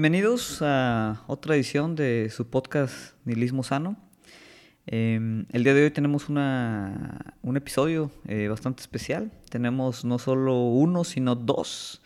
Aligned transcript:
Bienvenidos 0.00 0.62
a 0.62 1.22
otra 1.26 1.54
edición 1.54 1.94
de 1.94 2.30
su 2.34 2.48
podcast 2.48 3.12
Nihilismo 3.26 3.62
Sano. 3.62 3.98
Em, 4.86 5.44
el 5.52 5.62
día 5.62 5.74
de 5.74 5.84
hoy 5.84 5.90
tenemos 5.90 6.30
una, 6.30 7.36
un 7.42 7.58
episodio 7.58 8.10
eh, 8.26 8.48
bastante 8.48 8.80
especial. 8.80 9.30
Tenemos 9.50 10.06
no 10.06 10.18
solo 10.18 10.56
uno, 10.68 11.04
sino 11.04 11.34
dos 11.34 12.00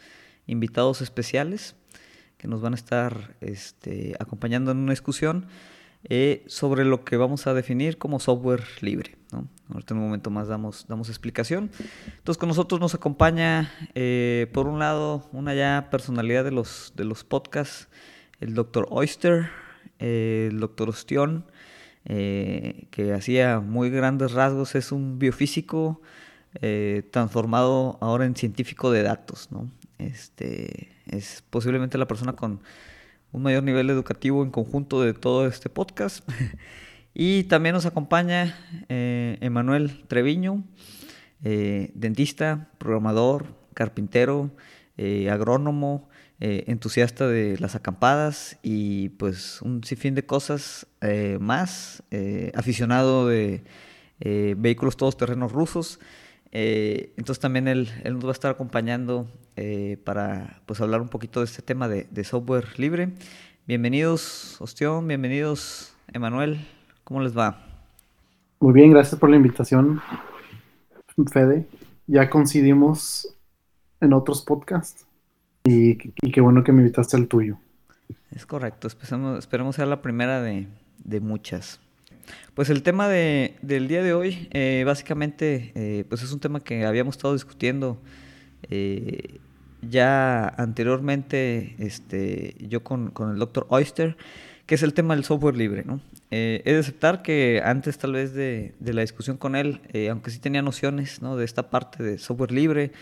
invitados 0.48 1.02
especiales 1.02 1.76
que 2.36 2.48
nos 2.48 2.60
van 2.60 2.72
a 2.72 2.76
estar 2.76 3.36
este, 3.40 4.16
acompañando 4.18 4.72
en 4.72 4.78
una 4.78 4.90
discusión 4.90 5.46
eh, 6.10 6.44
sobre 6.46 6.84
lo 6.84 7.02
que 7.02 7.16
vamos 7.16 7.46
a 7.46 7.54
definir 7.54 7.96
como 7.96 8.20
software 8.20 8.64
libre. 8.80 9.16
¿no? 9.32 9.48
Ahorita 9.70 9.94
en 9.94 10.00
un 10.00 10.06
momento 10.06 10.30
más 10.30 10.48
damos, 10.48 10.84
explicación. 11.08 11.70
Entonces 12.18 12.38
con 12.38 12.48
nosotros 12.48 12.80
nos 12.80 12.94
acompaña, 12.94 13.72
eh, 13.94 14.48
por 14.52 14.66
un 14.66 14.78
lado, 14.78 15.28
una 15.32 15.54
ya 15.54 15.88
personalidad 15.90 16.44
de 16.44 16.50
los, 16.50 16.92
de 16.94 17.04
los 17.04 17.24
podcasts, 17.24 17.88
el 18.41 18.55
doctor 18.55 18.86
Oyster, 18.91 19.48
eh, 19.98 20.48
el 20.50 20.60
doctor 20.60 20.91
Ostión, 20.91 21.47
que 22.05 23.14
hacía 23.16 23.60
muy 23.60 23.88
grandes 23.88 24.32
rasgos, 24.32 24.75
es 24.75 24.92
un 24.92 25.19
biofísico 25.19 26.02
transformado 27.10 27.97
ahora 28.02 28.27
en 28.27 28.36
científico 28.36 28.91
de 28.91 29.02
datos. 29.02 29.50
¿no? 29.50 29.70
Este, 29.97 30.91
es 31.06 31.42
posiblemente 31.48 31.97
la 31.97 32.06
persona 32.06 32.34
con 32.34 32.60
un 33.34 33.42
mayor 33.42 33.64
nivel 33.64 33.90
educativo 33.90 34.44
en 34.44 34.50
conjunto 34.52 35.02
de 35.02 35.12
todo 35.12 35.46
este 35.48 35.68
podcast. 35.68 36.27
y 37.14 37.42
también 37.44 37.74
nos 37.74 37.84
acompaña 37.84 38.56
eh, 38.88 39.38
Emanuel 39.41 40.04
Treviño, 40.06 40.62
eh, 41.42 41.91
dentista, 41.94 42.70
programador, 42.78 43.46
carpintero, 43.74 44.52
eh, 44.96 45.28
agrónomo, 45.30 46.08
entusiasta 46.41 47.26
de 47.26 47.56
las 47.58 47.74
acampadas 47.74 48.58
y 48.62 49.08
pues 49.10 49.62
un 49.62 49.82
sinfín 49.82 50.14
de 50.14 50.26
cosas 50.26 50.86
más, 51.41 52.02
aficionado 52.54 53.28
de 53.28 53.64
vehículos 54.19 54.98
todos 54.98 55.16
terrenos 55.16 55.52
rusos. 56.55 57.10
entonces 57.16 57.41
también 57.41 57.69
él, 57.69 57.91
él, 58.05 58.14
nos 58.14 58.24
va 58.24 58.28
a 58.30 58.33
estar 58.33 58.50
acompañando 58.50 59.27
eh, 59.56 59.98
para 60.05 60.60
pues, 60.66 60.80
hablar 60.80 61.00
un 61.00 61.08
poquito 61.08 61.41
de 61.41 61.47
este 61.47 61.62
tema 61.62 61.88
de, 61.88 62.24
software 62.24 62.78
libre. 62.78 63.10
Bienvenidos, 63.66 64.60
Ostión, 64.60 65.06
bienvenidos, 65.06 65.94
Emanuel. 66.12 66.66
¿Cómo 67.05 67.20
les 67.20 67.38
va? 67.38 67.60
Muy 68.58 68.72
bien, 68.72 68.91
gracias 68.91 69.20
por 69.20 69.30
la 69.30 69.36
invitación, 69.36 70.00
Fede. 71.32 71.66
Ya 72.06 72.28
coincidimos 72.28 73.36
en 74.00 74.12
otros 74.12 74.42
podcasts 74.42 75.06
y, 75.62 75.97
qué 75.97 76.41
bueno 76.41 76.64
que 76.64 76.72
me 76.72 76.80
invitaste 76.80 77.16
al 77.16 77.28
tuyo. 77.28 77.58
Es 78.32 78.47
correcto, 78.47 78.88
esperemos, 78.88 79.38
esperemos 79.38 79.77
sea 79.77 79.86
la 79.86 80.02
primera 80.02 80.42
de, 80.42 80.66
muchas. 81.20 81.78
Pues 82.54 82.70
el 82.70 82.84
tema 82.84 83.08
de, 83.08 83.56
del 83.62 83.88
día 83.88 84.00
de 84.04 84.14
hoy, 84.14 84.48
eh, 84.52 84.84
básicamente, 84.86 85.72
eh, 85.74 86.04
pues 86.08 86.22
es 86.22 86.32
un 86.32 86.38
tema 86.38 86.60
que 86.60 86.86
habíamos 86.86 87.16
estado 87.16 87.34
discutiendo 87.34 88.00
eh, 88.70 89.40
ya 89.82 90.46
anteriormente 90.46 91.74
este, 91.78 92.54
yo 92.60 92.84
con, 92.84 93.12
el 93.32 93.38
doctor 93.40 93.66
Oyster, 93.70 94.16
que 94.66 94.76
es 94.76 94.84
el 94.84 94.94
tema 94.94 95.16
del 95.16 95.24
software 95.24 95.56
libre. 95.56 95.82
¿no? 95.84 96.00
He 96.30 96.62
de 96.64 96.78
aceptar 96.78 97.22
que 97.22 97.60
antes 97.64 97.98
tal 97.98 98.12
vez 98.12 98.34
de, 98.34 98.72
la 98.80 99.00
discusión 99.00 99.36
con 99.36 99.56
él, 99.56 99.80
aunque 100.08 100.30
sí 100.30 100.38
tenía 100.38 100.62
nociones 100.62 101.20
¿no? 101.22 101.36
de 101.36 101.44
esta 101.44 101.70
parte 101.70 102.04
de 102.04 102.18
software 102.18 102.52
libre, 102.52 102.92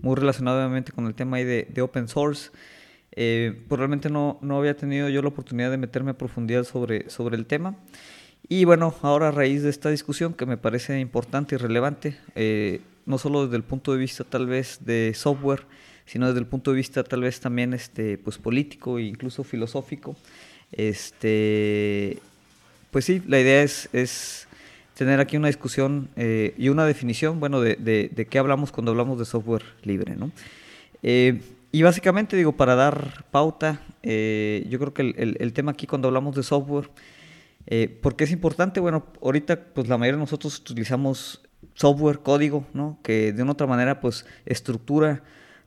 muy 0.00 0.16
relacionado 0.16 0.56
obviamente 0.58 0.90
con 0.90 1.06
el 1.06 1.14
tema 1.14 1.36
ahí 1.36 1.44
de, 1.44 1.82
open 1.82 2.08
source, 2.08 2.50
pues 3.14 3.78
realmente 3.78 4.08
no, 4.08 4.38
no 4.40 4.58
había 4.58 4.74
tenido 4.74 5.10
yo 5.10 5.20
la 5.20 5.28
oportunidad 5.28 5.70
de 5.70 5.76
meterme 5.76 6.12
a 6.12 6.14
profundidad 6.18 6.64
sobre, 6.64 7.10
sobre 7.10 7.36
el 7.36 7.44
tema. 7.44 7.76
Y 8.48 8.64
bueno, 8.64 8.94
ahora 9.02 9.28
a 9.28 9.30
raíz 9.30 9.62
de 9.62 9.70
esta 9.70 9.90
discusión 9.90 10.34
que 10.34 10.46
me 10.46 10.56
parece 10.56 10.98
importante 11.00 11.54
y 11.54 11.58
relevante, 11.58 12.18
no 13.06 13.18
solo 13.18 13.44
desde 13.44 13.56
el 13.56 13.62
punto 13.62 13.92
de 13.92 13.98
vista 13.98 14.24
tal 14.24 14.46
vez 14.46 14.80
de 14.84 15.12
software, 15.14 15.64
sino 16.06 16.26
desde 16.26 16.40
el 16.40 16.46
punto 16.46 16.72
de 16.72 16.76
vista 16.76 17.04
tal 17.04 17.22
vez 17.22 17.40
también 17.40 17.72
este, 17.72 18.18
pues, 18.18 18.38
político 18.38 18.98
e 18.98 19.02
incluso 19.02 19.44
filosófico. 19.44 20.16
Este, 20.72 22.18
pues 22.90 23.04
sí, 23.04 23.22
la 23.26 23.40
idea 23.40 23.62
es, 23.62 23.88
es 23.92 24.48
tener 24.94 25.20
aquí 25.20 25.36
una 25.36 25.48
discusión 25.48 26.08
eh, 26.16 26.54
y 26.58 26.68
una 26.68 26.84
definición, 26.84 27.40
bueno, 27.40 27.60
de, 27.60 27.76
de, 27.76 28.26
qué 28.26 28.38
hablamos 28.38 28.72
cuando 28.72 28.90
hablamos 28.90 29.18
de 29.18 29.24
software 29.24 29.64
libre, 29.82 30.16
¿no? 30.16 30.30
Eh, 31.02 31.40
y 31.72 31.82
básicamente, 31.82 32.36
digo, 32.36 32.52
para 32.52 32.74
dar 32.74 33.24
pauta, 33.30 33.80
eh, 34.02 34.66
yo 34.68 34.78
creo 34.78 34.92
que 34.92 35.02
el, 35.02 35.36
el, 35.40 35.52
tema 35.54 35.72
aquí 35.72 35.86
cuando 35.86 36.08
hablamos 36.08 36.36
de 36.36 36.42
software, 36.42 36.90
¿por 38.02 38.16
qué 38.16 38.24
es 38.24 38.30
importante? 38.30 38.80
Bueno, 38.80 39.06
ahorita 39.22 39.64
pues 39.74 39.88
la 39.88 39.98
mayoría 39.98 40.16
de 40.16 40.22
nosotros 40.22 40.58
utilizamos 40.58 41.42
software, 41.74 42.20
código, 42.20 42.66
¿no? 42.74 42.98
que 43.02 43.32
de 43.32 43.42
una 43.42 43.52
otra 43.52 43.66
manera 43.66 44.00
pues 44.00 44.26
estructura 44.46 45.22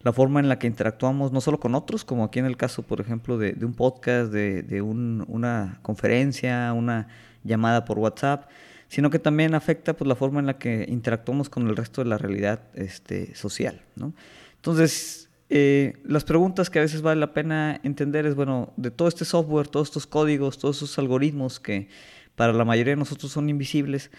la 0.06 0.14
forma 0.14 0.40
en 0.40 0.48
la 0.48 0.60
que 0.60 0.68
interactuamos 0.68 1.32
no 1.32 1.42
solo 1.42 1.60
con 1.60 1.74
otros, 1.74 2.06
como 2.06 2.24
aquí 2.24 2.38
en 2.38 2.46
el 2.46 2.58
caso, 2.58 2.84
por 2.84 3.02
ejemplo, 3.02 3.40
de, 3.40 3.58
un 3.66 3.74
podcast, 3.74 4.32
de, 4.32 4.82
una 4.84 5.80
conferencia, 5.82 6.72
una 6.74 7.08
llamada 7.44 7.86
por 7.86 7.98
WhatsApp, 7.98 8.48
sino 8.88 9.10
que 9.10 9.18
también 9.18 9.56
afecta 9.56 9.96
pues, 9.96 10.08
la 10.08 10.14
forma 10.14 10.40
en 10.40 10.46
la 10.46 10.60
que 10.60 10.86
interactuamos 10.88 11.50
con 11.50 11.68
el 11.68 11.76
resto 11.76 12.04
de 12.04 12.10
la 12.10 12.20
realidad 12.20 12.62
este, 12.76 13.34
social. 13.34 13.82
¿no? 13.96 14.14
Entonces, 14.58 15.25
eh, 15.50 15.94
las 16.04 16.24
preguntas 16.24 16.70
que 16.70 16.80
a 16.80 16.82
veces 16.82 17.02
vale 17.02 17.20
la 17.20 17.34
pena 17.34 17.80
entender 17.84 18.26
es, 18.26 18.36
bueno, 18.36 18.74
de 18.78 18.90
todo 18.90 19.08
este 19.08 19.26
software, 19.26 19.68
todos 19.68 19.90
estos 19.90 20.08
códigos, 20.08 20.58
todos 20.58 20.78
esos 20.78 20.98
algoritmos 20.98 21.60
que 21.60 21.88
para 22.36 22.52
la 22.52 22.66
mayoría 22.66 22.94
de 22.94 22.98
nosotros 22.98 23.32
son 23.32 23.50
invisibles, 23.50 24.10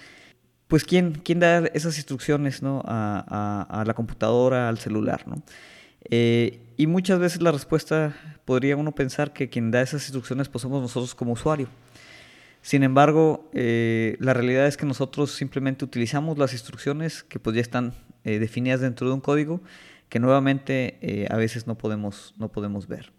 pues 0.69 0.85
¿quién, 0.85 1.21
quién 1.25 1.41
da 1.41 1.59
esas 1.75 1.97
instrucciones 1.97 2.63
¿no? 2.63 2.83
a, 2.87 3.85
la 3.87 3.95
computadora, 3.95 4.69
al 4.69 4.79
celular? 4.79 5.27
¿no? 5.27 5.43
Eh, 6.11 6.61
y 6.77 6.87
muchas 6.87 7.19
veces 7.19 7.43
la 7.43 7.51
respuesta 7.51 8.15
podría 8.45 8.77
uno 8.77 8.93
pensar 8.93 9.33
que 9.33 9.49
quien 9.49 9.71
da 9.71 9.83
esas 9.83 10.03
instrucciones 10.05 10.49
pues 10.49 10.63
somos 10.63 10.81
nosotros 10.81 11.15
como 11.15 11.33
usuario. 11.33 11.69
Sin 12.63 12.83
embargo, 12.83 13.49
eh, 13.53 14.17
la 14.19 14.33
realidad 14.35 14.67
es 14.67 14.77
que 14.77 14.87
nosotros 14.87 15.33
simplemente 15.33 15.85
utilizamos 15.85 16.39
las 16.39 16.53
instrucciones 16.53 17.23
que 17.23 17.39
pues 17.39 17.55
ya 17.55 17.63
están 17.63 17.95
definidas 18.25 18.81
dentro 18.81 19.07
de 19.07 19.15
un 19.15 19.21
código 19.21 19.61
que 20.09 20.21
nuevamente 20.21 21.27
a 21.31 21.37
veces 21.37 21.67
no 21.67 21.77
podemos, 21.77 22.35
no 22.39 22.51
podemos 22.51 22.87
ver. 22.87 23.13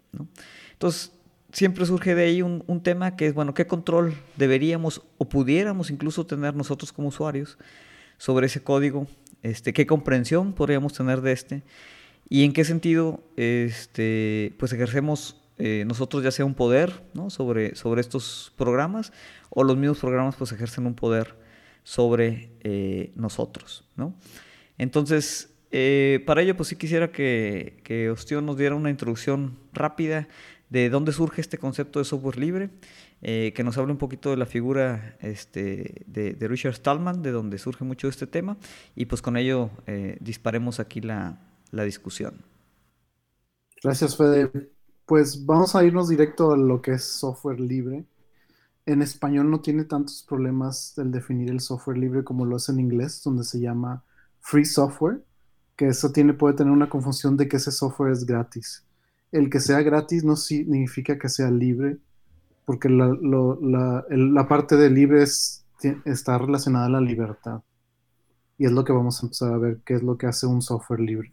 Entonces, 0.72 1.12
siempre 1.52 1.86
surge 1.86 2.14
de 2.14 2.24
ahí 2.24 2.42
un, 2.42 2.82
tema 2.82 3.16
que 3.16 3.26
es, 3.26 3.34
bueno, 3.34 3.54
¿qué 3.54 3.66
control 3.66 4.14
deberíamos 4.36 5.02
o 5.18 5.28
pudiéramos 5.28 5.90
incluso 5.90 6.26
tener 6.26 6.54
nosotros 6.54 6.92
como 6.92 7.08
usuarios 7.08 7.58
sobre 8.18 8.46
ese 8.46 8.62
código? 8.62 9.06
Este, 9.42 9.72
¿Qué 9.72 9.86
comprensión 9.86 10.52
podríamos 10.52 10.92
tener 10.92 11.20
de 11.20 11.32
este? 11.32 11.62
¿Y 12.28 12.44
en 12.44 12.52
qué 12.52 12.64
sentido 12.64 13.22
este, 13.36 14.54
pues 14.58 14.72
ejercemos 14.72 15.40
eh, 15.56 15.84
nosotros 15.86 16.22
ya 16.22 16.30
sea 16.30 16.44
un 16.44 16.54
poder 16.54 17.02
¿no? 17.14 17.30
sobre, 17.30 17.74
sobre 17.74 18.00
estos 18.00 18.52
programas 18.56 19.12
o 19.50 19.64
los 19.64 19.76
mismos 19.76 19.98
programas 19.98 20.36
pues 20.36 20.52
ejercen 20.52 20.86
un 20.86 20.94
poder 20.94 21.36
sobre 21.82 22.52
eh, 22.60 23.12
nosotros? 23.14 23.84
¿no? 23.96 24.14
Entonces, 24.76 25.50
eh, 25.70 26.22
para 26.26 26.42
ello 26.42 26.56
pues 26.56 26.68
sí 26.70 26.76
quisiera 26.76 27.12
que, 27.12 27.80
que 27.84 28.10
Ostión 28.10 28.46
nos 28.46 28.56
diera 28.56 28.74
una 28.74 28.90
introducción 28.90 29.58
rápida 29.72 30.28
de 30.70 30.90
dónde 30.90 31.12
surge 31.12 31.40
este 31.40 31.58
concepto 31.58 31.98
de 31.98 32.04
software 32.04 32.38
libre, 32.38 32.70
eh, 33.22 33.52
que 33.54 33.64
nos 33.64 33.76
hable 33.78 33.92
un 33.92 33.98
poquito 33.98 34.30
de 34.30 34.36
la 34.36 34.46
figura 34.46 35.16
este, 35.20 36.04
de, 36.06 36.48
Richard 36.48 36.74
Stallman, 36.74 37.22
de 37.22 37.30
donde 37.30 37.58
surge 37.58 37.84
mucho 37.84 38.08
este 38.08 38.26
tema, 38.26 38.56
y 38.94 39.06
pues 39.06 39.22
con 39.22 39.36
ello 39.36 39.70
eh, 39.86 40.18
disparemos 40.20 40.80
aquí 40.80 41.00
la, 41.00 41.38
discusión. 41.70 42.42
Gracias, 43.82 44.16
Fede. 44.16 44.50
Pues 45.06 45.44
vamos 45.46 45.74
a 45.74 45.84
irnos 45.84 46.08
directo 46.08 46.52
a 46.52 46.56
lo 46.56 46.82
que 46.82 46.92
es 46.92 47.04
software 47.04 47.60
libre. 47.60 48.04
En 48.84 49.02
español 49.02 49.50
no 49.50 49.60
tiene 49.60 49.84
tantos 49.84 50.24
problemas 50.26 50.96
el 50.98 51.10
definir 51.10 51.50
el 51.50 51.60
software 51.60 51.98
libre 51.98 52.24
como 52.24 52.44
lo 52.44 52.56
es 52.56 52.68
en 52.68 52.80
inglés, 52.80 53.22
donde 53.22 53.44
se 53.44 53.60
llama 53.60 54.02
free 54.40 54.64
software, 54.64 55.22
que 55.78 55.88
eso 55.88 56.12
tiene, 56.12 56.34
puede 56.34 56.56
tener 56.56 56.74
una 56.74 56.90
confusión 56.90 57.38
de 57.38 57.48
que 57.48 57.56
ese 57.56 57.72
software 57.72 58.12
es 58.12 58.26
gratis 58.26 58.84
el 59.32 59.50
que 59.50 59.60
sea 59.60 59.82
gratis 59.82 60.24
no 60.24 60.36
significa 60.36 61.18
que 61.18 61.28
sea 61.28 61.50
libre, 61.50 61.98
porque 62.64 62.88
la, 62.88 64.48
parte 64.48 64.76
de 64.76 64.90
libre 64.90 65.24
está 66.04 66.38
relacionada 66.38 66.86
a 66.86 66.90
la 66.90 67.00
libertad. 67.00 67.62
Y 68.56 68.66
es 68.66 68.72
lo 68.72 68.84
que 68.84 68.92
vamos 68.92 69.22
a 69.22 69.26
empezar 69.26 69.52
a 69.52 69.58
ver, 69.58 69.80
qué 69.84 69.94
es 69.94 70.02
lo 70.02 70.18
que 70.18 70.26
hace 70.26 70.46
un 70.46 70.62
software 70.62 71.00
libre. 71.00 71.32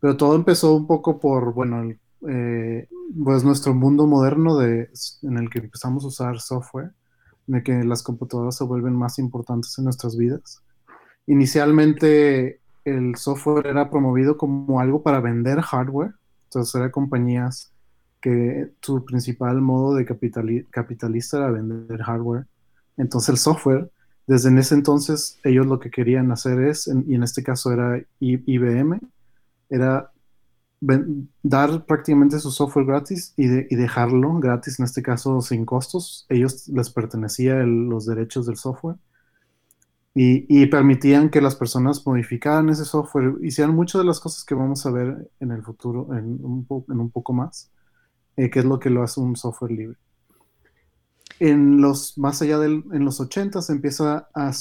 Pero 0.00 0.16
todo 0.16 0.34
empezó 0.36 0.74
un 0.74 0.86
poco 0.86 1.18
por, 1.18 1.54
bueno, 1.54 1.90
eh, 2.28 2.88
pues 3.24 3.44
nuestro 3.44 3.74
mundo 3.74 4.06
moderno 4.06 4.58
de, 4.58 4.90
en 5.22 5.38
el 5.38 5.48
que 5.48 5.60
empezamos 5.60 6.04
a 6.04 6.08
usar 6.08 6.40
software, 6.40 6.92
en 7.48 7.54
el 7.54 7.62
que 7.62 7.84
las 7.84 8.02
computadoras 8.02 8.56
se 8.56 8.64
vuelven 8.64 8.94
más 8.94 9.18
importantes 9.18 9.76
en 9.78 9.84
nuestras 9.84 10.16
vidas. 10.16 10.62
Inicialmente 11.26 12.60
el 12.86 13.16
software 13.16 13.66
era 13.66 13.90
promovido 13.90 14.36
como 14.36 14.80
algo 14.80 15.02
para 15.02 15.20
vender 15.20 15.60
hardware, 15.60 16.14
entonces 16.44 16.74
eran 16.76 16.90
compañías 16.90 17.72
que 18.20 18.72
su 18.80 19.04
principal 19.04 19.60
modo 19.60 19.94
de 19.94 20.04
capitalista 20.04 21.36
era 21.36 21.50
vender 21.50 22.02
hardware. 22.02 22.46
Entonces 22.96 23.28
el 23.30 23.36
software, 23.38 23.90
desde 24.26 24.58
ese 24.58 24.74
entonces, 24.74 25.38
ellos 25.44 25.66
lo 25.66 25.78
que 25.78 25.90
querían 25.90 26.30
hacer 26.32 26.60
es, 26.60 26.86
y 26.86 27.14
en 27.14 27.22
este 27.22 27.42
caso 27.42 27.72
era 27.72 28.00
IBM, 28.20 29.00
era 29.68 30.10
dar 31.42 31.84
prácticamente 31.86 32.38
su 32.38 32.50
software 32.50 32.86
gratis 32.86 33.32
y, 33.36 33.46
dejarlo 33.46 34.38
gratis, 34.38 34.78
en 34.78 34.84
este 34.84 35.02
caso 35.02 35.40
sin 35.40 35.64
costos. 35.64 36.26
Ellos 36.28 36.68
les 36.68 36.90
pertenecía 36.90 37.56
los 37.64 38.06
derechos 38.06 38.46
del 38.46 38.56
software 38.56 38.96
y, 40.18 40.64
permitían 40.68 41.28
que 41.28 41.42
las 41.42 41.56
personas 41.56 42.06
modificaran 42.06 42.70
ese 42.70 42.86
software, 42.86 43.34
hicieran 43.42 43.74
muchas 43.74 44.00
de 44.00 44.06
las 44.06 44.18
cosas 44.18 44.44
que 44.44 44.54
vamos 44.54 44.86
a 44.86 44.90
ver 44.90 45.30
en 45.40 45.50
el 45.50 45.62
futuro, 45.62 46.08
en 46.16 46.42
un, 46.42 46.66
en 46.88 47.00
un 47.00 47.10
poco 47.10 47.34
más, 47.34 47.70
eh, 48.38 48.48
que 48.48 48.60
es 48.60 48.64
lo 48.64 48.78
que 48.78 48.88
lo 48.88 49.02
hace 49.02 49.20
un 49.20 49.36
software 49.36 49.72
libre. 49.72 49.98
En 51.38 51.82
los, 51.82 52.16
más 52.16 52.40
allá 52.40 52.64
en 52.64 53.04
los 53.04 53.20
80 53.20 53.60
se 53.60 53.72
empieza 53.74 54.28
a, 54.34 54.52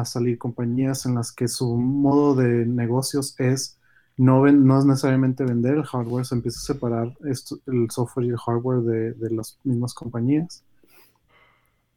a, 0.00 0.04
salir 0.04 0.38
compañías 0.38 1.06
en 1.06 1.14
las 1.14 1.30
que 1.30 1.46
su 1.46 1.76
modo 1.76 2.34
de 2.34 2.66
negocios 2.66 3.36
es 3.38 3.78
no, 4.16 4.44
no 4.44 4.78
es 4.80 4.84
necesariamente 4.84 5.44
vender 5.44 5.74
el 5.74 5.84
hardware, 5.84 6.26
se 6.26 6.34
empieza 6.34 6.58
a 6.58 6.74
separar 6.74 7.16
esto, 7.26 7.60
el 7.66 7.88
software 7.92 8.26
y 8.26 8.30
el 8.30 8.38
hardware 8.38 8.80
de, 8.80 9.12
de 9.12 9.30
las 9.30 9.56
mismas 9.62 9.94
compañías. 9.94 10.64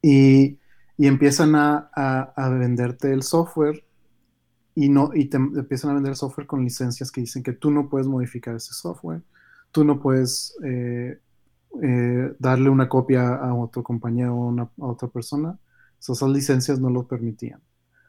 Y 0.03 0.59
y 1.03 1.07
empiezan 1.07 1.53
a, 1.55 1.89
a, 2.33 2.47
venderte 2.47 3.11
el 3.11 3.23
software 3.23 3.83
y, 4.73 4.87
no, 4.87 5.11
y 5.13 5.25
te 5.25 5.35
empiezan 5.35 5.91
a 5.91 5.95
vender 5.95 6.15
software 6.15 6.47
con 6.47 6.63
licencias 6.63 7.11
que 7.11 7.19
dicen 7.19 7.43
que 7.43 7.51
tú 7.51 7.71
no 7.71 7.89
puedes 7.89 8.07
modificar 8.07 8.55
ese 8.55 8.71
software, 8.71 9.21
tú 9.73 9.83
no 9.83 9.99
puedes 9.99 10.55
eh, 10.63 11.19
eh, 11.81 12.33
darle 12.39 12.69
una 12.69 12.87
copia 12.87 13.35
a 13.35 13.53
otra 13.53 13.83
compañía 13.83 14.31
o 14.31 14.57
a 14.57 14.69
otra 14.77 15.09
persona. 15.09 15.59
esas 15.99 16.29
licencias 16.29 16.79
no 16.79 16.89
lo 16.89 17.05
permitían. 17.05 17.59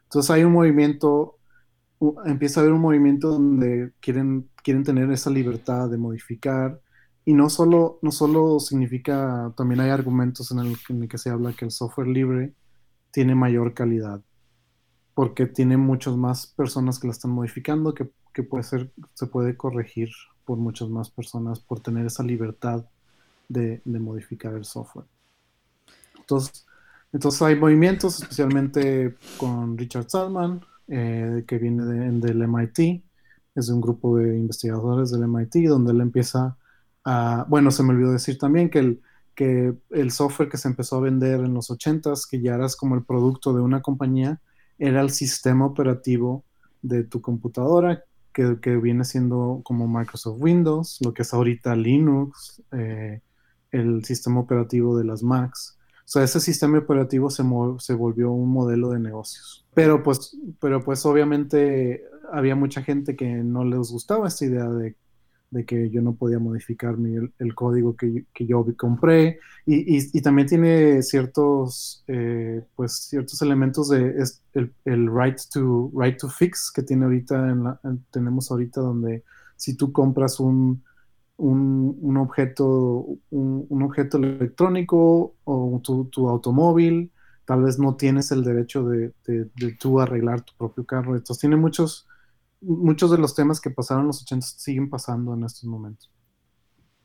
Entonces 0.03 0.31
hay 0.31 0.45
un 0.45 0.53
movimiento, 0.53 1.35
empieza 2.23 2.61
a 2.61 2.63
haber 2.63 2.75
un 2.75 2.81
movimiento 2.81 3.27
donde 3.27 3.91
quieren, 3.99 4.47
quieren 4.63 4.85
tener 4.85 5.11
esa 5.11 5.29
libertad 5.31 5.89
de 5.89 5.97
modificar. 5.97 6.79
Y 7.25 7.33
no 7.33 7.49
solo, 7.49 7.99
no 8.01 8.11
solo 8.13 8.61
significa, 8.61 9.51
también 9.57 9.81
hay 9.81 9.89
argumentos 9.89 10.49
en 10.51 10.59
el, 10.59 10.77
en 10.87 11.03
el 11.03 11.09
que 11.09 11.17
se 11.17 11.29
habla 11.29 11.51
que 11.51 11.65
el 11.65 11.71
software 11.71 12.07
libre 12.07 12.53
tiene 13.15 13.33
mayor 13.33 13.73
calidad, 13.73 14.19
porque 15.13 15.45
tiene 15.45 15.77
muchas 15.77 16.17
más 16.17 16.47
personas 16.47 16.99
que 16.99 17.07
la 17.07 17.13
están 17.13 17.31
modificando, 17.31 17.93
que, 17.93 18.09
puede 18.43 18.63
ser, 18.65 18.91
se 19.13 19.25
puede 19.27 19.55
corregir 19.55 20.09
por 20.43 20.57
muchas 20.57 20.89
más 20.89 21.09
personas 21.09 21.61
por 21.61 21.79
tener 21.79 22.05
esa 22.05 22.23
libertad 22.23 22.83
de, 23.47 23.81
modificar 23.85 24.53
el 24.53 24.65
software. 24.65 25.05
Entonces, 26.19 26.65
entonces 27.13 27.41
hay 27.41 27.55
movimientos, 27.55 28.21
especialmente 28.21 29.15
con 29.37 29.77
Richard 29.77 30.09
Salman, 30.09 30.59
eh, 30.89 31.45
que 31.47 31.57
viene 31.57 31.85
del 31.85 32.41
MIT, 32.41 33.01
es 33.55 33.67
de 33.67 33.73
un 33.73 33.79
grupo 33.79 34.17
de 34.17 34.35
investigadores 34.35 35.09
del 35.09 35.25
MIT, 35.25 35.69
donde 35.69 35.93
él 35.93 36.01
empieza 36.01 36.57
a, 37.05 37.45
bueno, 37.47 37.71
se 37.71 37.81
me 37.81 37.91
olvidó 37.91 38.11
decir 38.11 38.37
también 38.37 38.69
que 38.69 38.79
el, 38.79 39.01
que 39.35 39.75
el 39.91 40.11
software 40.11 40.49
que 40.49 40.57
se 40.57 40.67
empezó 40.67 40.97
a 40.97 41.01
vender 41.01 41.41
en 41.41 41.53
los 41.53 41.69
80s, 41.69 42.27
que 42.29 42.41
ya 42.41 42.55
eras 42.55 42.75
como 42.75 42.95
el 42.95 43.03
producto 43.03 43.53
de 43.53 43.61
una 43.61 43.81
compañía, 43.81 44.41
era 44.77 45.01
el 45.01 45.09
sistema 45.09 45.65
operativo 45.65 46.43
de 46.81 47.03
tu 47.03 47.21
computadora, 47.21 48.03
que, 48.33 48.75
viene 48.77 49.05
siendo 49.05 49.61
como 49.63 49.87
Microsoft 49.87 50.37
Windows, 50.39 50.99
lo 51.01 51.13
que 51.13 51.21
es 51.21 51.33
ahorita 51.33 51.75
Linux, 51.75 52.61
eh, 52.73 53.21
el 53.71 54.03
sistema 54.03 54.41
operativo 54.41 54.97
de 54.97 55.05
las 55.05 55.23
Macs. 55.23 55.77
O 55.99 56.07
sea, 56.07 56.23
ese 56.23 56.39
sistema 56.39 56.77
operativo 56.77 57.29
se, 57.29 57.43
se 57.79 57.93
volvió 57.93 58.31
un 58.31 58.49
modelo 58.49 58.89
de 58.89 58.99
negocios. 58.99 59.65
Pero 59.73 60.03
pues, 60.03 60.37
pero 60.59 60.83
pues 60.83 61.05
obviamente 61.05 62.03
había 62.31 62.55
mucha 62.55 62.81
gente 62.83 63.15
que 63.15 63.25
no 63.25 63.63
les 63.63 63.89
gustaba 63.89 64.27
esta 64.27 64.45
idea 64.45 64.69
de 64.69 64.95
de 65.51 65.65
que 65.65 65.89
yo 65.89 66.01
no 66.01 66.15
podía 66.15 66.39
modificar 66.39 66.97
mi, 66.97 67.15
el, 67.15 67.55
código 67.55 67.95
que, 67.95 68.25
que, 68.33 68.45
yo 68.45 68.65
compré. 68.77 69.39
Y, 69.65 69.97
y, 70.17 70.21
también 70.21 70.47
tiene 70.47 71.01
ciertos 71.01 72.03
pues 72.75 72.93
ciertos 73.09 73.41
elementos 73.41 73.89
de 73.89 74.23
el, 74.53 75.07
right 75.07 75.39
to 75.51 75.91
right 75.95 76.17
to 76.19 76.29
fix 76.29 76.71
que 76.71 76.83
tiene 76.83 77.05
ahorita 77.05 77.49
en 77.49 77.63
la, 77.63 77.79
tenemos 78.11 78.51
ahorita 78.51 78.81
donde 78.81 79.23
si 79.55 79.75
tú 79.75 79.91
compras 79.91 80.39
un, 80.39 80.83
un, 81.37 81.97
un 82.01 82.17
objeto 82.17 83.05
un, 83.31 83.65
un, 83.69 83.83
objeto 83.83 84.17
electrónico 84.17 85.35
o 85.45 85.81
tu, 85.83 86.05
tu, 86.05 86.27
automóvil 86.27 87.11
tal 87.45 87.63
vez 87.63 87.79
no 87.79 87.95
tienes 87.95 88.31
el 88.31 88.43
derecho 88.43 88.83
de, 88.87 89.13
de, 89.25 89.49
de 89.55 89.71
tú 89.79 89.99
arreglar 90.01 90.41
tu 90.41 90.53
propio 90.57 90.83
carro. 90.83 91.15
Entonces 91.15 91.39
tiene 91.39 91.55
muchos 91.55 92.07
muchos 92.61 93.11
de 93.11 93.17
los 93.17 93.35
temas 93.35 93.61
que 93.61 93.69
pasaron 93.69 94.03
en 94.03 94.07
los 94.07 94.21
80 94.23 94.45
siguen 94.45 94.89
pasando 94.89 95.33
en 95.33 95.43
estos 95.43 95.65
momentos. 95.65 96.11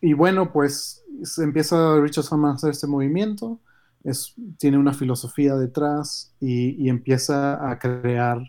Y 0.00 0.14
bueno, 0.14 0.52
pues 0.52 1.04
empieza 1.38 2.00
Richard 2.00 2.24
Stallman 2.24 2.52
a 2.52 2.54
hacer 2.54 2.70
este 2.70 2.86
movimiento, 2.86 3.60
es, 4.02 4.34
tiene 4.58 4.78
una 4.78 4.94
filosofía 4.94 5.56
detrás 5.56 6.34
y, 6.40 6.88
empieza 6.88 7.70
a 7.70 7.78
crear 7.78 8.40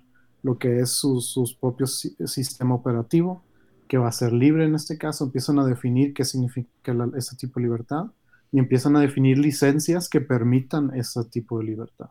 lo 0.44 0.58
que 0.58 0.80
es 0.80 0.92
su, 0.92 1.20
sus 1.20 1.54
propios 1.54 2.16
sistema 2.26 2.74
operativo, 2.74 3.44
que 3.90 3.98
va 3.98 4.08
a 4.08 4.14
ser 4.14 4.32
libre 4.32 4.64
en 4.64 4.76
este 4.76 4.98
caso. 4.98 5.26
Empiezan 5.26 5.60
a 5.60 5.66
definir 5.66 6.14
qué 6.14 6.24
significa 6.24 6.96
ese 7.18 7.36
tipo 7.36 7.60
de 7.60 7.66
libertad 7.66 8.06
y 8.52 8.60
empiezan 8.60 8.96
a 8.96 9.02
definir 9.02 9.38
licencias 9.38 10.08
que 10.08 10.22
permitan 10.22 10.96
ese 10.96 11.24
tipo 11.26 11.60
de 11.60 11.66
libertad. 11.66 12.10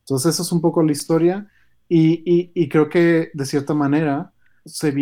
Entonces, 0.00 0.34
eso 0.34 0.42
es 0.42 0.52
un 0.52 0.60
poco 0.60 0.82
la 0.82 0.92
historia 0.92 1.50
y, 1.92 2.68
creo 2.68 2.88
que 2.88 3.30
de 3.34 3.46
cierta 3.46 3.74
manera 3.74 4.32
se 4.64 4.92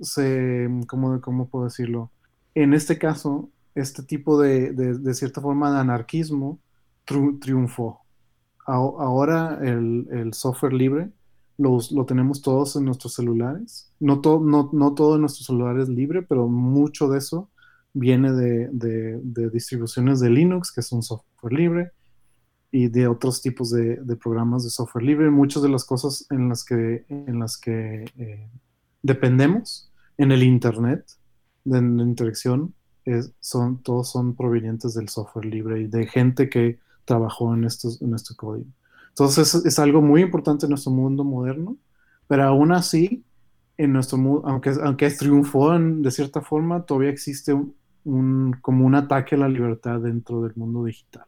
se, 0.00 0.68
¿cómo, 0.86 1.20
¿cómo, 1.20 1.48
puedo 1.48 1.64
decirlo? 1.64 2.12
En 2.54 2.72
este 2.72 2.98
caso, 2.98 3.50
este 3.74 4.04
tipo 4.04 4.40
de, 4.40 4.72
de, 4.72 5.14
cierta 5.14 5.40
forma 5.40 5.72
de 5.72 5.80
anarquismo 5.80 6.60
triunfó. 7.04 8.00
ahora 8.66 9.58
el, 9.62 10.32
software 10.32 10.72
libre 10.72 11.10
lo 11.58 12.06
tenemos 12.06 12.42
todos 12.42 12.76
en 12.76 12.84
nuestros 12.84 13.14
celulares. 13.14 13.92
No, 13.98 14.20
no, 14.22 14.70
no 14.72 14.94
todo 14.94 15.16
en 15.16 15.22
nuestros 15.22 15.46
celulares 15.46 15.84
es 15.84 15.88
libre, 15.88 16.22
pero 16.22 16.46
mucho 16.46 17.08
de 17.08 17.18
eso 17.18 17.50
viene 17.92 18.32
de, 18.32 18.68
de, 18.70 19.50
distribuciones 19.50 20.20
de 20.20 20.30
Linux, 20.30 20.70
que 20.70 20.80
es 20.80 20.92
un 20.92 21.02
software 21.02 21.52
libre 21.52 21.92
y 22.70 22.88
de 22.88 23.06
otros 23.08 23.40
tipos 23.42 23.70
de, 23.70 23.98
programas 24.22 24.64
de 24.64 24.70
software 24.70 25.04
libre. 25.04 25.30
Muchas 25.30 25.62
de 25.62 25.68
las 25.68 25.84
cosas 25.84 26.26
en 26.30 26.48
las 26.48 26.64
que, 26.64 27.04
en 27.08 27.38
las 27.38 27.56
que 27.56 28.04
eh, 28.16 28.48
dependemos 29.02 29.90
en 30.18 30.32
el 30.32 30.42
Internet, 30.42 31.04
de 31.64 31.82
la 31.82 32.02
interacción, 32.02 32.74
son, 33.40 33.82
todos 33.82 34.10
son 34.10 34.34
provenientes 34.34 34.94
del 34.94 35.08
software 35.08 35.46
libre 35.46 35.80
y 35.80 35.86
de 35.86 36.06
gente 36.06 36.48
que 36.48 36.78
trabajó 37.04 37.54
en, 37.54 37.64
estos, 37.64 38.02
en 38.02 38.14
este 38.14 38.34
código. 38.34 38.66
Entonces 39.10 39.54
es, 39.54 39.78
algo 39.78 40.02
muy 40.02 40.22
importante 40.22 40.66
en 40.66 40.70
nuestro 40.70 40.92
mundo 40.92 41.24
moderno, 41.24 41.76
pero 42.26 42.44
aún 42.44 42.72
así, 42.72 43.24
en 43.76 43.92
nuestro 43.92 44.18
mundo, 44.18 44.42
aunque, 44.46 44.72
aunque 44.82 45.10
triunfó 45.10 45.78
de 45.78 46.10
cierta 46.10 46.40
forma, 46.40 46.84
todavía 46.84 47.10
existe 47.10 47.54
un, 48.04 48.56
como 48.60 48.84
un 48.84 48.94
ataque 48.94 49.36
a 49.36 49.38
la 49.38 49.48
libertad 49.48 50.00
dentro 50.00 50.42
del 50.42 50.52
mundo 50.56 50.84
digital. 50.84 51.24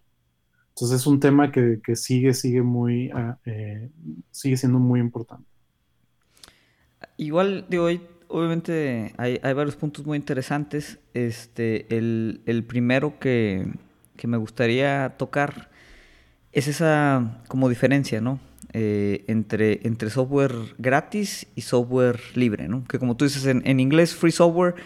Entonces 0.78 1.00
es 1.00 1.06
un 1.08 1.18
tema 1.18 1.50
que, 1.50 1.80
sigue, 1.96 2.32
sigue 2.34 2.62
muy, 2.62 3.10
ah, 3.10 3.36
eh, 3.44 3.90
sigue 4.30 4.56
siendo 4.56 4.78
muy 4.78 5.00
importante. 5.00 5.44
Igual, 7.16 7.66
digo, 7.68 7.86
hoy 7.86 8.00
obviamente 8.28 9.12
hay, 9.16 9.40
varios 9.42 9.74
puntos 9.74 10.06
muy 10.06 10.16
interesantes. 10.16 11.00
Este, 11.14 11.96
el, 11.96 12.64
primero 12.68 13.18
que, 13.18 13.72
me 14.22 14.36
gustaría 14.36 15.16
tocar 15.18 15.68
es 16.52 16.68
esa 16.68 17.42
como 17.48 17.68
diferencia, 17.68 18.20
¿no? 18.20 18.38
Eh, 18.72 19.24
entre, 19.26 19.80
entre 19.84 20.10
software 20.10 20.54
gratis 20.78 21.48
y 21.56 21.62
software 21.62 22.20
libre, 22.36 22.68
¿no? 22.68 22.84
Que 22.84 23.00
como 23.00 23.16
tú 23.16 23.24
dices 23.24 23.46
en, 23.46 23.66
en 23.66 23.80
inglés, 23.80 24.14
free 24.14 24.30
software 24.30 24.76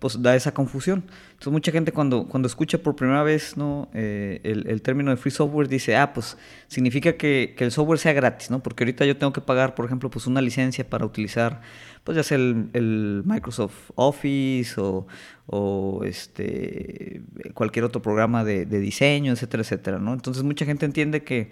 pues 0.00 0.20
da 0.20 0.34
esa 0.34 0.52
confusión. 0.52 1.04
Entonces 1.32 1.52
mucha 1.52 1.70
gente 1.70 1.92
cuando, 1.92 2.26
cuando 2.26 2.48
escucha 2.48 2.78
por 2.78 2.96
primera 2.96 3.22
vez 3.22 3.56
¿no? 3.56 3.88
Eh, 3.94 4.40
el, 4.42 4.82
término 4.82 5.10
de 5.10 5.18
free 5.18 5.30
software 5.30 5.68
dice, 5.68 5.94
ah, 5.94 6.12
pues 6.12 6.36
significa 6.66 7.12
que, 7.12 7.54
el 7.58 7.70
software 7.70 7.98
sea 7.98 8.14
gratis, 8.14 8.50
¿no? 8.50 8.62
Porque 8.62 8.82
ahorita 8.82 9.04
yo 9.04 9.16
tengo 9.16 9.32
que 9.32 9.42
pagar, 9.42 9.74
por 9.74 9.84
ejemplo, 9.84 10.10
pues 10.10 10.26
una 10.26 10.40
licencia 10.40 10.88
para 10.88 11.04
utilizar, 11.04 11.60
pues 12.02 12.16
ya 12.16 12.22
sea 12.22 12.38
el, 12.38 13.22
Microsoft 13.26 13.90
Office 13.94 14.74
o, 14.80 16.02
este, 16.04 17.22
cualquier 17.52 17.84
otro 17.84 18.00
programa 18.00 18.42
de, 18.42 18.64
de, 18.64 18.80
diseño, 18.80 19.32
etcétera, 19.32 19.62
etcétera, 19.62 19.98
¿no? 19.98 20.14
Entonces 20.14 20.42
mucha 20.42 20.64
gente 20.64 20.86
entiende 20.86 21.22
que 21.22 21.50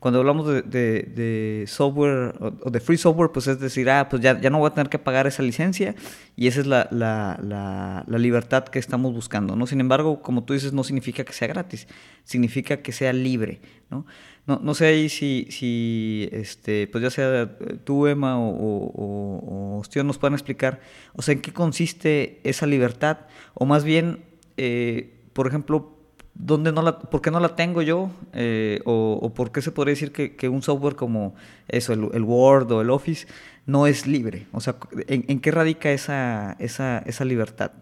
Cuando 0.00 0.20
hablamos 0.20 0.46
de, 0.46 1.64
software 1.68 2.34
o 2.40 2.70
de 2.70 2.80
free 2.80 2.96
software, 2.96 3.32
pues 3.32 3.46
es 3.48 3.60
decir, 3.60 3.90
ah, 3.90 4.08
pues 4.08 4.22
ya, 4.22 4.40
ya 4.40 4.48
no 4.48 4.58
voy 4.58 4.68
a 4.68 4.74
tener 4.74 4.88
que 4.88 4.98
pagar 4.98 5.26
esa 5.26 5.42
licencia 5.42 5.94
y 6.36 6.46
esa 6.46 6.60
es 6.60 6.66
la, 6.66 6.88
la, 6.90 7.38
la, 8.06 8.18
libertad 8.18 8.64
que 8.64 8.78
estamos 8.78 9.12
buscando, 9.12 9.56
¿no? 9.56 9.66
Sin 9.66 9.78
embargo, 9.78 10.22
como 10.22 10.42
tú 10.44 10.54
dices, 10.54 10.72
no 10.72 10.84
significa 10.84 11.22
que 11.22 11.34
sea 11.34 11.48
gratis, 11.48 11.86
significa 12.24 12.78
que 12.78 12.92
sea 12.92 13.12
libre, 13.12 13.60
¿no? 13.90 14.06
No, 14.46 14.74
sé 14.74 14.86
ahí 14.86 15.10
si, 15.10 15.46
si 15.50 16.30
este, 16.32 16.86
pues 16.86 17.02
ya 17.02 17.10
sea 17.10 17.58
tú, 17.84 18.06
Emma, 18.06 18.40
o, 18.40 18.48
o, 18.48 19.82
o, 19.82 20.02
nos 20.02 20.18
puedan 20.18 20.32
explicar, 20.32 20.80
o 21.12 21.20
sea, 21.20 21.34
en 21.34 21.42
qué 21.42 21.52
consiste 21.52 22.40
esa 22.42 22.66
libertad, 22.66 23.18
o 23.52 23.66
más 23.66 23.84
bien, 23.84 24.24
eh, 24.56 25.12
por 25.34 25.46
ejemplo, 25.46 25.99
¿dónde 26.34 26.72
no 26.72 26.82
la, 26.82 26.98
¿por 26.98 27.22
qué 27.22 27.30
no 27.30 27.40
la 27.40 27.54
tengo 27.56 27.82
yo? 27.82 28.10
Eh, 28.32 28.80
o, 28.84 29.32
por 29.34 29.52
qué 29.52 29.62
se 29.62 29.72
podría 29.72 29.92
decir 29.92 30.12
que, 30.12 30.48
un 30.48 30.62
software 30.62 30.96
como 30.96 31.34
eso, 31.68 31.92
el, 31.92 32.22
Word 32.22 32.70
o 32.72 32.80
el 32.80 32.90
Office, 32.90 33.26
no 33.66 33.86
es 33.86 34.06
libre? 34.06 34.46
O 34.52 34.60
sea, 34.60 34.76
¿en, 35.06 35.40
qué 35.40 35.50
radica 35.50 35.90
esa, 35.90 36.56
esa, 36.58 36.98
esa 37.06 37.24
libertad? 37.24 37.72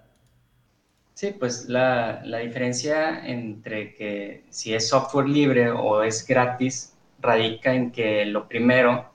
Sí, 1.14 1.34
pues 1.38 1.68
la, 1.68 2.22
la, 2.24 2.38
diferencia 2.38 3.26
entre 3.26 3.94
que 3.94 4.44
si 4.50 4.72
es 4.72 4.88
software 4.88 5.28
libre 5.28 5.68
o 5.70 6.02
es 6.02 6.24
gratis 6.24 6.94
radica 7.20 7.74
en 7.74 7.90
que 7.90 8.24
lo 8.24 8.46
primero, 8.48 9.10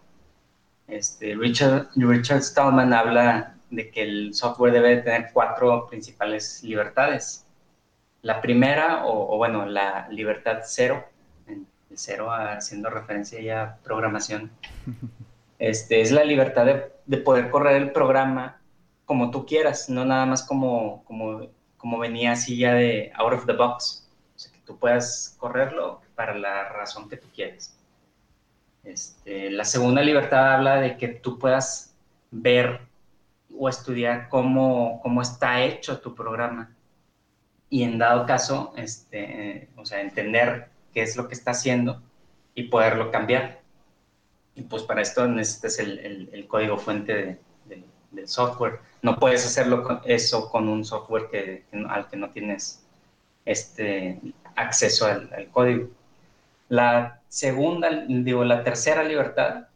este, 0.88 1.36
Richard, 1.36 1.88
Richard 1.96 2.42
Stallman 2.42 2.92
habla 2.94 3.56
de 3.70 3.90
que 3.90 4.04
el 4.04 4.34
software 4.34 4.74
debe 4.74 4.98
tener 4.98 5.30
cuatro 5.34 5.88
principales 5.88 6.62
libertades. 6.64 7.43
La 8.24 8.42
primera, 8.42 9.06
o, 9.06 9.38
bueno, 9.38 9.68
la 9.68 10.08
libertad 10.10 10.62
cero, 10.64 11.06
el 11.48 11.68
cero 11.94 12.32
haciendo 12.32 12.90
referencia 12.90 13.40
ya 13.40 13.62
a 13.62 13.76
programación, 13.78 14.52
este, 15.60 16.02
es 16.02 16.12
la 16.12 16.24
libertad 16.24 16.66
de, 16.66 16.92
de, 17.06 17.18
poder 17.18 17.52
correr 17.52 17.76
el 17.76 17.92
programa 17.92 18.60
como 19.06 19.30
tú 19.30 19.46
quieras, 19.46 19.88
no 19.90 20.04
nada 20.04 20.26
más 20.26 20.42
como, 20.44 21.04
como 21.04 21.48
como 21.84 22.00
venía 22.00 22.32
así 22.32 22.56
ya 22.56 22.74
de 22.76 23.12
out 23.16 23.34
of 23.34 23.46
the 23.46 23.52
box. 23.52 24.08
O 24.34 24.40
sea, 24.40 24.54
que 24.54 24.60
tú 24.60 24.80
puedas 24.80 25.36
correrlo 25.38 26.00
para 26.16 26.34
la 26.34 26.70
razón 26.70 27.10
que 27.10 27.18
tú 27.18 27.28
quieres. 27.36 27.78
Este, 28.86 29.52
la 29.52 29.66
segunda 29.66 30.02
libertad 30.02 30.54
habla 30.54 30.80
de 30.80 30.96
que 30.96 31.10
tú 31.10 31.38
puedas 31.38 31.94
ver 32.32 32.80
o 33.60 33.68
estudiar 33.68 34.30
cómo, 34.30 35.02
cómo 35.04 35.22
está 35.22 35.62
hecho 35.62 36.00
tu 36.00 36.16
programa 36.16 36.73
y 37.74 37.82
en 37.82 37.98
dado 37.98 38.28
caso, 38.28 38.72
este, 38.78 39.68
o 39.78 39.84
sea, 39.84 40.00
entender 40.00 40.68
qué 40.94 41.02
es 41.02 41.18
lo 41.18 41.28
que 41.28 41.34
está 41.34 41.52
haciendo 41.52 42.04
y 42.54 42.66
poderlo 42.66 43.10
cambiar. 43.10 43.62
Y 44.54 44.62
pues 44.62 44.84
para 44.84 45.02
esto 45.02 45.26
necesitas 45.28 45.80
el, 45.80 46.30
el, 46.32 46.48
código 46.48 46.78
fuente 46.78 47.40
del 48.12 48.28
software 48.28 48.80
no 49.02 49.18
puedes 49.18 49.44
hacerlo 49.44 50.02
eso 50.06 50.52
con 50.52 50.70
un 50.70 50.86
software 50.86 51.30
que, 51.32 51.64
al 51.90 52.08
que 52.10 52.16
no 52.16 52.30
tienes 52.30 52.86
este 53.44 54.20
acceso 54.56 55.08
al, 55.08 55.50
código. 55.52 55.90
La 56.70 57.22
segunda, 57.28 58.06
digo, 58.08 58.44
la 58.44 58.64
tercera 58.64 59.04
libertad 59.04 59.68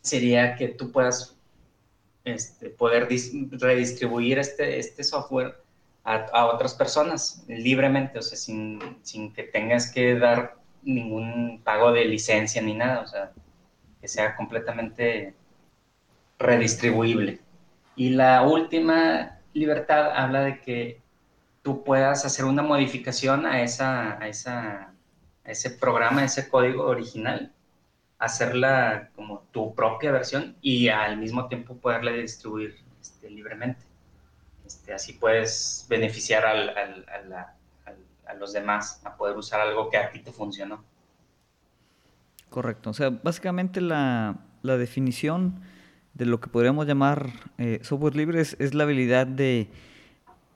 sería 0.00 0.56
que 0.56 0.70
tú 0.70 0.90
puedas 0.90 1.36
este, 2.24 2.68
poder 2.70 3.08
redistribuir 3.52 4.40
este, 4.40 4.80
este 4.80 5.04
software 5.04 5.61
a, 6.04 6.46
otras 6.46 6.74
personas 6.74 7.44
libremente, 7.48 8.18
o 8.18 8.22
sea, 8.22 8.36
sin, 8.36 8.80
sin, 9.02 9.32
que 9.32 9.44
tengas 9.44 9.90
que 9.90 10.18
dar 10.18 10.56
ningún 10.82 11.60
pago 11.64 11.92
de 11.92 12.04
licencia 12.04 12.60
ni 12.60 12.74
nada, 12.74 13.00
o 13.00 13.06
sea, 13.06 13.32
que 14.00 14.08
sea 14.08 14.34
completamente 14.34 15.34
redistribuible. 16.38 17.40
Y 17.94 18.10
la 18.10 18.42
última 18.42 19.38
libertad 19.52 20.10
habla 20.16 20.40
de 20.40 20.60
que 20.60 21.00
tú 21.62 21.84
puedas 21.84 22.24
hacer 22.24 22.44
una 22.44 22.62
modificación 22.62 23.46
a, 23.46 23.62
esa, 23.62 24.20
a, 24.20 24.28
esa, 24.28 24.92
ese 25.44 25.70
programa, 25.70 26.22
a 26.22 26.24
ese 26.24 26.48
código 26.48 26.84
original, 26.84 27.52
hacerla 28.18 29.10
como 29.14 29.40
tu 29.52 29.74
propia 29.74 30.10
versión 30.10 30.56
y 30.60 30.88
al 30.88 31.16
mismo 31.16 31.46
tiempo 31.48 31.76
poderla 31.76 32.12
distribuir 32.12 32.76
este, 33.00 33.30
libremente. 33.30 33.91
Este, 34.76 34.92
así 34.92 35.12
puedes 35.12 35.86
beneficiar 35.88 36.46
al, 36.46 36.70
a, 36.70 37.54
a 38.26 38.34
los 38.34 38.52
demás 38.52 39.00
a 39.04 39.16
poder 39.16 39.36
usar 39.36 39.60
algo 39.60 39.90
que 39.90 39.98
a 39.98 40.10
ti 40.10 40.20
te 40.20 40.32
funcionó. 40.32 40.82
Correcto. 42.50 42.90
O 42.90 42.94
sea, 42.94 43.10
básicamente 43.10 43.80
la, 43.80 44.36
la 44.62 44.76
definición 44.76 45.60
de 46.14 46.26
lo 46.26 46.40
que 46.40 46.48
podríamos 46.48 46.86
llamar 46.86 47.30
eh, 47.58 47.80
software 47.82 48.16
libre 48.16 48.40
es, 48.40 48.74
la 48.74 48.84
habilidad 48.84 49.26
de 49.26 49.68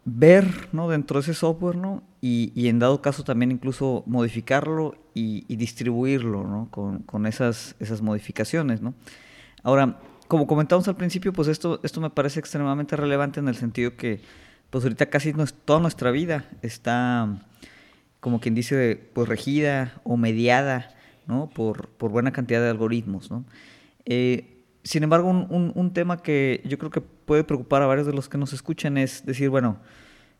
ver 0.04 0.68
¿no? 0.72 0.88
dentro 0.88 1.18
de 1.18 1.22
ese 1.22 1.34
software 1.34 1.76
¿no? 1.76 2.02
y, 2.20 2.68
en 2.68 2.78
dado 2.78 3.00
caso 3.02 3.24
también 3.24 3.50
incluso 3.50 4.02
modificarlo 4.06 4.94
y, 5.14 5.56
distribuirlo 5.56 6.44
¿no? 6.44 6.68
con, 6.70 7.26
esas, 7.26 7.74
esas 7.80 8.02
modificaciones. 8.02 8.82
¿no? 8.82 8.94
Ahora, 9.62 9.98
como 10.28 10.46
comentamos 10.46 10.88
al 10.88 10.96
principio, 10.96 11.32
pues 11.32 11.48
esto, 11.48 11.80
esto 11.82 12.00
me 12.00 12.10
parece 12.10 12.40
extremadamente 12.40 12.96
relevante 12.96 13.40
en 13.40 13.48
el 13.48 13.56
sentido 13.56 13.96
que 13.96 14.20
pues 14.70 14.84
ahorita 14.84 15.06
casi 15.06 15.32
toda 15.64 15.80
nuestra 15.80 16.10
vida 16.10 16.44
está 16.62 17.46
como 18.20 18.40
quien 18.40 18.54
dice 18.54 19.10
pues 19.12 19.28
regida 19.28 20.00
o 20.02 20.16
mediada 20.16 20.94
¿no? 21.26 21.48
por, 21.48 21.88
por 21.88 22.10
buena 22.10 22.32
cantidad 22.32 22.60
de 22.60 22.70
algoritmos. 22.70 23.30
¿no? 23.30 23.44
Eh, 24.04 24.64
sin 24.82 25.02
embargo, 25.02 25.28
un, 25.28 25.92
tema 25.92 26.22
que 26.22 26.62
yo 26.64 26.78
creo 26.78 26.90
que 26.90 27.00
puede 27.00 27.42
preocupar 27.42 27.82
a 27.82 27.86
varios 27.86 28.06
de 28.06 28.12
los 28.12 28.28
que 28.28 28.38
nos 28.38 28.52
escuchan 28.52 28.96
es 28.98 29.26
decir, 29.26 29.50
bueno, 29.50 29.78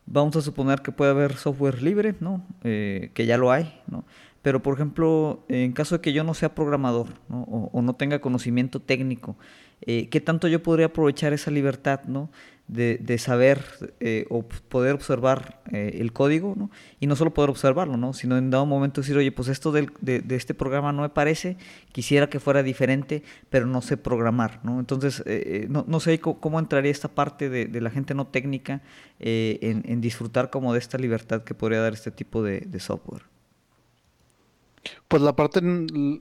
vamos 0.07 0.37
a 0.37 0.41
suponer 0.41 0.83
que 0.83 0.93
puede 0.93 1.11
haber 1.11 1.35
software 1.35 1.83
libre, 1.83 2.15
¿no? 2.21 2.47
Eh, 2.63 3.11
que 3.13 3.27
ya 3.27 3.39
lo 3.39 3.51
hay, 3.51 3.81
¿no? 3.89 4.05
Pero, 4.43 4.63
por 4.63 4.75
ejemplo, 4.75 5.45
en 5.49 5.73
caso 5.73 5.97
de 5.97 6.01
que 6.01 6.13
yo 6.13 6.23
no 6.23 6.33
sea 6.33 6.55
programador 6.55 7.09
O, 7.29 7.83
no 7.83 7.97
tenga 7.97 8.21
conocimiento 8.21 8.79
técnico, 8.79 9.37
eh, 9.83 10.09
¿qué 10.09 10.21
tanto 10.21 10.49
yo 10.49 10.63
podría 10.63 10.87
aprovechar 10.87 11.33
esa 11.33 11.51
libertad, 11.51 12.03
¿no? 12.07 12.31
de, 12.69 13.19
saber 13.19 13.63
eh, 14.01 14.27
o 14.29 14.43
poder 14.43 14.95
observar 14.95 15.61
eh, 15.71 15.99
el 16.01 16.13
código, 16.13 16.55
¿no? 16.57 16.71
Y 16.99 17.07
no 17.07 17.15
solo 17.15 17.33
poder 17.33 17.51
observarlo, 17.51 17.97
¿no? 17.97 18.13
Sino 18.13 18.37
en 18.37 18.51
dado 18.51 18.67
momento 18.67 19.01
decir, 19.03 19.17
oye, 19.17 19.31
pues 19.31 19.49
esto 19.49 19.71
de, 19.71 19.89
este 20.31 20.53
programa 20.53 20.93
no 20.93 21.03
me 21.03 21.09
parece, 21.09 21.57
quisiera 21.93 22.29
que 22.29 22.41
fuera 22.41 22.63
diferente, 22.63 23.23
pero 23.51 23.67
no 23.67 23.83
sé 23.83 23.97
programar, 23.97 24.61
¿no? 24.65 24.81
Entonces, 24.81 25.23
eh, 25.27 25.69
no, 25.69 26.01
sé 26.01 26.19
cómo, 26.19 26.59
entraría 26.59 26.91
esta 26.91 27.09
parte 27.09 27.49
de, 27.49 27.81
la 27.81 27.91
gente 27.91 28.15
no 28.15 28.27
técnica 28.27 28.83
en, 29.21 30.01
disfrutar 30.01 30.51
como 30.51 30.73
de 30.73 30.79
esta 30.81 30.99
libertad 30.99 31.45
que 31.45 31.55
podría 31.55 31.81
dar 31.81 31.93
este 31.93 32.11
tipo 32.11 32.43
de, 32.43 32.67
software. 32.81 33.23
Pues 35.09 35.23
la 35.23 35.37
parte, 35.37 35.61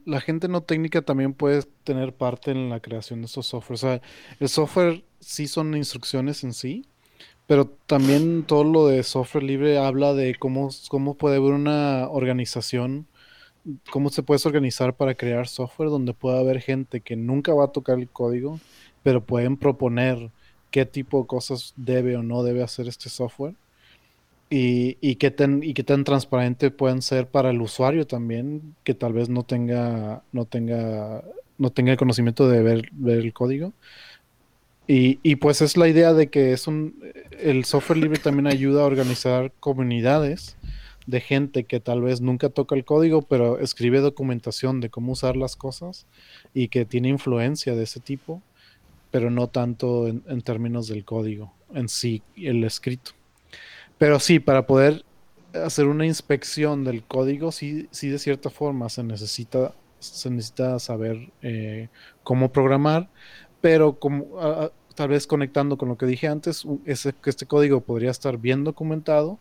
la 0.06 0.22
gente 0.22 0.48
no 0.48 0.62
técnica 0.62 1.02
también 1.02 1.34
puede 1.34 1.64
tener 1.84 2.14
parte 2.14 2.52
en 2.52 2.70
la 2.70 2.80
creación 2.80 3.22
de 3.22 3.28
estos 3.28 3.48
softwares. 3.48 3.84
O 3.84 3.88
sea, 3.88 4.02
el 4.40 4.50
software 4.50 5.04
sí 5.20 5.48
son 5.48 5.76
instrucciones 5.76 6.44
en 6.44 6.54
sí, 6.54 6.86
pero 7.48 7.66
también 7.66 8.44
todo 8.44 8.64
lo 8.64 8.88
de 8.88 9.04
software 9.04 9.44
libre 9.44 9.78
habla 9.78 10.14
de 10.14 10.36
cómo, 10.36 10.70
cómo 10.90 11.16
puede 11.16 11.38
haber 11.38 11.54
una 11.54 12.08
organización, 12.10 13.08
cómo 13.92 14.10
se 14.10 14.24
puede 14.24 14.42
organizar 14.46 14.96
para 14.96 15.16
crear 15.16 15.48
software 15.48 15.90
donde 15.90 16.14
pueda 16.14 16.40
haber 16.40 16.62
gente 16.62 17.02
que 17.02 17.16
nunca 17.16 17.54
va 17.54 17.66
a 17.66 17.72
tocar 17.72 18.00
el 18.00 18.10
código, 18.10 18.60
pero 19.04 19.24
pueden 19.24 19.58
proponer 19.58 20.32
qué 20.72 20.86
tipo 20.86 21.22
de 21.22 21.28
cosas 21.28 21.74
debe 21.78 22.18
o 22.18 22.24
no 22.24 22.44
debe 22.44 22.64
hacer 22.64 22.88
este 22.88 23.10
software. 23.10 23.56
Y, 24.50 24.98
y, 25.02 25.16
qué 25.16 25.32
tan, 25.32 25.64
y 25.64 25.74
qué 25.74 25.84
tan 25.84 26.04
transparente 26.04 26.70
pueden 26.72 27.02
ser 27.02 27.28
para 27.28 27.50
el 27.50 27.62
usuario 27.62 28.06
también, 28.06 28.76
que 28.84 28.94
tal 28.94 29.14
vez 29.14 29.28
no 29.28 29.44
tenga, 29.44 30.22
no 30.32 30.46
tenga, 30.46 31.24
no 31.58 31.72
tenga 31.72 31.92
el 31.92 31.98
conocimiento 31.98 32.48
de 32.48 32.62
ver, 32.62 32.90
ver 32.92 33.20
el 33.20 33.34
código. 33.34 33.74
Y, 34.88 35.36
pues 35.38 35.62
es 35.62 35.78
la 35.78 35.88
idea 35.88 36.14
de 36.14 36.28
que 36.28 36.54
es 36.54 36.68
un 36.68 36.96
el 37.40 37.66
software 37.66 37.98
libre 37.98 38.20
también 38.20 38.46
ayuda 38.48 38.84
a 38.84 38.86
organizar 38.86 39.52
comunidades 39.60 40.58
de 41.08 41.22
gente 41.22 41.64
que 41.64 41.80
tal 41.80 42.02
vez 42.02 42.22
nunca 42.22 42.50
toca 42.50 42.76
el 42.76 42.86
código, 42.86 43.24
pero 43.24 43.60
escribe 43.60 44.00
documentación 44.00 44.82
de 44.82 44.90
cómo 44.90 45.14
usar 45.14 45.38
las 45.38 45.56
cosas 45.56 46.06
y 46.54 46.68
que 46.68 46.86
tiene 46.86 47.10
influencia 47.10 47.76
de 47.76 47.84
ese 47.84 48.00
tipo, 48.00 48.42
pero 49.12 49.32
no 49.32 49.48
tanto 49.48 50.08
en, 50.08 50.42
términos 50.42 50.88
del 50.88 51.04
código 51.04 51.52
en 51.74 51.90
sí, 51.90 52.22
el 52.36 52.64
escrito. 52.64 53.12
Pero 53.98 54.20
sí, 54.20 54.40
para 54.40 54.66
poder 54.66 55.06
hacer 55.54 55.88
una 55.88 56.06
inspección 56.06 56.84
del 56.84 57.04
código, 57.04 57.52
sí, 57.52 57.88
sí 57.92 58.10
de 58.10 58.20
cierta 58.20 58.50
forma 58.50 58.90
se 58.90 59.04
necesita, 59.04 59.74
se 60.00 60.30
necesita 60.30 60.80
saber 60.80 61.32
eh, 61.42 61.90
cómo 62.24 62.52
programar, 62.52 63.10
pero 63.62 63.98
como 63.98 64.72
tal 64.96 65.10
vez 65.10 65.28
conectando 65.28 65.78
con 65.78 65.90
lo 65.90 65.98
que 65.98 66.06
dije 66.06 66.28
antes, 66.28 66.66
ese, 66.86 67.14
este 67.26 67.46
código 67.46 67.82
podría 67.82 68.12
estar 68.12 68.38
bien 68.38 68.64
documentado 68.64 69.40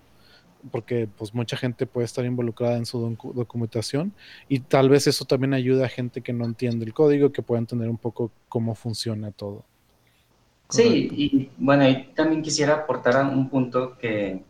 porque 0.70 1.08
pues 1.18 1.34
mucha 1.34 1.56
gente 1.56 1.87
puede 1.87 2.06
estar 2.06 2.25
involucrada 2.25 2.76
en 2.76 2.87
su 2.87 3.16
documentación 3.34 4.14
y 4.49 4.61
tal 4.61 4.88
vez 4.88 5.06
eso 5.06 5.25
también 5.25 5.54
ayuda 5.54 5.87
a 5.87 5.88
gente 5.88 6.23
que 6.23 6.32
no 6.32 6.44
entiende 6.44 6.84
el 6.84 6.94
código, 6.94 7.32
que 7.32 7.42
pueda 7.42 7.61
entender 7.61 7.88
un 7.88 7.99
poco 7.99 8.30
cómo 8.49 8.75
funciona 8.75 9.30
todo. 9.30 9.64
Sí, 10.68 11.09
y 11.12 11.50
bueno, 11.59 11.88
y 11.88 12.04
también 12.14 12.42
quisiera 12.42 12.75
aportar 12.75 13.25
un 13.25 13.49
punto 13.49 13.97
que 13.99 14.42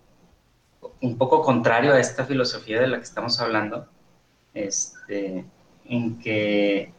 un 1.03 1.19
poco 1.19 1.43
contrario 1.43 1.93
a 1.93 2.01
esta 2.01 2.25
filosofía 2.25 2.81
de 2.81 2.87
la 2.87 2.97
que 2.99 3.05
estamos 3.05 3.41
hablando, 3.41 3.87
este, 4.55 5.45
en 5.85 6.19
que 6.19 6.93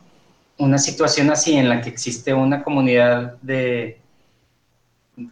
una 0.57 0.77
situación 0.77 1.31
así 1.31 1.53
en 1.55 1.69
la 1.69 1.81
que 1.81 1.89
existe 1.89 2.33
una 2.33 2.63
comunidad 2.63 3.37
de, 3.41 3.99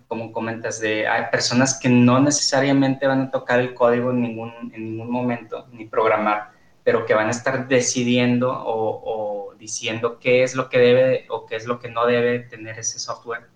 como 0.08 0.32
comentas, 0.32 0.80
de 0.80 1.08
hay 1.08 1.26
personas 1.32 1.80
que 1.80 1.90
no 1.90 2.20
necesariamente 2.20 3.06
van 3.08 3.22
a 3.22 3.32
tocar 3.32 3.60
el 3.60 3.74
código 3.74 4.12
en 4.12 4.22
ningún, 4.22 4.54
en 4.74 4.84
ningún 4.86 5.12
momento, 5.12 5.68
ni 5.72 5.86
programar, 5.86 6.52
pero 6.84 7.06
que 7.06 7.14
van 7.14 7.28
a 7.28 7.32
estar 7.32 7.68
decidiendo 7.68 8.52
o, 8.52 9.50
o 9.52 9.56
diciendo 9.56 10.20
qué 10.20 10.44
es 10.44 10.56
lo 10.56 10.70
que 10.70 10.80
debe 10.80 11.26
o 11.30 11.46
qué 11.46 11.56
es 11.58 11.66
lo 11.66 11.80
que 11.80 11.90
no 11.90 12.06
debe 12.06 12.40
tener 12.40 12.80
ese 12.80 13.00
software. 13.00 13.53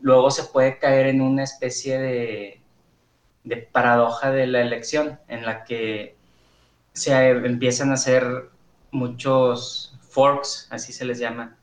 Luego 0.00 0.30
se 0.30 0.44
puede 0.44 0.78
caer 0.78 1.06
en 1.06 1.20
una 1.20 1.44
especie 1.44 1.98
de, 1.98 2.60
de 3.44 3.56
paradoja 3.56 4.30
de 4.30 4.46
la 4.46 4.60
elección, 4.60 5.18
en 5.28 5.44
la 5.44 5.64
que 5.64 6.16
se 6.92 7.30
empiezan 7.30 7.90
a 7.90 7.94
hacer 7.94 8.50
muchos 8.90 9.98
forks, 10.08 10.68
así 10.70 10.92
se 10.92 11.04
les 11.04 11.18
llama. 11.18 11.56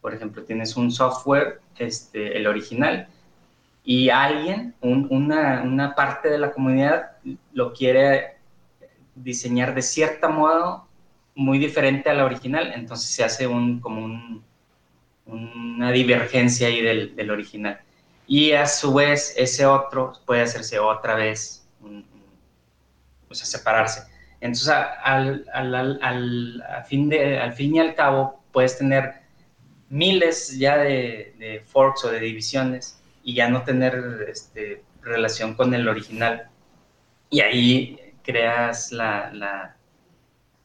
Por 0.00 0.14
ejemplo, 0.14 0.44
tienes 0.44 0.76
un 0.76 0.90
software, 0.90 1.60
este, 1.78 2.36
el 2.38 2.46
original, 2.46 3.08
y 3.84 4.08
alguien, 4.08 4.74
una, 4.80 5.62
una, 5.62 5.94
parte 5.94 6.28
de 6.28 6.38
la 6.38 6.52
comunidad, 6.52 7.12
lo 7.52 7.72
quiere 7.72 8.36
diseñar 9.14 9.74
de 9.74 9.82
cierta 9.82 10.28
modo 10.28 10.86
muy 11.34 11.58
diferente 11.58 12.10
a 12.10 12.14
la 12.14 12.24
original, 12.24 12.72
entonces 12.74 13.10
se 13.10 13.22
hace 13.22 13.46
un, 13.46 13.80
como 13.80 14.04
un, 14.04 14.44
una 15.26 15.90
divergencia 15.92 16.68
ahí 16.68 16.80
del, 16.80 17.14
del, 17.16 17.30
original. 17.30 17.80
Y 18.26 18.52
a 18.52 18.66
su 18.66 18.94
vez, 18.94 19.34
ese 19.36 19.66
otro 19.66 20.12
puede 20.24 20.42
hacerse 20.42 20.78
otra 20.78 21.14
vez, 21.14 21.66
o 23.28 23.34
sea, 23.34 23.46
separarse. 23.46 24.02
Entonces, 24.40 24.68
al, 24.68 25.44
al, 25.52 25.98
al, 26.02 26.84
fin 26.86 27.08
de, 27.08 27.38
al 27.38 27.52
fin 27.52 27.74
y 27.74 27.80
al 27.80 27.94
cabo, 27.94 28.42
puedes 28.52 28.78
tener 28.78 29.14
miles 29.88 30.58
ya 30.58 30.78
de, 30.78 31.34
de 31.38 31.62
forks 31.66 32.04
o 32.04 32.10
de 32.10 32.20
divisiones 32.20 33.00
y 33.22 33.34
ya 33.34 33.48
no 33.48 33.62
tener 33.62 34.26
este, 34.28 34.82
relación 35.02 35.54
con 35.54 35.74
el 35.74 35.88
original. 35.88 36.48
Y 37.30 37.40
ahí 37.40 38.14
creas 38.22 38.92
la, 38.92 39.30
la 39.32 39.76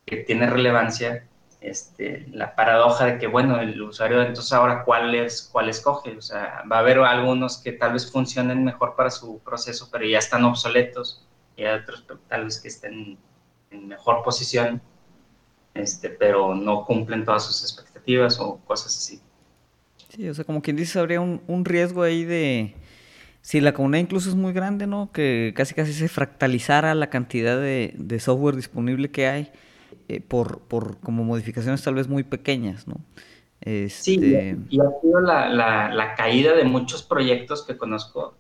que 0.06 0.18
tiene 0.18 0.48
relevancia 0.48 1.28
este, 1.62 2.26
la 2.32 2.56
paradoja 2.56 3.06
de 3.06 3.18
que, 3.20 3.28
bueno, 3.28 3.60
el 3.62 3.80
usuario 3.82 4.22
entonces 4.22 4.52
ahora 4.52 4.84
cuál 4.84 5.14
es, 5.14 5.48
cuál 5.52 5.70
escoge. 5.70 6.18
O 6.18 6.22
sea, 6.22 6.64
va 6.70 6.78
a 6.78 6.80
haber 6.80 7.00
algunos 7.00 7.60
que 7.60 7.72
tal 7.72 7.94
vez 7.94 8.12
funcionen 8.12 8.64
mejor 8.66 8.96
para 8.96 9.12
su 9.12 9.40
proceso, 9.40 9.88
pero 9.92 10.06
ya 10.06 10.18
están 10.18 10.44
obsoletos, 10.44 11.26
y 11.56 11.66
otros 11.66 12.06
tal 12.28 12.46
vez 12.46 12.60
que 12.60 12.68
estén 12.68 13.18
en 13.70 13.88
mejor 13.88 14.24
posición, 14.24 14.82
este, 15.76 16.10
pero 16.10 16.56
no 16.56 16.84
cumplen 16.86 17.24
todas 17.24 17.46
sus 17.46 17.62
expectativas 17.62 18.40
o 18.40 18.60
cosas 18.66 18.98
así. 18.98 19.22
Sí, 20.10 20.28
o 20.28 20.34
sea, 20.34 20.44
como 20.44 20.62
quien 20.62 20.76
dice, 20.76 21.00
habría 21.00 21.22
un, 21.22 21.42
un 21.48 21.64
riesgo 21.64 22.02
ahí 22.02 22.26
de, 22.26 22.76
si 23.42 23.62
la 23.62 23.74
comunidad 23.74 24.02
incluso 24.02 24.30
es 24.30 24.36
muy 24.36 24.52
grande, 24.52 24.88
¿no? 24.88 25.12
Que 25.12 25.54
casi 25.56 25.76
casi 25.76 25.94
se 25.94 26.10
fractalizara 26.10 26.96
la 26.96 27.10
cantidad 27.10 27.58
de, 27.58 27.94
de 27.96 28.20
software 28.20 28.56
disponible 28.56 29.12
que 29.12 29.28
hay 29.28 29.52
eh, 30.08 30.22
por, 30.22 30.60
por 30.60 30.98
como 31.00 31.24
modificaciones 31.24 31.84
tal 31.84 31.96
vez 31.96 32.08
muy 32.08 32.24
pequeñas, 32.24 32.88
¿no? 32.88 32.96
Sí, 33.64 34.16
este, 34.16 34.58
y 34.70 34.80
ha 34.80 34.90
sido 35.02 35.20
la, 35.22 35.48
la, 35.48 35.94
la, 35.94 36.16
caída 36.16 36.56
de 36.56 36.64
muchos 36.64 37.04
proyectos 37.04 37.62
que 37.64 37.78
conozco, 37.78 38.34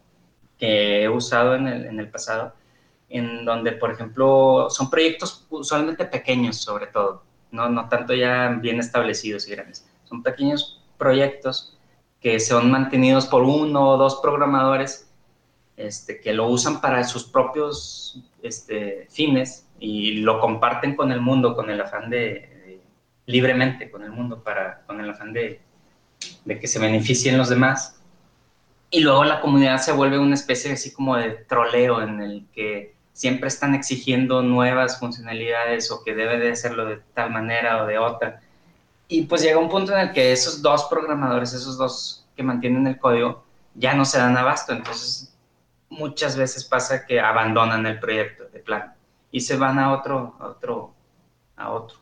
que 0.57 1.03
he 1.03 1.09
usado 1.09 1.53
en 1.53 1.67
el, 1.67 1.85
en 1.85 1.99
el 1.99 2.09
pasado, 2.09 2.53
en 3.07 3.45
donde, 3.45 3.73
por 3.73 3.91
ejemplo, 3.91 4.67
son 4.71 4.89
proyectos 4.89 5.45
usualmente 5.51 6.05
pequeños 6.05 6.57
sobre 6.57 6.87
todo, 6.87 7.21
no, 7.51 7.69
no 7.69 7.87
tanto 7.87 8.15
ya 8.15 8.49
bien 8.61 8.79
establecidos 8.79 9.47
y 9.47 9.51
grandes. 9.51 9.85
Son 10.05 10.23
pequeños 10.23 10.81
proyectos 10.97 11.77
que 12.19 12.39
son 12.39 12.71
mantenidos 12.71 13.25
por 13.25 13.43
uno 13.43 13.89
o 13.89 13.97
dos 13.97 14.19
programadores 14.21 15.11
este, 15.75 16.19
que 16.19 16.33
lo 16.33 16.47
usan 16.47 16.79
para 16.79 17.03
sus 17.03 17.23
propios 17.25 18.23
este, 18.41 19.07
fines 19.09 19.67
y 19.81 20.21
lo 20.21 20.39
comparten 20.39 20.95
con 20.95 21.11
el 21.11 21.19
mundo 21.19 21.55
con 21.55 21.69
el 21.71 21.81
afán 21.81 22.09
de, 22.09 22.79
libremente 23.25 23.89
con 23.89 24.03
el 24.03 24.11
mundo 24.11 24.43
para 24.43 24.83
con 24.85 25.01
el 25.01 25.09
afán 25.09 25.33
de, 25.33 25.59
de 26.45 26.59
que 26.59 26.67
se 26.67 26.79
beneficien 26.79 27.37
los 27.37 27.49
demás 27.49 27.99
y 28.91 28.99
luego 28.99 29.23
la 29.23 29.41
comunidad 29.41 29.81
se 29.81 29.91
vuelve 29.91 30.19
una 30.19 30.35
especie 30.35 30.73
así 30.73 30.93
como 30.93 31.17
de 31.17 31.31
troleo 31.31 32.01
en 32.01 32.21
el 32.21 32.45
que 32.53 32.93
siempre 33.11 33.47
están 33.47 33.73
exigiendo 33.73 34.43
nuevas 34.43 34.99
funcionalidades 34.99 35.89
o 35.91 36.03
que 36.03 36.13
debe 36.13 36.37
de 36.37 36.51
hacerlo 36.51 36.85
de 36.85 36.97
tal 37.13 37.31
manera 37.31 37.83
o 37.83 37.87
de 37.87 37.97
otra. 37.97 38.41
Y 39.07 39.23
pues 39.23 39.41
llega 39.41 39.59
un 39.59 39.69
punto 39.69 39.93
en 39.93 39.99
el 39.99 40.11
que 40.11 40.31
esos 40.31 40.61
dos 40.61 40.87
programadores, 40.89 41.53
esos 41.53 41.77
dos 41.77 42.27
que 42.35 42.43
mantienen 42.43 42.85
el 42.85 42.99
código, 42.99 43.45
ya 43.75 43.93
no 43.93 44.05
se 44.05 44.19
dan 44.19 44.37
abasto. 44.37 44.73
Entonces, 44.73 45.33
muchas 45.89 46.35
veces 46.37 46.65
pasa 46.65 47.05
que 47.05 47.19
abandonan 47.19 47.85
el 47.85 47.99
proyecto 47.99 48.45
de 48.49 48.59
plan 48.59 48.93
y 49.31 49.41
se 49.41 49.57
van 49.57 49.79
a 49.79 49.93
otro, 49.93 50.35
a 50.39 50.47
otro, 50.47 50.93
a 51.55 51.71
otro. 51.71 51.97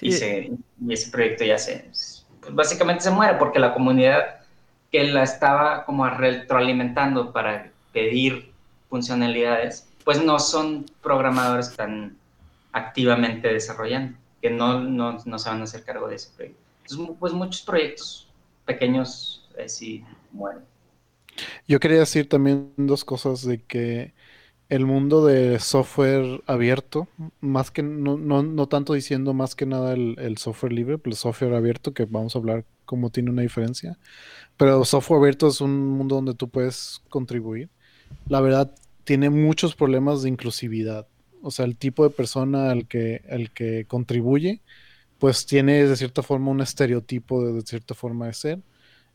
Y, 0.00 0.08
y 0.08 0.92
ese 0.92 1.10
proyecto 1.10 1.44
ya 1.44 1.58
se, 1.58 1.84
pues 2.40 2.54
básicamente 2.54 3.02
se 3.02 3.10
muere 3.10 3.38
porque 3.38 3.58
la 3.58 3.72
comunidad 3.72 4.40
que 4.92 5.04
la 5.04 5.22
estaba 5.22 5.84
como 5.84 6.08
retroalimentando 6.08 7.32
para 7.32 7.70
pedir 7.92 8.52
funcionalidades, 8.88 9.88
pues 10.04 10.22
no 10.22 10.38
son 10.38 10.86
programadores 11.02 11.74
tan 11.74 12.16
activamente 12.72 13.52
desarrollando, 13.52 14.16
que 14.40 14.50
no, 14.50 14.80
no, 14.80 15.18
no 15.24 15.38
se 15.38 15.48
van 15.48 15.60
a 15.60 15.64
hacer 15.64 15.82
cargo 15.84 16.08
de 16.08 16.16
ese 16.16 16.30
proyecto. 16.36 16.60
Entonces, 16.82 17.16
pues 17.18 17.32
muchos 17.32 17.62
proyectos 17.62 18.28
pequeños 18.64 19.48
eh, 19.56 19.68
sí 19.68 20.04
mueren. 20.30 20.62
Yo 21.66 21.80
quería 21.80 21.98
decir 21.98 22.28
también 22.28 22.72
dos 22.76 23.04
cosas 23.04 23.44
de 23.44 23.62
que 23.62 24.14
el 24.68 24.84
mundo 24.84 25.24
de 25.24 25.58
software 25.60 26.42
abierto, 26.46 27.08
más 27.40 27.70
que 27.70 27.82
no, 27.82 28.16
no, 28.16 28.42
no 28.42 28.66
tanto 28.66 28.94
diciendo 28.94 29.32
más 29.32 29.54
que 29.54 29.66
nada 29.66 29.94
el, 29.94 30.38
software 30.38 30.72
libre, 30.72 30.98
el 31.04 31.14
software 31.14 31.54
abierto, 31.54 31.94
que 31.94 32.04
vamos 32.04 32.34
a 32.34 32.38
hablar 32.38 32.64
cómo 32.84 33.10
tiene 33.10 33.30
una 33.30 33.42
diferencia, 33.42 33.98
pero 34.56 34.84
software 34.84 35.20
abierto 35.20 35.48
es 35.48 35.60
un 35.60 35.86
mundo 35.86 36.16
donde 36.16 36.34
tú 36.34 36.48
puedes 36.48 37.02
contribuir. 37.08 37.68
La 38.28 38.40
verdad, 38.40 38.74
tiene 39.04 39.30
muchos 39.30 39.74
problemas 39.76 40.22
de 40.22 40.30
inclusividad. 40.30 41.06
O 41.42 41.50
sea, 41.50 41.64
el 41.64 41.76
tipo 41.76 42.02
de 42.04 42.10
persona 42.10 42.70
al 42.70 42.88
que, 42.88 43.22
al 43.30 43.52
que 43.52 43.84
contribuye, 43.86 44.62
pues 45.18 45.46
tiene 45.46 45.86
de 45.86 45.96
cierta 45.96 46.22
forma 46.22 46.50
un 46.50 46.60
estereotipo 46.60 47.44
de, 47.44 47.52
de 47.52 47.62
cierta 47.62 47.94
forma 47.94 48.26
de 48.26 48.34
ser. 48.34 48.62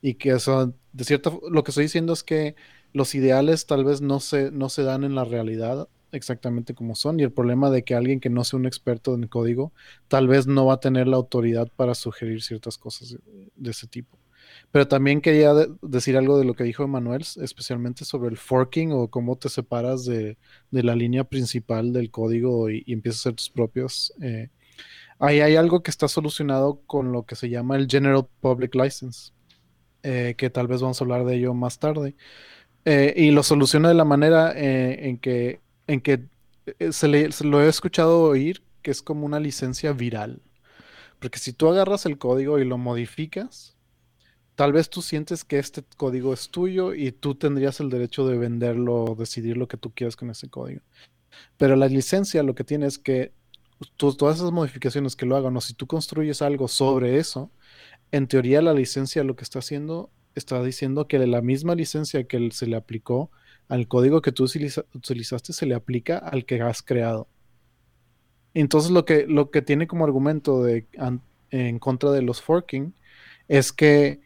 Y 0.02 0.16
que 0.16 0.32
eso, 0.32 0.74
de 0.94 1.04
cierta 1.04 1.32
lo 1.50 1.64
que 1.64 1.72
estoy 1.72 1.86
diciendo 1.86 2.14
es 2.14 2.24
que 2.24 2.56
los 2.94 3.16
ideales 3.16 3.66
tal 3.66 3.84
vez 3.84 4.02
no 4.02 4.20
se, 4.20 4.52
no 4.52 4.70
se 4.70 4.84
dan 4.84 5.04
en 5.04 5.16
la 5.16 5.24
realidad 5.24 5.88
exactamente 6.12 6.74
como 6.74 6.96
son. 6.96 7.20
Y 7.20 7.24
el 7.24 7.32
problema 7.32 7.70
de 7.70 7.84
que 7.84 7.96
alguien 7.96 8.20
que 8.20 8.30
no 8.30 8.44
sea 8.44 8.60
un 8.60 8.66
experto 8.66 9.16
en 9.16 9.28
código, 9.28 9.74
tal 10.08 10.28
vez 10.28 10.48
no 10.48 10.66
va 10.66 10.76
a 10.76 10.80
tener 10.80 11.08
la 11.08 11.18
autoridad 11.18 11.68
para 11.76 11.96
sugerir 11.96 12.42
ciertas 12.42 12.78
cosas 12.78 13.18
de, 13.56 13.72
ese 13.72 13.88
tipo. 13.88 14.18
Pero 14.72 14.88
también 14.88 15.22
quería 15.22 15.54
de 15.54 15.70
decir 15.82 16.18
algo 16.18 16.38
de 16.38 16.46
lo 16.46 16.54
que 16.54 16.64
dijo 16.64 16.84
Emanuel, 16.84 17.24
especialmente 17.42 18.06
sobre 18.06 18.30
el 18.30 18.38
forking 18.38 18.92
o 18.92 19.10
cómo 19.10 19.38
te 19.38 19.50
separas 19.50 20.06
de, 20.06 20.38
de 20.72 20.84
la 20.84 20.96
línea 20.96 21.24
principal 21.24 21.94
del 21.94 22.12
código 22.12 22.70
y, 22.70 22.84
y, 22.86 22.94
empiezas 22.94 23.20
a 23.20 23.30
hacer 23.30 23.36
tus 23.36 23.50
propios. 23.50 24.14
Eh, 24.22 24.50
ahí 25.20 25.40
hay 25.40 25.56
algo 25.56 25.84
que 25.84 25.92
está 25.92 26.08
solucionado 26.08 26.82
con 26.86 27.12
lo 27.12 27.26
que 27.26 27.36
se 27.36 27.50
llama 27.50 27.78
el 27.78 27.88
General 27.88 28.28
Public 28.42 28.76
License, 28.76 29.32
eh, 30.04 30.36
que 30.38 30.50
tal 30.50 30.68
vez 30.68 30.82
vamos 30.82 31.00
a 31.00 31.04
hablar 31.04 31.26
de 31.26 31.36
ello 31.36 31.54
más 31.54 31.80
tarde. 31.80 32.16
Eh, 32.86 33.14
y 33.16 33.32
lo 33.32 33.44
soluciona 33.44 33.90
de 33.90 33.94
la 33.94 34.06
manera 34.06 34.54
eh, 34.56 35.10
en 35.10 35.18
que, 35.18 35.60
en 35.88 36.02
que 36.02 36.26
se, 36.92 37.08
le, 37.08 37.30
lo 37.44 37.62
he 37.62 37.68
escuchado 37.68 38.22
oír, 38.22 38.64
que 38.82 38.92
es 38.92 39.02
como 39.02 39.26
una 39.26 39.40
licencia 39.40 39.94
viral. 39.94 40.42
Porque 41.20 41.40
si 41.40 41.54
tú 41.54 41.70
agarras 41.70 42.06
el 42.06 42.18
código 42.18 42.58
y 42.58 42.66
lo 42.66 42.80
modificas, 42.80 43.78
tal 44.56 44.74
vez 44.74 44.90
tú 44.90 45.02
sientes 45.02 45.44
que 45.44 45.60
este 45.60 45.84
código 45.98 46.34
es 46.34 46.50
tuyo 46.50 46.94
y 46.94 47.12
tú 47.12 47.36
tendrías 47.36 47.80
el 47.80 47.90
derecho 47.90 48.28
de 48.28 48.38
venderlo 48.38 49.04
o 49.04 49.16
decidir 49.16 49.58
lo 49.58 49.68
que 49.68 49.78
tú 49.78 49.92
quieras 49.92 50.16
con 50.16 50.32
ese 50.32 50.50
código. 50.50 50.82
Pero 51.58 51.76
la 51.76 51.88
licencia 51.88 52.44
lo 52.44 52.56
que 52.56 52.64
tiene 52.64 52.88
es 52.88 52.98
que 52.98 53.34
todas 53.98 54.38
esas 54.38 54.52
modificaciones 54.52 55.16
que 55.16 55.26
lo 55.26 55.36
hagan 55.36 55.56
o 55.58 55.62
si 55.62 55.74
tú 55.74 55.88
construyes 55.88 56.42
algo 56.42 56.68
sobre 56.68 57.18
eso, 57.18 57.52
en 58.12 58.28
teoría 58.28 58.62
la 58.62 58.74
licencia 58.74 59.24
lo 59.24 59.36
que 59.36 59.44
está 59.44 59.60
haciendo 59.60 60.12
está 60.36 60.64
diciendo 60.64 61.08
que 61.08 61.20
la 61.20 61.42
misma 61.42 61.76
licencia 61.76 62.24
que 62.26 62.50
se 62.52 62.68
le 62.68 62.76
aplicó 62.76 63.32
al 63.68 63.88
código 63.88 64.22
que 64.22 64.32
tú 64.32 64.44
utilizaste 64.44 65.54
se 65.54 65.66
le 65.66 65.76
aplica 65.76 66.18
al 66.18 66.46
que 66.46 66.62
has 66.62 66.82
creado. 66.82 67.28
Entonces 68.54 68.92
lo 68.92 69.06
que, 69.06 69.26
lo 69.28 69.50
que 69.50 69.62
tiene 69.62 69.88
como 69.88 70.06
argumento 70.06 70.64
de, 70.64 70.88
en 71.52 71.80
contra 71.80 72.12
de 72.12 72.22
los 72.22 72.42
forking 72.42 72.94
es 73.48 73.72
que 73.72 74.22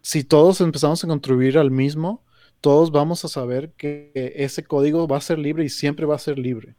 si 0.00 0.22
todos 0.24 0.60
empezamos 0.60 1.02
a 1.02 1.08
contribuir 1.08 1.58
al 1.58 1.70
mismo, 1.70 2.24
todos 2.60 2.92
vamos 2.92 3.24
a 3.24 3.28
saber 3.28 3.72
que 3.72 4.12
ese 4.36 4.64
código 4.64 5.08
va 5.08 5.18
a 5.18 5.20
ser 5.20 5.38
libre 5.38 5.64
y 5.64 5.68
siempre 5.68 6.06
va 6.06 6.14
a 6.16 6.18
ser 6.18 6.38
libre. 6.38 6.76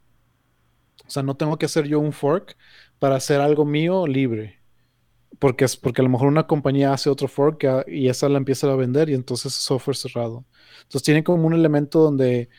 O 1.06 1.10
sea, 1.10 1.24
no 1.24 1.36
tengo 1.36 1.58
que 1.58 1.66
hacer 1.66 1.86
yo 1.88 2.00
un 2.00 2.14
fork 2.14 2.56
para 3.00 3.16
hacer 3.16 3.42
algo 3.42 3.66
mío 3.66 4.08
libre. 4.08 4.60
Porque, 5.40 5.66
es, 5.66 5.76
porque 5.76 6.02
a 6.02 6.04
lo 6.04 6.10
mejor 6.10 6.28
una 6.28 6.48
compañía 6.48 6.94
hace 6.94 7.10
otro 7.10 7.28
fork 7.28 7.66
y 7.88 8.08
esa 8.08 8.30
la 8.30 8.38
empieza 8.38 8.72
a 8.72 8.76
vender 8.76 9.10
y 9.10 9.14
entonces 9.14 9.54
es 9.54 9.60
software 9.60 9.98
cerrado. 9.98 10.46
Entonces 10.84 11.04
tiene 11.04 11.24
como 11.24 11.46
un 11.46 11.54
elemento 11.54 12.00
donde 12.00 12.50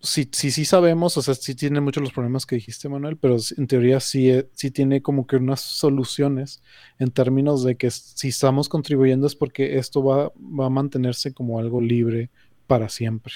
sí, 0.00 0.28
sí, 0.32 0.50
sí 0.50 0.64
sabemos, 0.64 1.16
o 1.16 1.22
sea, 1.22 1.34
sí 1.34 1.54
tiene 1.54 1.80
muchos 1.80 2.02
los 2.02 2.12
problemas 2.12 2.46
que 2.46 2.56
dijiste, 2.56 2.88
Manuel, 2.88 3.16
pero 3.16 3.36
en 3.56 3.66
teoría 3.66 4.00
sí, 4.00 4.30
eh, 4.30 4.48
sí 4.52 4.70
tiene 4.70 5.02
como 5.02 5.26
que 5.26 5.36
unas 5.36 5.60
soluciones 5.60 6.62
en 6.98 7.10
términos 7.10 7.64
de 7.64 7.76
que 7.76 7.90
si 7.90 8.28
estamos 8.28 8.68
contribuyendo 8.68 9.26
es 9.26 9.34
porque 9.34 9.78
esto 9.78 10.02
va, 10.04 10.32
va 10.38 10.66
a 10.66 10.70
mantenerse 10.70 11.32
como 11.34 11.58
algo 11.58 11.80
libre 11.80 12.30
para 12.66 12.88
siempre. 12.88 13.34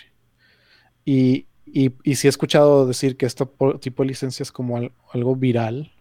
Y, 1.04 1.46
y, 1.66 1.92
y 2.04 2.16
sí 2.16 2.28
he 2.28 2.30
escuchado 2.30 2.86
decir 2.86 3.16
que 3.16 3.26
este 3.26 3.46
tipo 3.80 4.02
de 4.02 4.08
licencia 4.08 4.42
es 4.42 4.52
como 4.52 4.76
algo 5.12 5.36
viral, 5.36 5.92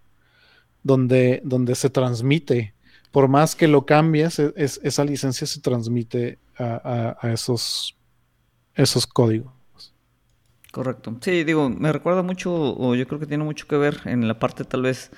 donde, 0.83 1.41
donde 1.43 1.75
se 1.75 1.89
transmite, 1.89 2.73
por 3.11 3.27
más 3.27 3.55
que 3.55 3.67
lo 3.67 3.85
cambies, 3.85 4.39
e, 4.39 4.53
es, 4.55 4.79
esa 4.83 5.03
licencia 5.03 5.47
se 5.47 5.61
transmite 5.61 6.39
a, 6.57 7.17
a, 7.21 7.31
esos, 7.31 7.95
esos 8.75 9.07
códigos. 9.07 9.53
Correcto. 10.71 11.17
Sí, 11.21 11.43
digo, 11.43 11.69
me 11.69 11.91
recuerda 11.91 12.21
mucho, 12.21 12.53
o 12.53 12.95
yo 12.95 13.07
creo 13.07 13.19
que 13.19 13.25
tiene 13.25 13.43
mucho 13.43 13.67
que 13.67 13.77
ver 13.77 14.01
en 14.05 14.27
la 14.27 14.37
parte 14.37 14.63
tal 14.63 14.83
vez 14.83 15.11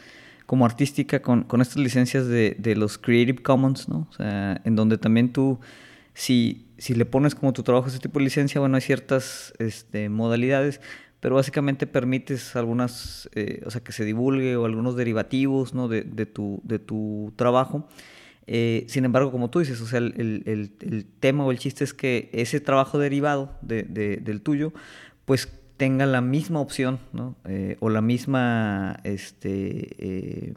como 0.46 0.66
artística 0.66 1.22
con, 1.22 1.44
con 1.44 1.62
estas 1.62 1.78
licencias 1.78 2.28
de, 2.28 2.56
de, 2.58 2.76
los 2.76 2.98
Creative 2.98 3.42
Commons, 3.42 3.88
¿no? 3.90 4.08
O 4.10 4.14
sea, 4.14 4.62
en 4.64 4.76
donde 4.76 4.98
también 4.98 5.32
tú, 5.32 5.60
si, 6.14 6.68
si 6.78 6.94
le 6.94 7.06
pones 7.06 7.36
como 7.36 7.54
tu 7.54 7.64
trabajo 7.64 7.88
ese 7.88 8.00
tipo 8.00 8.20
de 8.20 8.26
licencia, 8.26 8.60
bueno, 8.60 8.76
hay 8.76 8.82
ciertas 8.82 9.54
este, 9.60 10.10
modalidades, 10.10 10.82
pero 11.22 11.36
básicamente 11.36 11.88
permites 11.88 12.56
algunas, 12.56 13.30
eh, 13.36 13.62
o 13.66 13.72
sea, 13.72 13.82
que 13.82 13.92
se 13.92 14.04
divulgue 14.04 14.58
o 14.58 14.66
algunos 14.66 14.96
derivativos 14.96 15.74
¿no? 15.74 15.88
de, 15.88 16.02
de, 16.02 16.26
tu, 16.26 16.62
de 16.66 16.80
tu 16.80 17.32
trabajo. 17.36 17.88
Eh, 18.48 18.86
sin 18.90 19.06
embargo, 19.06 19.32
como 19.32 19.52
tú 19.52 19.60
dices, 19.60 19.80
o 19.82 19.86
sea, 19.86 20.00
el, 20.00 20.14
el, 20.18 20.74
el, 20.82 21.06
tema 21.20 21.46
o 21.46 21.52
el 21.52 21.60
chiste 21.60 21.84
es 21.84 21.94
que 21.94 22.30
ese 22.34 22.60
trabajo 22.60 22.98
derivado 22.98 23.56
de, 23.62 23.84
del 23.84 24.42
tuyo, 24.42 24.74
pues 25.26 25.48
tenga 25.78 26.08
la 26.08 26.22
misma 26.22 26.60
opción 26.60 27.00
¿no? 27.14 27.36
eh, 27.46 27.78
o 27.80 27.90
la 27.90 28.02
misma 28.02 29.00
este, 29.04 30.54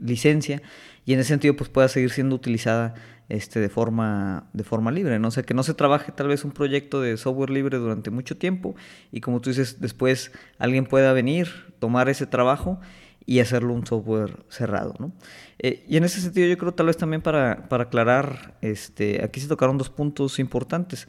licencia 0.00 0.62
y 1.04 1.12
en 1.14 1.20
ese 1.20 1.28
sentido 1.28 1.54
pues 1.56 1.68
pueda 1.68 1.88
seguir 1.88 2.10
siendo 2.10 2.34
utilizada 2.36 2.94
este, 3.30 3.60
de, 3.60 3.68
forma, 3.68 4.48
de 4.52 4.64
forma 4.64 4.90
libre, 4.90 5.18
¿no? 5.18 5.30
sé 5.30 5.44
que 5.44 5.54
no 5.54 5.62
se 5.62 5.72
trabaje 5.72 6.12
tal 6.12 6.28
vez 6.28 6.44
un 6.44 6.50
proyecto 6.50 7.00
de 7.00 7.16
software 7.16 7.50
libre 7.50 7.78
durante 7.78 8.10
mucho 8.10 8.36
tiempo 8.36 8.74
y 9.12 9.20
como 9.20 9.40
tú 9.40 9.50
dices, 9.50 9.80
después 9.80 10.32
alguien 10.58 10.84
pueda 10.84 11.12
venir, 11.12 11.48
tomar 11.78 12.08
ese 12.08 12.26
trabajo 12.26 12.80
y 13.26 13.38
hacerlo 13.38 13.72
un 13.74 13.86
software 13.86 14.44
cerrado, 14.48 14.94
¿no? 14.98 15.12
Eh, 15.60 15.84
y 15.88 15.96
en 15.96 16.04
ese 16.04 16.20
sentido 16.20 16.48
yo 16.48 16.58
creo 16.58 16.74
tal 16.74 16.86
vez 16.86 16.96
también 16.96 17.22
para, 17.22 17.68
para 17.68 17.84
aclarar, 17.84 18.58
este, 18.60 19.22
aquí 19.22 19.40
se 19.40 19.46
tocaron 19.46 19.78
dos 19.78 19.90
puntos 19.90 20.38
importantes. 20.40 21.06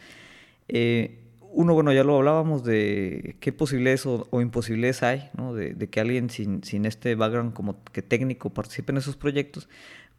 Eh, 0.68 1.18
uno, 1.54 1.74
bueno, 1.74 1.92
ya 1.92 2.04
lo 2.04 2.16
hablábamos 2.16 2.64
de 2.64 3.36
qué 3.40 3.52
posibilidades 3.52 4.06
o, 4.06 4.28
imposibilidades 4.40 5.04
hay, 5.04 5.30
¿no? 5.36 5.54
de, 5.54 5.74
de, 5.74 5.90
que 5.90 6.00
alguien 6.00 6.30
sin, 6.30 6.64
sin 6.64 6.86
este 6.86 7.16
background 7.16 7.54
como 7.54 7.84
que 7.92 8.02
técnico 8.02 8.52
participe 8.52 8.92
en 8.92 9.00
esos 9.00 9.18
proyectos. 9.18 9.68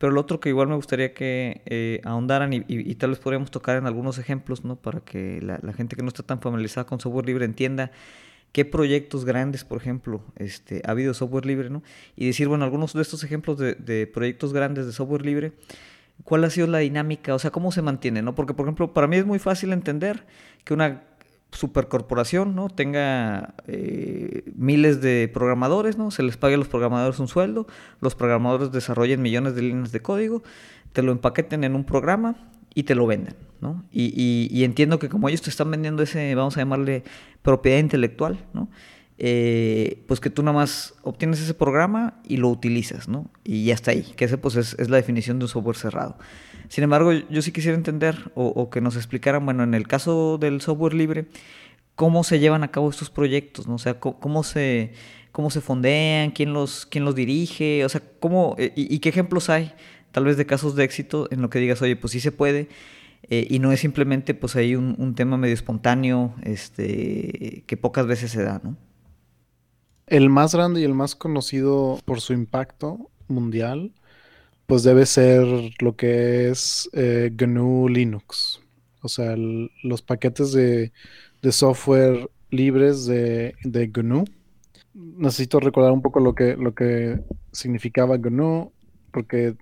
Pero 0.03 0.15
lo 0.15 0.21
otro 0.21 0.41
que 0.41 0.49
igual 0.49 0.67
me 0.67 0.75
gustaría 0.75 1.15
que 1.15 1.63
eh, 1.65 2.01
ahondaran 2.03 2.53
y, 2.53 2.95
tal 2.97 3.11
vez 3.11 3.21
podríamos 3.21 3.53
tocar 3.53 3.77
en 3.77 3.87
algunos 3.87 4.19
ejemplos, 4.19 4.65
¿no? 4.65 4.75
Para 4.75 4.99
que 4.99 5.41
la, 5.41 5.73
gente 5.75 5.95
que 5.95 6.03
no 6.03 6.09
está 6.09 6.25
tan 6.25 6.41
familiarizada 6.41 6.87
con 6.87 6.99
software 6.99 7.25
libre 7.25 7.45
entienda 7.45 7.93
qué 8.51 8.65
proyectos 8.65 9.25
grandes, 9.25 9.63
por 9.63 9.81
ejemplo, 9.81 10.25
este, 10.35 10.83
ha 10.85 10.91
habido 10.91 11.15
software 11.15 11.47
libre, 11.47 11.71
¿no? 11.71 11.85
Y 12.17 12.27
decir, 12.27 12.49
bueno, 12.49 12.65
algunos 12.65 12.95
de 12.95 13.01
estos 13.01 13.23
ejemplos 13.23 13.59
de, 13.59 13.77
de 13.77 14.09
proyectos 14.09 14.53
grandes 14.53 14.87
de 14.87 14.93
software 14.93 15.25
libre, 15.25 15.53
¿cuál 16.25 16.43
ha 16.43 16.51
sido 16.51 16.67
la 16.67 16.79
dinámica? 16.79 17.33
O 17.37 17.39
sea, 17.39 17.53
¿cómo 17.53 17.71
se 17.71 17.81
mantiene, 17.81 18.23
no? 18.23 18.35
Porque, 18.35 18.55
por 18.55 18.67
ejemplo, 18.67 18.93
para 18.93 19.07
mí 19.07 19.19
es 19.19 19.25
muy 19.25 19.39
fácil 19.39 19.73
entender 19.73 20.27
que 20.65 20.75
una 20.75 21.05
supercorporación, 21.53 22.55
¿no? 22.55 22.69
Tenga 22.69 23.55
eh, 23.67 24.51
miles 24.57 25.01
de 25.01 25.31
programadores, 25.33 25.99
¿no? 25.99 26.11
Se 26.11 26.23
les 26.23 26.37
pague 26.37 26.55
a 26.55 26.59
los 26.59 26.69
programadores 26.69 27.19
un 27.21 27.29
sueldo, 27.29 27.67
los 28.01 28.15
programadores 28.15 28.73
desarrollen 28.73 29.23
millones 29.23 29.55
de 29.55 29.63
líneas 29.63 29.93
de 29.93 30.01
código, 30.01 30.43
te 30.93 31.03
lo 31.03 31.13
empaqueten 31.13 31.65
en 31.65 31.75
un 31.75 31.85
programa 31.85 32.37
y 32.75 32.85
te 32.85 32.95
lo 32.95 33.07
venden, 33.07 33.37
¿no? 33.61 33.85
Y, 33.93 34.49
y, 34.51 34.65
entiendo 34.65 34.99
que 34.99 35.11
como 35.11 35.29
ellos 35.29 35.43
te 35.43 35.51
están 35.51 35.71
vendiendo 35.71 36.03
ese, 36.03 36.35
vamos 36.35 36.57
a 36.57 36.61
llamarle 36.61 37.05
propiedad 37.43 37.79
intelectual, 37.79 38.39
¿no? 38.55 38.69
Eh, 39.19 40.03
pues 40.09 40.21
que 40.21 40.31
tú 40.31 40.43
nada 40.43 40.57
más 40.57 40.95
obtienes 41.03 41.41
ese 41.41 41.55
programa 41.55 42.15
y 42.27 42.39
lo 42.39 42.49
utilizas, 42.49 43.09
¿no? 43.09 43.31
Y 43.45 43.67
ya 43.67 43.75
está 43.75 43.91
ahí, 43.91 44.05
que 44.17 44.25
ese 44.25 44.39
pues 44.39 44.57
es, 44.57 44.75
es 44.79 44.89
la 44.89 44.97
definición 44.97 45.39
de 45.39 45.45
un 45.45 45.49
software 45.49 45.77
cerrado. 45.77 46.17
Sin 46.73 46.85
embargo, 46.85 47.13
yo 47.13 47.43
sí 47.43 47.53
quisiera 47.53 47.77
entender 47.77 48.33
o, 48.35 48.71
que 48.71 48.81
nos 48.81 48.97
explicaran, 48.97 49.45
bueno, 49.45 49.63
en 49.63 49.75
el 49.75 49.87
caso 49.87 50.39
del 50.39 50.63
software 50.63 50.95
libre, 50.95 51.27
cómo 51.97 52.25
se 52.25 52.39
llevan 52.39 52.65
a 52.65 52.71
cabo 52.71 52.89
estos 52.89 53.11
proyectos, 53.11 53.67
¿no? 53.67 53.75
O 53.75 53.79
sea, 53.79 54.01
cómo, 54.01 54.43
se, 54.43 54.95
cómo 55.33 55.51
se 55.51 55.61
fondean, 55.61 56.31
quién 56.31 56.55
los, 56.55 56.87
quién 56.87 57.05
los 57.05 57.15
dirige, 57.15 57.85
o 57.85 57.91
sea, 57.91 58.01
cómo, 58.21 58.55
eh, 58.57 58.73
y, 58.75 59.01
qué 59.01 59.11
ejemplos 59.11 59.51
hay, 59.51 59.75
tal 60.13 60.25
vez 60.25 60.39
de 60.39 60.47
casos 60.47 60.75
de 60.75 60.85
éxito 60.85 61.29
en 61.31 61.43
lo 61.43 61.51
que 61.51 61.59
digas, 61.59 61.83
oye, 61.83 61.95
pues 61.95 62.15
sí 62.15 62.21
se 62.21 62.33
puede, 62.33 62.71
eh, 63.29 63.47
y 63.51 63.59
no 63.59 63.71
es 63.71 63.81
simplemente 63.81 64.33
pues 64.33 64.57
ahí 64.57 64.75
un, 64.75 64.95
un, 64.97 65.15
tema 65.15 65.37
medio 65.37 65.53
espontáneo, 65.53 66.35
este, 66.43 67.65
que 67.67 67.77
pocas 67.77 68.07
veces 68.07 68.31
se 68.31 68.45
da, 68.45 68.63
¿no? 68.65 68.79
El 70.07 70.31
más 70.31 70.55
grande 70.55 70.81
y 70.81 70.85
el 70.85 70.95
más 70.95 71.17
conocido 71.17 71.99
por 72.07 72.23
su 72.23 72.33
impacto 72.33 73.11
mundial 73.29 73.93
pues 74.73 74.85
debe 74.85 75.05
ser 75.05 75.45
lo 75.81 75.97
que 75.97 76.49
es 76.49 76.89
eh, 76.95 77.31
GNU 77.37 77.91
Linux. 77.91 78.63
O 79.03 79.09
sea, 79.09 79.35
los 79.37 80.01
paquetes 80.01 80.53
de, 80.53 80.93
software 81.51 82.31
libres 82.49 83.05
de, 83.05 83.55
GNU. 83.93 84.25
Necesito 84.95 85.61
recordar 85.61 85.93
un 85.93 86.01
poco 86.01 86.21
lo 86.21 86.35
que, 86.35 86.57
lo 86.57 86.75
que 86.75 87.21
significaba 87.53 88.17
GNU, 88.17 88.73
porque 89.11 89.57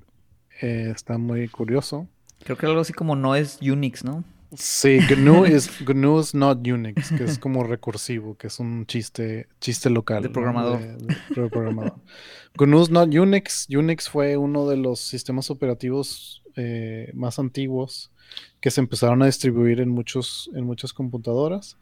eh, 0.63 0.93
está 0.95 1.19
muy 1.19 1.49
curioso. 1.49 2.07
Creo 2.45 2.57
que 2.57 2.67
algo 2.67 2.81
así 2.81 2.93
como 2.93 3.17
no 3.17 3.35
es 3.35 3.59
Unix, 3.61 4.05
¿no? 4.05 4.23
Sí, 4.53 4.99
GNU 5.09 5.45
es 5.45 5.71
GNU 5.87 6.21
is 6.21 6.35
not 6.35 6.67
Unix, 6.67 7.11
que 7.13 7.25
es 7.25 7.39
como 7.39 7.63
recursivo, 7.63 8.37
que 8.37 8.49
es 8.49 8.59
un 8.59 8.85
chiste, 8.87 9.49
chiste 9.61 9.91
local. 9.91 10.23
De 10.23 10.29
programador. 10.29 12.01
GNU 12.57 12.83
is 12.83 12.91
not 12.91 13.15
Unix. 13.15 13.69
Unix 13.71 14.09
fue 14.09 14.37
uno 14.37 14.69
de 14.69 14.77
los 14.77 15.01
sistemas 15.01 15.51
operativos 15.51 16.43
eh, 16.57 17.11
más 17.15 17.39
antiguos 17.39 18.11
que 18.61 18.71
se 18.71 18.81
empezaron 18.81 19.23
a 19.23 19.27
distribuir 19.27 19.81
en, 19.81 19.89
muchos, 19.89 20.51
en 20.55 20.65
muchas 20.65 20.93
computadoras. 20.93 21.77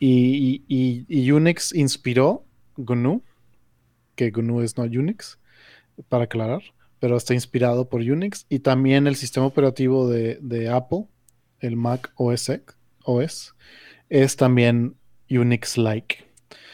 Y, 0.00 0.62
y 0.68 1.30
Unix 1.30 1.74
inspiró 1.74 2.44
GNU, 2.76 3.22
que 4.16 4.30
GNU 4.30 4.62
es 4.62 4.76
not 4.76 4.94
Unix, 4.94 5.38
para 6.08 6.24
aclarar, 6.24 6.62
pero 6.98 7.16
está 7.16 7.34
inspirado 7.34 7.88
por 7.88 8.00
Unix. 8.00 8.46
Y 8.48 8.60
también 8.60 9.06
el 9.06 9.16
sistema 9.16 9.46
operativo 9.46 10.08
de, 10.08 10.38
de 10.40 10.68
Apple 10.68 11.06
el 11.60 11.76
Mac 11.76 12.12
OS, 12.16 12.50
OS 13.04 13.54
es 14.08 14.36
también 14.36 14.96
Unix-like. 15.30 16.28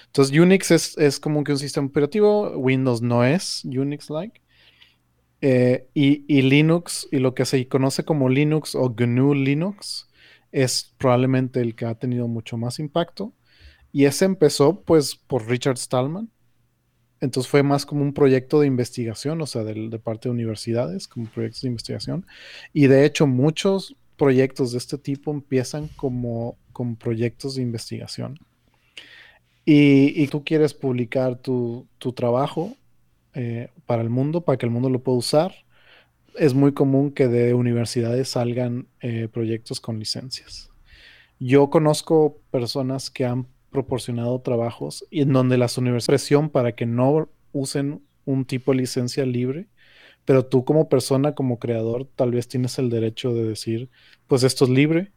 Entonces 0.07 0.39
Unix 0.39 0.71
es, 0.71 1.19
como 1.19 1.43
que 1.43 1.53
un 1.53 1.59
sistema 1.59 1.89
operativo, 1.89 2.57
Windows 2.57 3.03
no 3.03 3.25
es 3.25 3.65
Unix-like. 3.65 4.41
Eh, 5.41 5.89
y, 5.93 6.43
Linux, 6.43 7.07
y 7.11 7.19
lo 7.19 7.35
que 7.35 7.45
se 7.45 7.67
conoce 7.69 8.05
como 8.05 8.29
Linux 8.29 8.75
o 8.75 8.91
GNU 8.91 9.35
Linux, 9.35 10.09
es 10.53 10.95
probablemente 10.99 11.61
el 11.61 11.75
que 11.75 11.85
ha 11.85 11.97
tenido 11.97 12.29
mucho 12.29 12.57
más 12.57 12.79
impacto. 12.79 13.35
Y 13.93 14.05
ese 14.05 14.25
empezó 14.25 14.83
pues 14.83 15.17
por 15.17 15.49
Richard 15.49 15.79
Stallman. 15.79 16.31
Entonces 17.21 17.51
fue 17.51 17.63
más 17.63 17.85
como 17.85 18.03
un 18.03 18.15
proyecto 18.15 18.61
de 18.61 18.67
investigación, 18.67 19.41
o 19.41 19.47
sea, 19.47 19.65
de, 19.65 19.89
de 19.89 19.99
parte 19.99 20.29
de 20.29 20.33
universidades, 20.35 21.09
como 21.09 21.27
proyectos 21.27 21.63
de 21.63 21.69
investigación. 21.69 22.27
Y 22.73 22.87
de 22.87 23.05
hecho 23.05 23.27
muchos 23.27 23.97
proyectos 24.17 24.73
de 24.73 24.79
este 24.79 24.99
tipo 24.99 25.31
empiezan 25.31 25.89
como, 25.97 26.57
proyectos 26.99 27.55
de 27.55 27.63
investigación. 27.63 28.39
Y, 29.65 30.27
tú 30.29 30.45
quieres 30.45 30.75
publicar 30.75 31.37
tu, 31.37 31.89
trabajo 32.15 32.77
eh, 33.33 33.71
para 33.87 34.03
el 34.03 34.11
mundo, 34.11 34.43
para 34.43 34.59
que 34.59 34.67
el 34.67 34.73
mundo 34.73 34.91
lo 34.91 35.03
pueda 35.03 35.19
usar. 35.19 35.55
Es 36.37 36.53
muy 36.55 36.73
común 36.73 37.13
que 37.13 37.29
de 37.29 37.55
universidades 37.55 38.29
salgan 38.31 38.89
eh, 39.01 39.29
proyectos 39.33 39.81
con 39.81 39.99
licencias. 39.99 40.71
yo 41.39 41.71
conozco 41.71 42.39
personas 42.51 43.11
que 43.11 43.25
han 43.25 43.47
proporcionado 43.71 44.41
trabajos 44.41 45.05
en 45.11 45.33
donde 45.33 45.59
las 45.59 45.79
universidades 45.79 46.23
presión 46.23 46.49
para 46.49 46.77
que 46.77 46.87
no 46.87 47.29
usen 47.53 48.03
un 48.25 48.45
tipo 48.45 48.73
de 48.73 48.79
licencia 48.79 49.27
libre, 49.27 49.67
pero 50.25 50.47
tú 50.47 50.65
como 50.65 50.89
persona, 50.89 51.35
como 51.35 51.59
creador, 51.59 52.09
tal 52.17 52.33
vez 52.33 52.49
tienes 52.49 52.79
el 52.79 52.91
derecho 52.91 53.35
de 53.35 53.45
decir, 53.45 53.91
pues 54.27 54.43
esto 54.43 54.65
es 54.65 54.71
libre 54.71 55.13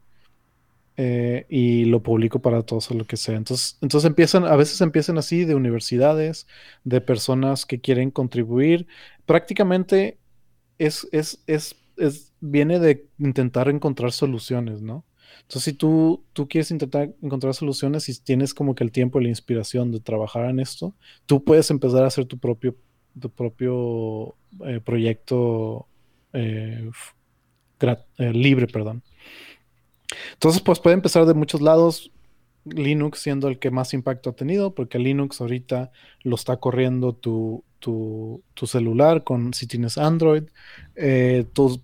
eh, 0.98 1.46
y 1.50 1.86
lo 1.86 2.02
publico 2.02 2.42
para 2.42 2.64
todos 2.64 2.90
o 2.92 2.94
lo 2.96 3.06
que 3.06 3.18
sea. 3.18 3.36
Entonces, 3.36 3.78
entonces 3.82 4.08
empiezan, 4.08 4.46
a 4.46 4.56
veces 4.56 4.82
empiezan 4.82 5.18
así 5.18 5.46
de 5.46 5.56
universidades, 5.56 6.48
de 6.84 7.02
personas 7.02 7.66
que 7.66 7.80
quieren 7.80 8.12
contribuir. 8.12 8.88
Prácticamente 9.26 10.18
es, 10.80 11.08
es, 11.12 11.44
es, 11.48 11.76
es 11.98 12.34
viene 12.40 12.80
de 12.80 13.08
intentar 13.20 13.70
encontrar 13.70 14.12
soluciones, 14.12 14.82
¿no? 14.82 15.06
Entonces, 15.42 15.64
si 15.64 15.74
tú, 15.74 16.26
tú 16.34 16.48
quieres 16.48 16.72
intentar 16.72 17.14
encontrar 17.22 17.54
soluciones 17.54 18.10
y 18.10 18.20
tienes 18.20 18.54
como 18.54 18.76
que 18.76 18.84
el 18.84 18.92
tiempo 18.92 19.20
y 19.20 19.24
la 19.24 19.30
inspiración 19.30 19.92
de 19.92 20.00
trabajar 20.00 20.50
en 20.50 20.60
esto, 20.60 20.96
tú 21.26 21.44
puedes 21.44 21.70
empezar 21.70 22.04
a 22.04 22.08
hacer 22.08 22.26
tu 22.26 22.38
propio, 22.38 22.76
tu 23.20 23.30
propio 23.30 24.36
eh, 24.66 24.80
proyecto 24.84 25.88
eh, 26.34 26.90
eh, 27.80 28.34
libre, 28.34 28.68
perdón. 28.68 29.04
Entonces, 30.34 30.62
pues 30.62 30.80
puede 30.80 30.96
empezar 30.96 31.26
de 31.26 31.34
muchos 31.34 31.62
lados. 31.62 32.12
Linux 32.66 33.20
siendo 33.20 33.48
el 33.48 33.60
que 33.60 33.72
más 33.72 33.94
impacto 33.94 34.30
ha 34.30 34.36
tenido, 34.36 34.76
porque 34.76 35.00
Linux 35.00 35.40
ahorita 35.40 35.90
lo 36.24 36.36
está 36.36 36.58
corriendo 36.58 37.14
tu, 37.14 37.64
tu, 37.80 38.44
celular 38.66 39.24
con 39.24 39.54
si 39.54 39.68
tienes 39.68 39.98
Android. 39.98 40.44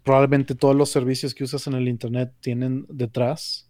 Probablemente 0.04 0.56
todos 0.56 0.76
los 0.76 0.90
servicios 0.90 1.34
que 1.34 1.46
usas 1.46 1.68
en 1.68 1.76
el 1.76 1.88
Internet 1.88 2.34
tienen 2.42 2.86
detrás 2.90 3.70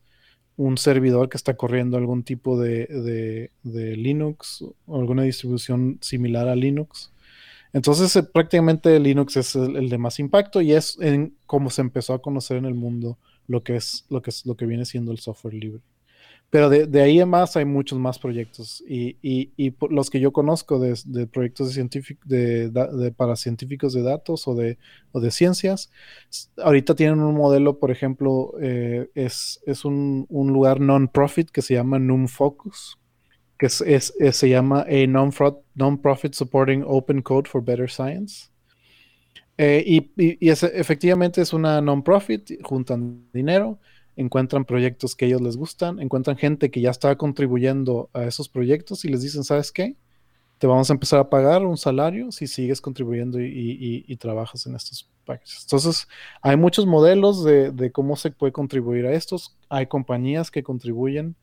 un 0.56 0.78
servidor 0.78 1.30
que 1.30 1.38
está 1.38 1.56
corriendo 1.56 1.98
algún 1.98 2.24
tipo 2.24 2.60
de, 2.60 3.50
Linux 3.64 4.64
o 4.86 5.00
alguna 5.00 5.24
distribución 5.24 5.98
similar 6.02 6.48
a 6.48 6.56
Linux. 6.56 7.12
Entonces, 7.74 8.16
eh, 8.16 8.24
prácticamente 8.24 9.00
Linux 9.00 9.36
es 9.38 9.56
el, 9.56 9.90
de 9.90 9.98
más 9.98 10.20
impacto 10.20 10.62
y 10.62 10.74
es 10.74 10.98
en 11.02 11.36
cómo 11.48 11.70
se 11.70 11.82
empezó 11.82 12.14
a 12.14 12.22
conocer 12.22 12.58
en 12.58 12.66
el 12.66 12.76
mundo 12.76 13.18
lo 13.48 13.64
que 13.64 13.76
es 13.76 14.06
lo 14.10 14.22
que 14.22 14.30
es 14.30 14.46
lo 14.46 14.56
que 14.56 14.66
viene 14.66 14.86
siendo 14.86 15.12
el 15.12 15.20
software 15.20 15.56
libre. 15.56 15.82
Pero 16.54 16.70
de, 16.70 17.02
ahí 17.02 17.20
en 17.20 17.30
más 17.30 17.58
hay 17.58 17.66
muchos 17.66 17.98
más 17.98 18.20
proyectos 18.20 18.84
y, 18.88 19.18
y, 19.24 19.74
los 19.90 20.12
que 20.12 20.20
yo 20.20 20.32
conozco 20.32 20.78
de, 20.78 21.26
proyectos 21.26 21.74
de, 21.74 22.70
de, 22.70 23.12
para 23.12 23.36
científicos 23.36 23.92
de 23.92 24.04
datos 24.04 24.48
o 24.48 24.54
de, 24.54 24.78
o 25.14 25.20
de 25.20 25.32
ciencias, 25.32 25.90
ahorita 26.58 26.94
tienen 26.94 27.22
un 27.22 27.34
modelo, 27.34 27.80
por 27.80 27.90
ejemplo, 27.90 28.54
eh, 28.62 29.10
es, 29.16 29.62
es 29.66 29.84
un, 29.84 30.28
un, 30.30 30.54
lugar 30.54 30.80
non-profit 30.80 31.50
que 31.50 31.64
se 31.64 31.74
llama 31.74 31.98
NumFocus, 31.98 33.00
que 33.64 33.68
es, 33.68 34.14
es, 34.20 34.36
se 34.36 34.50
llama 34.50 34.82
a 34.82 35.08
non-profit 35.08 36.34
supporting 36.34 36.84
open 36.86 37.22
code 37.22 37.48
for 37.48 37.64
better 37.64 37.90
science. 37.90 38.50
Eh, 39.58 39.84
y, 39.86 40.12
y 40.18 40.50
efectivamente 40.50 41.42
es 41.42 41.54
una 41.54 41.80
non-profit, 41.80 42.62
juntan 42.62 43.30
dinero 43.32 43.80
encuentran 44.16 44.66
proyectos 44.66 45.16
que 45.16 45.26
a 45.26 45.28
ellos 45.30 45.42
les 45.42 45.58
gustan, 45.58 46.00
encuentran 46.00 46.38
gente 46.38 46.70
que 46.70 46.82
ya 46.82 46.92
está 46.92 47.16
contribuyendo 47.16 48.10
a 48.14 48.24
esos 48.24 48.50
proyectos 48.50 49.06
y 49.06 49.10
les 49.10 49.22
dicen, 49.22 49.44
¿sabes 49.44 49.72
qué? 49.72 49.96
Te 50.58 50.68
vamos 50.68 50.90
a 50.90 50.94
empezar 50.94 51.20
a 51.20 51.30
pagar 51.30 51.66
un 51.66 51.78
salario 51.78 52.32
si 52.32 52.48
sigues 52.48 52.80
contribuyendo 52.80 53.40
y, 53.42 54.18
trabajas 54.20 54.66
en 54.66 54.76
estos 54.76 55.10
paquetes. 55.26 55.64
Entonces, 55.64 56.08
hay 56.42 56.56
muchos 56.56 56.86
modelos 56.86 57.44
de, 57.44 57.92
cómo 57.92 58.16
se 58.16 58.32
puede 58.32 58.54
contribuir 58.54 59.06
a 59.06 59.14
estos. 59.14 59.58
Hay 59.70 59.88
compañías 59.88 60.52
que 60.52 60.64
contribuyen 60.64 61.36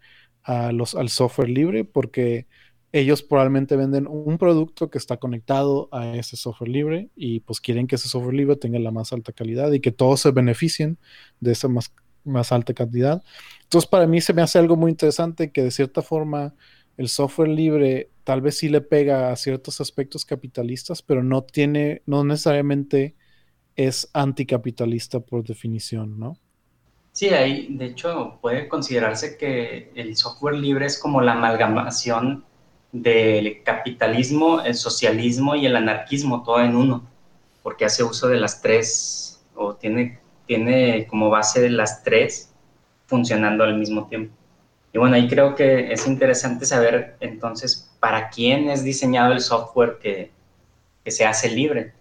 a 0.43 0.73
los, 0.73 0.95
al 0.95 1.09
software 1.09 1.49
libre 1.49 1.85
porque 1.85 2.47
ellos 2.93 3.23
probablemente 3.23 3.77
venden 3.77 4.07
un 4.09 4.37
producto 4.39 4.91
que 4.91 4.99
está 4.99 5.19
conectado 5.19 5.89
a 5.93 6.17
ese 6.17 6.37
software 6.37 6.71
libre 6.71 7.11
y 7.15 7.41
pues 7.41 7.61
quieren 7.61 7.87
que 7.87 7.97
ese 7.97 8.09
software 8.09 8.35
libre 8.35 8.57
tenga 8.57 8.79
la 8.81 8.91
más 8.91 9.13
alta 9.13 9.33
calidad 9.33 9.71
y 9.73 9.81
que 9.81 9.93
todos 9.93 10.21
se 10.21 10.33
beneficien 10.33 10.99
de 11.41 11.53
esa 11.53 11.69
más 11.69 11.93
más 12.25 12.53
alta 12.53 12.75
cantidad. 12.75 13.23
Entonces, 13.63 13.89
para 13.89 14.07
mí 14.07 14.21
se 14.21 14.33
me 14.33 14.43
hace 14.43 14.59
algo 14.59 14.77
muy 14.77 14.91
interesante 14.91 15.53
que 15.53 15.63
de 15.63 15.71
cierta 15.71 16.03
forma 16.03 16.55
el 16.97 17.09
software 17.09 17.49
libre 17.49 18.11
tal 18.25 18.43
vez 18.43 18.59
sí 18.59 18.69
le 18.69 18.81
pega 18.81 19.33
a 19.33 19.37
ciertos 19.37 19.81
aspectos 19.81 20.25
capitalistas, 20.25 21.03
pero 21.03 21.23
no 21.23 21.43
tiene, 21.43 22.03
no 22.07 22.25
necesariamente 22.25 23.17
es 23.77 24.11
anticapitalista 24.13 25.21
por 25.21 25.45
definición, 25.45 26.19
¿no? 26.19 26.37
Sí, 27.21 27.29
ahí, 27.29 27.67
de 27.69 27.85
hecho, 27.85 28.39
puede 28.41 28.67
considerarse 28.67 29.37
que 29.37 29.93
el 29.95 30.17
software 30.17 30.55
libre 30.55 30.87
es 30.87 30.99
como 30.99 31.21
la 31.21 31.33
amalgamación 31.33 32.47
del 32.93 33.63
capitalismo, 33.63 34.63
el 34.63 34.75
socialismo 34.75 35.55
y 35.55 35.67
el 35.67 35.77
anarquismo, 35.77 36.43
todo 36.43 36.63
en 36.63 36.75
uno, 36.75 37.07
porque 37.63 37.85
hace 37.85 38.03
uso 38.05 38.27
de 38.27 38.41
las 38.41 38.63
tres, 38.63 39.45
o 39.55 39.75
tiene 39.75 40.19
tiene 40.47 41.07
como 41.09 41.29
base 41.29 41.61
de 41.61 41.69
las 41.69 42.03
tres 42.03 42.55
funcionando 43.05 43.65
al 43.65 43.77
mismo 43.77 44.07
tiempo. 44.09 44.35
Y 44.91 44.97
bueno, 44.97 45.17
ahí 45.17 45.29
creo 45.29 45.55
que 45.55 45.93
es 45.93 46.07
interesante 46.07 46.65
saber 46.65 47.19
entonces 47.21 47.91
para 48.01 48.31
quién 48.31 48.71
es 48.71 48.83
diseñado 48.83 49.35
el 49.35 49.43
software 49.43 49.99
que, 50.01 50.31
que 51.05 51.11
se 51.11 51.27
hace 51.27 51.51
libre. 51.51 51.93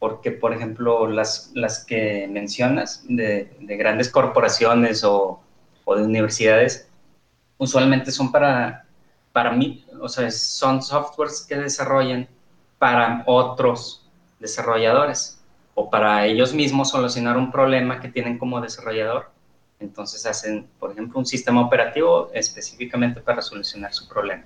Porque, 0.00 0.32
por 0.32 0.52
ejemplo, 0.52 1.06
las, 1.06 1.52
las 1.54 1.84
que 1.84 2.26
mencionas 2.26 3.04
de, 3.08 3.56
de 3.60 3.76
grandes 3.76 4.08
corporaciones 4.08 5.04
o, 5.04 5.40
o, 5.84 5.94
de 5.94 6.02
universidades, 6.02 6.88
usualmente 7.58 8.10
son 8.10 8.32
para, 8.32 8.86
para 9.32 9.52
mí, 9.52 9.86
o 10.00 10.08
sea, 10.08 10.28
son 10.32 10.82
softwares 10.82 11.46
que 11.48 11.56
desarrollan 11.56 12.28
para 12.78 13.22
otros 13.26 14.08
desarrolladores 14.40 15.38
o 15.74 15.88
para 15.90 16.26
ellos 16.26 16.52
mismos 16.52 16.90
solucionar 16.90 17.36
un 17.36 17.52
problema 17.52 18.00
que 18.00 18.08
tienen 18.08 18.38
como 18.38 18.60
desarrollador. 18.60 19.30
Entonces 19.78 20.26
hacen, 20.26 20.66
por 20.78 20.92
ejemplo, 20.92 21.18
un 21.18 21.26
sistema 21.26 21.62
operativo 21.62 22.30
específicamente 22.34 23.20
para 23.20 23.40
solucionar 23.42 23.92
su 23.94 24.08
problema. 24.08 24.44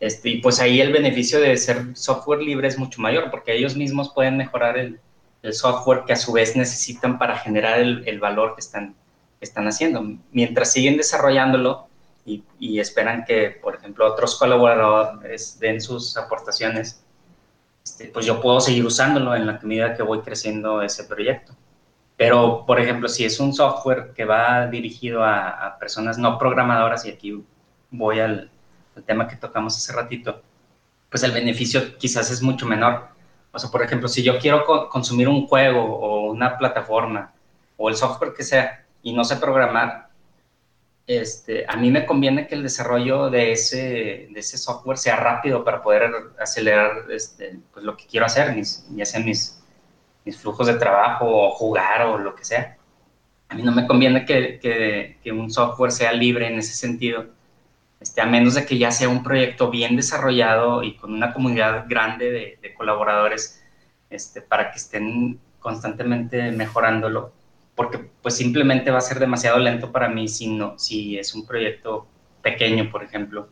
Este, 0.00 0.28
y 0.28 0.40
pues 0.40 0.60
ahí 0.60 0.80
el 0.80 0.92
beneficio 0.92 1.40
de 1.40 1.56
ser 1.56 1.96
software 1.96 2.40
libre 2.40 2.68
es 2.68 2.78
mucho 2.78 3.00
mayor 3.00 3.30
porque 3.30 3.56
ellos 3.56 3.76
mismos 3.76 4.12
pueden 4.12 4.36
mejorar 4.36 4.78
el, 4.78 5.00
software 5.52 6.04
que 6.04 6.12
a 6.12 6.16
su 6.16 6.32
vez 6.32 6.56
necesitan 6.56 7.18
para 7.18 7.38
generar 7.38 7.78
el, 7.78 8.18
valor 8.20 8.54
que 8.54 8.60
están, 8.60 8.94
están 9.40 9.66
haciendo. 9.66 10.04
Mientras 10.30 10.72
siguen 10.72 10.96
desarrollándolo 10.96 11.86
y, 12.26 12.42
y 12.58 12.80
esperan 12.80 13.24
que, 13.24 13.50
por 13.62 13.76
ejemplo, 13.76 14.06
otros 14.06 14.36
colaboradores 14.36 15.58
den 15.58 15.80
sus 15.80 16.16
aportaciones, 16.16 17.02
este, 17.88 18.08
pues 18.08 18.26
yo 18.26 18.40
puedo 18.40 18.60
seguir 18.60 18.84
usándolo 18.84 19.34
en 19.34 19.46
la 19.46 19.58
medida 19.62 19.94
que 19.94 20.02
voy 20.02 20.20
creciendo 20.20 20.82
ese 20.82 21.04
proyecto. 21.04 21.54
Pero, 22.18 22.64
por 22.66 22.80
ejemplo, 22.80 23.08
si 23.08 23.24
es 23.24 23.40
un 23.40 23.54
software 23.54 24.12
que 24.14 24.24
va 24.24 24.66
dirigido 24.66 25.24
a, 25.24 25.76
personas 25.80 26.18
no 26.18 26.36
programadoras, 26.38 27.06
y 27.06 27.10
aquí 27.10 27.42
voy 27.90 28.20
al, 28.20 28.50
tema 29.04 29.28
que 29.28 29.36
tocamos 29.36 29.76
hace 29.76 29.92
ratito, 29.92 30.42
pues 31.10 31.22
el 31.22 31.32
beneficio 31.32 31.96
quizás 31.98 32.30
es 32.30 32.42
mucho 32.42 32.66
menor. 32.66 33.08
O 33.52 33.58
sea, 33.58 33.70
por 33.70 33.82
ejemplo, 33.82 34.08
si 34.08 34.22
yo 34.22 34.38
quiero 34.38 34.88
consumir 34.88 35.28
un 35.28 35.46
juego 35.46 35.82
o 35.82 36.30
una 36.30 36.58
plataforma 36.58 37.32
o 37.76 37.88
el 37.88 37.96
software 37.96 38.34
que 38.34 38.44
sea 38.44 38.84
y 39.02 39.12
no 39.12 39.24
sé 39.24 39.36
programar, 39.36 40.08
este, 41.08 41.64
a 41.66 41.74
mí 41.76 41.90
me 41.90 42.04
conviene 42.04 42.46
que 42.46 42.54
el 42.54 42.62
desarrollo 42.62 43.30
de 43.30 43.52
ese, 43.52 44.28
de 44.30 44.40
ese 44.40 44.58
software 44.58 44.98
sea 44.98 45.16
rápido 45.16 45.64
para 45.64 45.82
poder 45.82 46.12
acelerar 46.38 47.06
este, 47.10 47.58
pues 47.72 47.84
lo 47.84 47.96
que 47.96 48.06
quiero 48.06 48.26
hacer, 48.26 48.54
mis, 48.54 48.86
ya 48.94 49.06
sea 49.06 49.20
mis, 49.20 49.58
mis 50.26 50.36
flujos 50.36 50.66
de 50.66 50.74
trabajo 50.74 51.24
o 51.26 51.50
jugar 51.52 52.02
o 52.02 52.18
lo 52.18 52.34
que 52.34 52.44
sea. 52.44 52.76
A 53.48 53.54
mí 53.54 53.62
no 53.62 53.72
me 53.72 53.86
conviene 53.86 54.26
que, 54.26 54.58
que, 55.22 55.32
un 55.32 55.50
software 55.50 55.92
sea 55.92 56.12
libre 56.12 56.46
en 56.46 56.58
ese 56.58 56.74
sentido, 56.74 57.24
este, 58.00 58.20
a 58.20 58.26
menos 58.26 58.54
de 58.54 58.66
que 58.66 58.78
ya 58.78 58.90
sea 58.90 59.08
un 59.08 59.22
proyecto 59.22 59.70
bien 59.70 59.96
desarrollado 59.96 60.82
y 60.82 60.96
con 60.96 61.12
una 61.12 61.32
comunidad 61.32 61.86
grande 61.88 62.30
de, 62.30 62.58
de 62.60 62.74
colaboradores 62.74 63.62
este, 64.10 64.40
para 64.42 64.70
que 64.70 64.78
estén 64.78 65.40
constantemente 65.58 66.52
mejorándolo 66.52 67.32
porque 67.78 67.98
pues 68.20 68.34
simplemente 68.34 68.90
va 68.90 68.98
a 68.98 69.00
ser 69.00 69.20
demasiado 69.20 69.56
lento 69.60 69.92
para 69.92 70.08
mí 70.08 70.26
si, 70.26 70.48
no, 70.48 70.76
si 70.76 71.16
es 71.16 71.32
un 71.32 71.46
proyecto 71.46 72.08
pequeño, 72.42 72.90
por 72.90 73.04
ejemplo, 73.04 73.48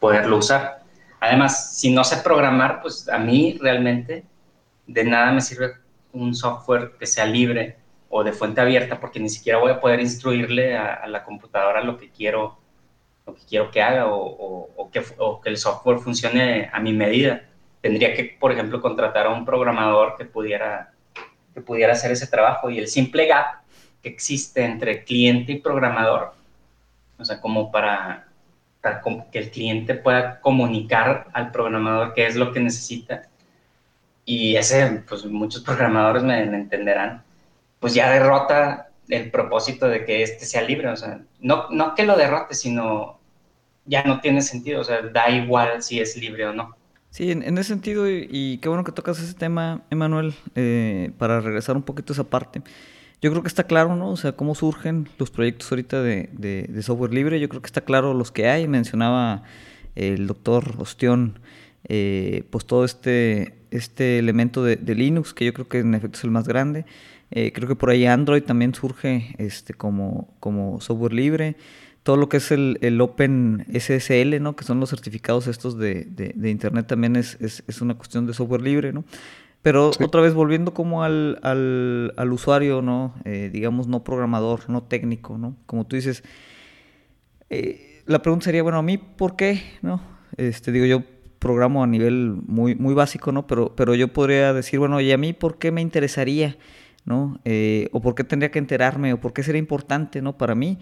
poderlo 0.00 0.38
usar. 0.38 0.82
Además, 1.20 1.78
si 1.78 1.94
no 1.94 2.02
sé 2.02 2.16
programar, 2.16 2.82
pues 2.82 3.08
a 3.08 3.18
mí 3.18 3.56
realmente 3.60 4.24
de 4.88 5.04
nada 5.04 5.30
me 5.30 5.40
sirve 5.40 5.74
un 6.12 6.34
software 6.34 6.94
que 6.98 7.06
sea 7.06 7.24
libre 7.24 7.76
o 8.08 8.24
de 8.24 8.32
fuente 8.32 8.60
abierta, 8.60 8.98
porque 8.98 9.20
ni 9.20 9.28
siquiera 9.28 9.60
voy 9.60 9.70
a 9.70 9.80
poder 9.80 10.00
instruirle 10.00 10.76
a, 10.76 11.06
la 11.06 11.22
computadora 11.22 11.84
lo 11.84 11.98
que 11.98 12.10
quiero, 12.10 12.58
lo 13.26 13.34
que 13.34 13.42
quiero 13.48 13.70
que 13.70 13.82
haga 13.82 14.06
o, 14.08 14.90
que, 14.92 15.02
el 15.44 15.56
software 15.56 15.98
funcione 15.98 16.70
a 16.72 16.80
mi 16.80 16.92
medida. 16.92 17.44
Tendría 17.80 18.14
que, 18.14 18.36
por 18.38 18.52
ejemplo, 18.52 18.80
contratar 18.80 19.26
a 19.26 19.30
un 19.30 19.44
programador 19.44 20.16
que 20.16 20.24
pudiera 20.24 20.92
que 21.54 21.60
pudiera 21.60 21.92
hacer 21.92 22.12
ese 22.12 22.26
trabajo 22.26 22.70
y 22.70 22.78
el 22.78 22.88
simple 22.88 23.26
gap 23.26 23.62
que 24.02 24.08
existe 24.08 24.64
entre 24.64 25.04
cliente 25.04 25.52
y 25.52 25.60
programador, 25.60 26.34
o 27.18 27.24
sea, 27.24 27.40
como 27.40 27.70
para, 27.70 28.26
que 29.30 29.38
el 29.38 29.50
cliente 29.50 29.94
pueda 29.94 30.40
comunicar 30.40 31.28
al 31.32 31.52
programador 31.52 32.14
qué 32.14 32.26
es 32.26 32.36
lo 32.36 32.52
que 32.52 32.60
necesita. 32.60 33.28
Y 34.24 34.56
ese, 34.56 35.02
pues 35.08 35.24
muchos 35.26 35.62
programadores 35.62 36.22
me, 36.22 36.42
entenderán, 36.42 37.22
pues 37.78 37.94
ya 37.94 38.10
derrota 38.10 38.88
el 39.08 39.30
propósito 39.30 39.88
de 39.88 40.04
que 40.04 40.22
este 40.22 40.46
sea 40.46 40.62
libre, 40.62 40.88
o 40.88 40.96
sea, 40.96 41.22
no, 41.40 41.68
no 41.70 41.94
que 41.94 42.04
lo 42.04 42.16
derrote, 42.16 42.54
sino 42.54 43.18
ya 43.84 44.04
no 44.04 44.20
tiene 44.20 44.42
sentido, 44.42 44.80
o 44.80 44.84
sea, 44.84 45.02
da 45.02 45.30
igual 45.30 45.82
si 45.82 46.00
es 46.00 46.16
libre 46.16 46.46
o 46.46 46.52
no. 46.52 46.76
Sí, 47.10 47.30
en, 47.30 47.58
ese 47.58 47.68
sentido, 47.68 48.08
y, 48.08 48.58
qué 48.62 48.68
bueno 48.70 48.84
que 48.84 48.92
tocas 48.92 49.20
ese 49.20 49.34
tema, 49.34 49.82
Emanuel, 49.90 50.34
eh, 50.54 51.10
para 51.18 51.40
regresar 51.40 51.76
un 51.76 51.82
poquito 51.82 52.12
a 52.12 52.14
esa 52.14 52.24
parte. 52.24 52.62
Yo 53.20 53.30
creo 53.30 53.42
que 53.42 53.48
está 53.48 53.64
claro, 53.64 53.94
¿no? 53.94 54.10
O 54.10 54.16
sea, 54.16 54.32
cómo 54.32 54.54
surgen 54.54 55.08
los 55.18 55.30
proyectos 55.30 55.70
ahorita 55.70 56.02
de, 56.02 56.30
de, 56.32 56.82
software 56.82 57.12
libre. 57.12 57.38
Yo 57.38 57.48
creo 57.48 57.62
que 57.62 57.66
está 57.66 57.82
claro 57.82 58.14
los 58.14 58.32
que 58.32 58.48
hay. 58.48 58.66
Mencionaba 58.66 59.44
el 59.94 60.26
doctor 60.26 60.74
Ostión, 60.78 61.38
eh, 61.86 62.44
pues 62.50 62.64
todo 62.64 62.84
este, 62.84 63.54
este 63.70 64.18
elemento 64.18 64.64
de, 64.64 64.76
Linux, 64.94 65.34
que 65.34 65.44
yo 65.44 65.52
creo 65.52 65.68
que 65.68 65.78
en 65.78 65.94
efecto 65.94 66.18
es 66.18 66.24
el 66.24 66.30
más 66.32 66.48
grande. 66.48 66.84
Eh, 67.32 67.52
creo 67.52 67.68
que 67.68 67.76
por 67.76 67.90
ahí 67.90 68.06
Android 68.06 68.42
también 68.42 68.74
surge 68.74 69.34
este, 69.38 69.74
como, 69.74 70.34
como 70.38 70.80
software 70.80 71.12
libre 71.12 71.56
todo 72.02 72.16
lo 72.16 72.28
que 72.28 72.38
es 72.38 72.50
el, 72.50 72.78
el, 72.80 73.00
Open 73.00 73.64
SSL, 73.72 74.40
¿no? 74.40 74.56
que 74.56 74.64
son 74.64 74.80
los 74.80 74.90
certificados 74.90 75.46
estos 75.46 75.78
de, 75.78 76.04
de, 76.04 76.50
Internet, 76.50 76.88
también 76.88 77.14
es, 77.14 77.40
es, 77.40 77.62
es, 77.68 77.80
una 77.80 77.94
cuestión 77.94 78.26
de 78.26 78.34
software 78.34 78.60
libre. 78.60 78.92
¿no? 78.92 79.04
Pero 79.62 79.90
otra 80.00 80.20
vez 80.20 80.34
volviendo 80.34 80.74
como 80.74 81.04
al, 81.04 81.38
al, 81.42 82.12
al 82.16 82.32
usuario, 82.32 82.82
¿no? 82.82 83.14
Eh, 83.24 83.48
digamos, 83.52 83.86
no 83.86 84.02
programador, 84.02 84.68
no 84.68 84.82
técnico, 84.82 85.38
¿no? 85.38 85.56
Como 85.66 85.86
tú 85.86 85.94
dices, 85.94 86.24
eh, 87.48 88.02
la 88.06 88.20
pregunta 88.22 88.46
sería, 88.46 88.64
bueno, 88.64 88.78
a 88.78 88.82
mí, 88.82 88.98
¿por 88.98 89.36
qué? 89.36 89.62
¿No? 89.80 90.02
Este, 90.36 90.72
digo, 90.72 90.84
yo 90.86 91.04
programo 91.38 91.84
a 91.84 91.86
nivel 91.86 92.34
muy, 92.44 92.74
muy 92.74 92.92
básico, 92.92 93.30
¿no? 93.30 93.46
Pero, 93.46 93.76
pero 93.76 93.94
yo 93.94 94.12
podría 94.12 94.52
decir, 94.52 94.80
bueno, 94.80 95.00
¿y 95.00 95.12
a 95.12 95.16
mí 95.16 95.32
por 95.32 95.58
qué 95.58 95.70
me 95.70 95.80
interesaría? 95.80 96.56
¿No? 97.04 97.40
Eh, 97.44 97.88
o 97.92 98.00
por 98.00 98.14
qué 98.14 98.22
tendría 98.22 98.50
que 98.50 98.60
enterarme, 98.60 99.12
o 99.12 99.20
por 99.20 99.32
qué 99.32 99.42
sería 99.42 99.58
importante, 99.58 100.22
¿no? 100.22 100.38
Para 100.38 100.54
mí 100.54 100.78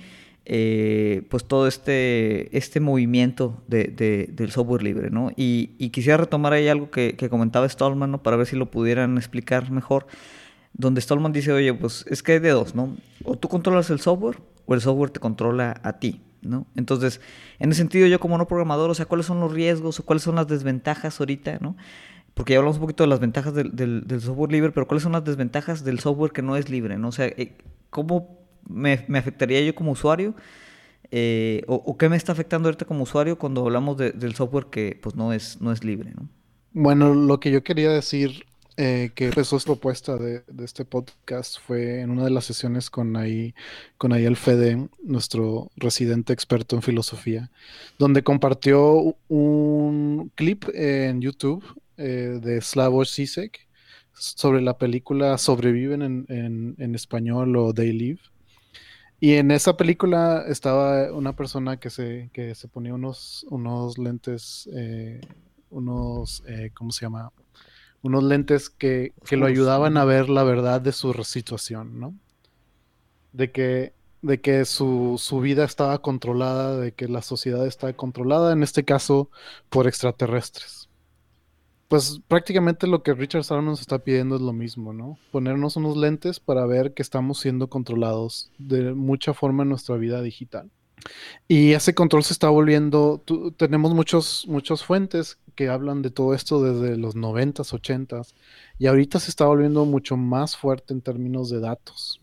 eh, 0.46 1.22
pues 1.28 1.44
todo 1.44 1.66
este, 1.66 2.56
este 2.56 2.80
movimiento 2.80 3.62
de, 3.68 4.28
del 4.32 4.50
software 4.50 4.82
libre, 4.82 5.10
¿no? 5.10 5.30
Y, 5.36 5.90
quisiera 5.90 6.16
retomar 6.16 6.54
ahí 6.54 6.66
algo 6.66 6.90
que, 6.90 7.14
comentaba 7.28 7.68
Stallman, 7.68 8.10
¿no? 8.10 8.22
Para 8.22 8.36
ver 8.36 8.46
si 8.46 8.56
lo 8.56 8.70
pudieran 8.70 9.18
explicar 9.18 9.70
mejor, 9.70 10.06
donde 10.72 11.00
Stallman 11.02 11.32
dice, 11.32 11.52
oye, 11.52 11.74
pues 11.74 12.06
es 12.08 12.22
que 12.22 12.32
hay 12.32 12.38
de 12.38 12.50
dos, 12.50 12.74
¿no? 12.74 12.96
O 13.22 13.36
tú 13.36 13.48
controlas 13.48 13.90
el 13.90 14.00
software 14.00 14.38
o 14.66 14.74
el 14.74 14.80
software 14.80 15.10
te 15.10 15.20
controla 15.20 15.78
a 15.82 15.98
ti, 15.98 16.22
¿no? 16.42 16.66
Entonces, 16.74 17.20
en 17.58 17.70
ese 17.70 17.78
sentido, 17.78 18.06
yo 18.06 18.18
como 18.18 18.38
no 18.38 18.48
programador, 18.48 18.90
o 18.90 18.94
sea, 18.94 19.06
¿cuáles 19.06 19.26
son 19.26 19.40
los 19.40 19.52
riesgos 19.52 20.00
o 20.00 20.04
cuáles 20.04 20.22
son 20.22 20.36
las 20.36 20.48
desventajas 20.48 21.20
ahorita, 21.20 21.58
¿no? 21.60 21.76
Porque 22.34 22.52
ya 22.52 22.58
hablamos 22.58 22.76
un 22.76 22.82
poquito 22.82 23.04
de 23.04 23.08
las 23.08 23.20
ventajas 23.20 23.54
del, 23.54 24.20
software 24.20 24.52
libre, 24.52 24.70
pero 24.72 24.86
¿cuáles 24.86 25.02
son 25.02 25.12
las 25.12 25.24
desventajas 25.24 25.84
del 25.84 25.98
software 25.98 26.32
que 26.32 26.42
no 26.42 26.56
es 26.56 26.70
libre, 26.70 26.96
¿no? 26.98 27.08
O 27.08 27.12
sea, 27.12 27.26
eh, 27.26 27.56
¿cómo 27.90 28.38
me, 28.68 28.92
afectaría 28.92 29.60
yo 29.60 29.74
como 29.74 29.92
usuario? 29.92 30.34
Eh, 31.10 31.62
o, 31.66 31.96
qué 31.98 32.08
me 32.08 32.16
está 32.16 32.32
afectando 32.32 32.68
ahorita 32.68 32.84
como 32.84 33.02
usuario 33.02 33.36
cuando 33.36 33.62
hablamos 33.62 33.96
del 33.96 34.34
software 34.34 34.66
que 34.66 34.98
pues 35.02 35.16
no 35.16 35.32
es, 35.32 35.60
no 35.60 35.72
es 35.72 35.82
libre, 35.82 36.12
¿no? 36.14 36.28
Bueno, 36.72 37.14
lo 37.14 37.40
que 37.40 37.50
yo 37.50 37.64
quería 37.64 37.90
decir 37.90 38.44
eh, 38.82 39.10
que 39.14 39.26
empezó 39.26 39.58
esta 39.58 39.72
propuesta 39.72 40.16
de, 40.16 40.42
este 40.64 40.86
podcast 40.86 41.58
fue 41.58 42.00
en 42.00 42.10
una 42.10 42.24
de 42.24 42.30
las 42.30 42.46
sesiones 42.46 42.88
con 42.88 43.14
ahí, 43.16 43.54
con 43.98 44.14
ahí 44.14 44.24
el 44.24 44.36
Fede, 44.36 44.88
nuestro 45.02 45.70
residente 45.76 46.32
experto 46.32 46.76
en 46.76 46.82
filosofía, 46.82 47.50
donde 47.98 48.22
compartió 48.22 49.16
un 49.28 50.32
clip 50.34 50.64
en 50.72 51.20
YouTube 51.20 51.62
eh, 52.00 52.40
de 52.42 52.60
Slavoj 52.60 53.06
Zizek 53.06 53.68
sobre 54.12 54.60
la 54.60 54.78
película 54.78 55.38
Sobreviven 55.38 56.02
en, 56.02 56.26
en, 56.28 56.74
en 56.78 56.94
español 56.94 57.56
o 57.56 57.72
They 57.72 57.92
Live 57.92 58.20
y 59.20 59.34
en 59.34 59.50
esa 59.50 59.76
película 59.76 60.44
estaba 60.48 61.12
una 61.12 61.36
persona 61.36 61.78
que 61.78 61.90
se, 61.90 62.30
que 62.32 62.54
se 62.54 62.68
ponía 62.68 62.94
unos, 62.94 63.44
unos 63.50 63.98
lentes, 63.98 64.68
eh, 64.72 65.20
unos, 65.68 66.42
eh, 66.48 66.70
¿cómo 66.74 66.90
se 66.90 67.04
llama? 67.04 67.30
Unos 68.00 68.24
lentes 68.24 68.70
que, 68.70 69.12
que, 69.26 69.36
lo 69.36 69.44
ayudaban 69.44 69.98
a 69.98 70.06
ver 70.06 70.30
la 70.30 70.42
verdad 70.42 70.80
de 70.80 70.92
su 70.92 71.12
situación, 71.22 72.00
¿no? 72.00 72.14
De 73.32 73.52
que, 73.52 73.92
de 74.22 74.40
que 74.40 74.64
su, 74.64 75.16
su 75.18 75.40
vida 75.40 75.64
estaba 75.64 76.00
controlada, 76.00 76.78
de 76.78 76.92
que 76.92 77.06
la 77.06 77.20
sociedad 77.20 77.66
estaba 77.66 77.92
controlada, 77.92 78.54
en 78.54 78.62
este 78.62 78.86
caso, 78.86 79.30
por 79.68 79.86
extraterrestres 79.86 80.79
pues 81.90 82.20
prácticamente 82.28 82.86
lo 82.86 83.02
que 83.02 83.14
Richard 83.14 83.42
Stallman 83.42 83.64
nos 83.64 83.80
está 83.80 83.98
pidiendo 83.98 84.36
es 84.36 84.40
lo 84.40 84.52
mismo, 84.52 84.92
¿no? 84.92 85.18
Ponernos 85.32 85.74
unos 85.74 85.96
lentes 85.96 86.38
para 86.38 86.64
ver 86.64 86.94
que 86.94 87.02
estamos 87.02 87.40
siendo 87.40 87.68
controlados 87.68 88.52
de 88.58 88.94
mucha 88.94 89.34
forma 89.34 89.64
en 89.64 89.70
nuestra 89.70 89.96
vida 89.96 90.22
digital. 90.22 90.70
Y 91.48 91.72
ese 91.72 91.92
control 91.92 92.22
se 92.22 92.32
está 92.32 92.48
volviendo, 92.48 93.24
tenemos 93.56 93.92
muchos, 93.92 94.46
muchas 94.46 94.84
fuentes 94.84 95.40
que 95.56 95.68
hablan 95.68 96.00
de 96.00 96.10
todo 96.12 96.32
esto 96.32 96.62
desde 96.62 96.96
los 96.96 97.16
90s, 97.16 97.72
80s, 97.72 98.34
y 98.78 98.86
ahorita 98.86 99.18
se 99.18 99.30
está 99.30 99.46
volviendo 99.46 99.84
mucho 99.84 100.16
más 100.16 100.56
fuerte 100.56 100.94
en 100.94 101.00
términos 101.00 101.50
de 101.50 101.58
datos. 101.58 102.20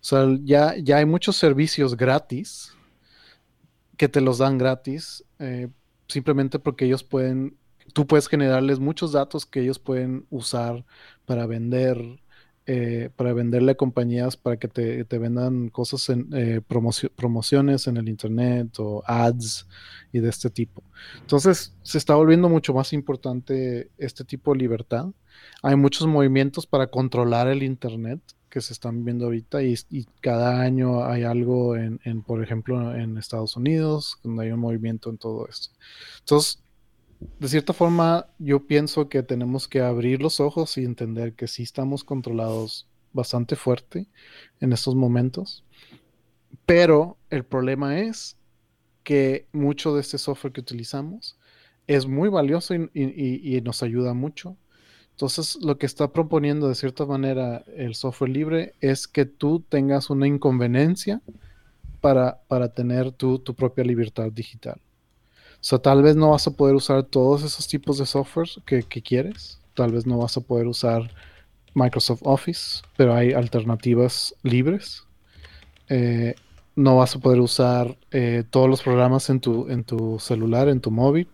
O 0.00 0.04
sea, 0.04 0.26
ya, 0.44 0.76
ya 0.78 0.96
hay 0.96 1.04
muchos 1.04 1.36
servicios 1.36 1.94
gratis 1.94 2.72
que 3.98 4.08
te 4.08 4.22
los 4.22 4.38
dan 4.38 4.56
gratis, 4.56 5.24
eh, 5.40 5.68
simplemente 6.08 6.58
porque 6.58 6.86
ellos 6.86 7.04
pueden 7.04 7.58
tú 7.92 8.06
puedes 8.06 8.28
generarles 8.28 8.78
muchos 8.78 9.12
datos 9.12 9.46
que 9.46 9.60
ellos 9.60 9.78
pueden 9.78 10.26
usar 10.30 10.84
para 11.26 11.46
vender, 11.46 11.98
eh, 12.66 13.10
para 13.16 13.32
venderle 13.32 13.72
a 13.72 13.76
compañías 13.76 14.36
para 14.36 14.56
que 14.56 14.68
te, 14.68 15.18
vendan 15.18 15.68
cosas 15.68 16.08
en 16.08 16.28
eh, 16.32 16.60
promociones 17.16 17.86
en 17.86 17.96
el 17.96 18.08
internet 18.08 18.78
o 18.78 19.02
ads 19.06 19.66
y 20.12 20.20
de 20.20 20.28
este 20.28 20.50
tipo. 20.50 20.82
Entonces 21.20 21.74
se 21.82 21.98
está 21.98 22.14
volviendo 22.14 22.48
mucho 22.48 22.74
más 22.74 22.92
importante 22.92 23.90
este 23.98 24.24
tipo 24.24 24.52
de 24.52 24.58
libertad. 24.58 25.06
Hay 25.62 25.76
muchos 25.76 26.06
movimientos 26.06 26.66
para 26.66 26.86
controlar 26.88 27.48
el 27.48 27.62
internet 27.62 28.20
que 28.52 28.60
se 28.60 28.74
están 28.74 29.02
viendo 29.02 29.24
ahorita 29.24 29.62
y, 29.62 29.74
y 29.88 30.04
cada 30.20 30.60
año 30.60 31.04
hay 31.04 31.22
algo 31.22 31.74
en, 31.74 32.00
en, 32.04 32.22
por 32.22 32.42
ejemplo, 32.44 32.94
en 32.94 33.16
Estados 33.16 33.56
Unidos, 33.56 34.18
donde 34.22 34.44
hay 34.44 34.52
un 34.52 34.60
movimiento 34.60 35.08
en 35.08 35.16
todo 35.16 35.48
esto. 35.48 35.74
Entonces, 36.18 36.61
de 37.38 37.48
cierta 37.48 37.72
forma, 37.72 38.26
yo 38.38 38.66
pienso 38.66 39.08
que 39.08 39.22
tenemos 39.22 39.68
que 39.68 39.80
abrir 39.80 40.20
los 40.22 40.40
ojos 40.40 40.76
y 40.78 40.84
entender 40.84 41.34
que 41.34 41.48
sí 41.48 41.62
estamos 41.62 42.04
controlados 42.04 42.88
bastante 43.12 43.56
fuerte 43.56 44.08
en 44.60 44.72
estos 44.72 44.94
momentos. 44.94 45.64
Pero 46.66 47.18
el 47.30 47.44
problema 47.44 47.98
es 48.00 48.36
que 49.04 49.46
mucho 49.52 49.94
de 49.94 50.00
este 50.00 50.18
software 50.18 50.52
que 50.52 50.60
utilizamos 50.60 51.36
es 51.86 52.06
muy 52.06 52.28
valioso 52.28 52.74
y, 52.74 53.60
nos 53.62 53.82
ayuda 53.82 54.14
mucho. 54.14 54.56
Entonces, 55.10 55.58
lo 55.60 55.78
que 55.78 55.86
está 55.86 56.12
proponiendo 56.12 56.68
de 56.68 56.74
cierta 56.74 57.04
manera 57.04 57.64
el 57.76 57.94
software 57.94 58.30
libre 58.30 58.74
es 58.80 59.06
que 59.06 59.26
tú 59.26 59.60
tengas 59.68 60.10
una 60.10 60.26
inconveniencia 60.26 61.20
para, 62.00 62.40
tener 62.74 63.12
tu 63.12 63.42
propia 63.54 63.84
libertad 63.84 64.30
digital. 64.32 64.80
Sea, 65.62 65.78
tal 65.78 66.02
vez 66.02 66.16
no 66.16 66.30
vas 66.30 66.44
a 66.48 66.50
poder 66.50 66.74
usar 66.74 67.04
todos 67.04 67.44
esos 67.44 67.68
tipos 67.68 67.96
de 67.96 68.04
software 68.04 68.48
que, 68.66 68.82
quieres. 68.82 69.60
Tal 69.74 69.92
vez 69.92 70.06
no 70.06 70.18
vas 70.18 70.36
a 70.36 70.40
poder 70.40 70.66
usar 70.66 71.08
Microsoft 71.72 72.22
Office, 72.24 72.82
pero 72.96 73.14
hay 73.14 73.32
alternativas 73.32 74.34
libres. 74.42 75.04
Eh, 75.88 76.34
no 76.74 76.96
vas 76.96 77.14
a 77.14 77.20
poder 77.20 77.38
usar 77.38 77.96
eh, 78.10 78.42
todos 78.50 78.68
los 78.68 78.82
programas 78.82 79.30
en 79.30 79.38
tu, 79.38 79.68
en 79.68 79.84
tu 79.84 80.18
celular, 80.18 80.68
en 80.68 80.80
tu 80.80 80.90
móvil. 80.90 81.28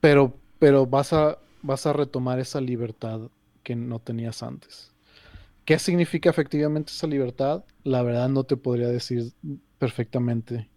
Pero, 0.00 0.34
pero 0.58 0.84
vas, 0.84 1.14
a, 1.14 1.38
vas 1.62 1.86
a 1.86 1.94
retomar 1.94 2.38
esa 2.40 2.60
libertad 2.60 3.22
que 3.62 3.74
no 3.74 4.00
tenías 4.00 4.42
antes. 4.42 4.92
¿Qué 5.64 5.78
significa 5.78 6.28
efectivamente 6.28 6.92
esa 6.92 7.06
libertad? 7.06 7.64
La 7.84 8.02
verdad 8.02 8.28
no 8.28 8.44
te 8.44 8.58
podría 8.58 8.88
decir 8.88 9.32
perfectamente 9.78 10.68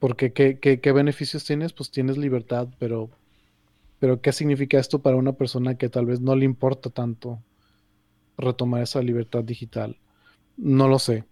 porque 0.00 0.32
¿qué, 0.32 0.58
qué, 0.58 0.92
beneficios 0.92 1.44
tienes? 1.44 1.72
Pues 1.74 1.90
tienes 1.90 2.16
libertad, 2.16 2.68
pero, 2.78 3.10
pero 4.00 4.20
¿qué 4.20 4.32
significa 4.32 4.78
esto 4.78 5.00
para 5.00 5.16
una 5.16 5.34
persona 5.34 5.76
que 5.76 5.90
tal 5.90 6.06
vez 6.06 6.20
no 6.20 6.34
le 6.34 6.46
importa 6.46 6.88
tanto 6.90 7.38
retomar 8.38 8.82
esa 8.82 9.02
libertad 9.02 9.44
digital? 9.44 9.98
No 10.56 10.88
lo 10.88 10.98
sé. 10.98 11.24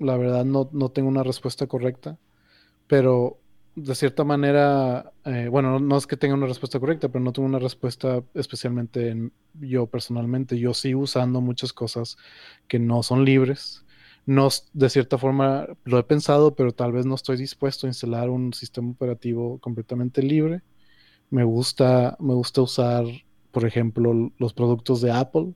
La 0.00 0.16
verdad 0.16 0.44
no, 0.44 0.68
no 0.72 0.90
tengo 0.90 1.08
una 1.08 1.22
respuesta 1.22 1.68
correcta, 1.68 2.18
pero 2.88 3.38
de 3.76 3.94
cierta 3.94 4.24
manera, 4.24 5.12
eh, 5.24 5.46
bueno, 5.48 5.78
no, 5.78 5.96
es 5.96 6.08
que 6.08 6.16
tenga 6.16 6.34
una 6.34 6.46
respuesta 6.46 6.80
correcta, 6.80 7.08
pero 7.08 7.24
no 7.24 7.32
tengo 7.32 7.46
una 7.46 7.60
respuesta 7.60 8.24
especialmente 8.34 9.30
yo 9.54 9.86
personalmente. 9.86 10.58
Yo 10.58 10.74
sigo 10.74 11.02
usando 11.02 11.40
muchas 11.40 11.72
cosas 11.72 12.16
que 12.66 12.80
no 12.80 13.04
son 13.04 13.24
libres 13.24 13.84
no, 14.28 14.50
de 14.74 14.90
cierta 14.90 15.16
forma 15.16 15.66
lo 15.84 15.98
he 15.98 16.02
pensado, 16.02 16.54
pero 16.54 16.72
tal 16.72 16.92
vez 16.92 17.06
no 17.06 17.14
estoy 17.14 17.38
dispuesto 17.38 17.86
a 17.86 17.88
instalar 17.88 18.28
un 18.28 18.52
sistema 18.52 18.90
operativo 18.90 19.58
completamente 19.58 20.22
libre. 20.22 20.60
Me 21.30 21.44
gusta, 21.44 22.14
me 22.20 22.34
gusta 22.34 22.60
usar, 22.60 23.06
por 23.52 23.64
ejemplo, 23.64 24.30
los 24.36 24.52
productos 24.52 25.00
de 25.00 25.12
Apple 25.12 25.54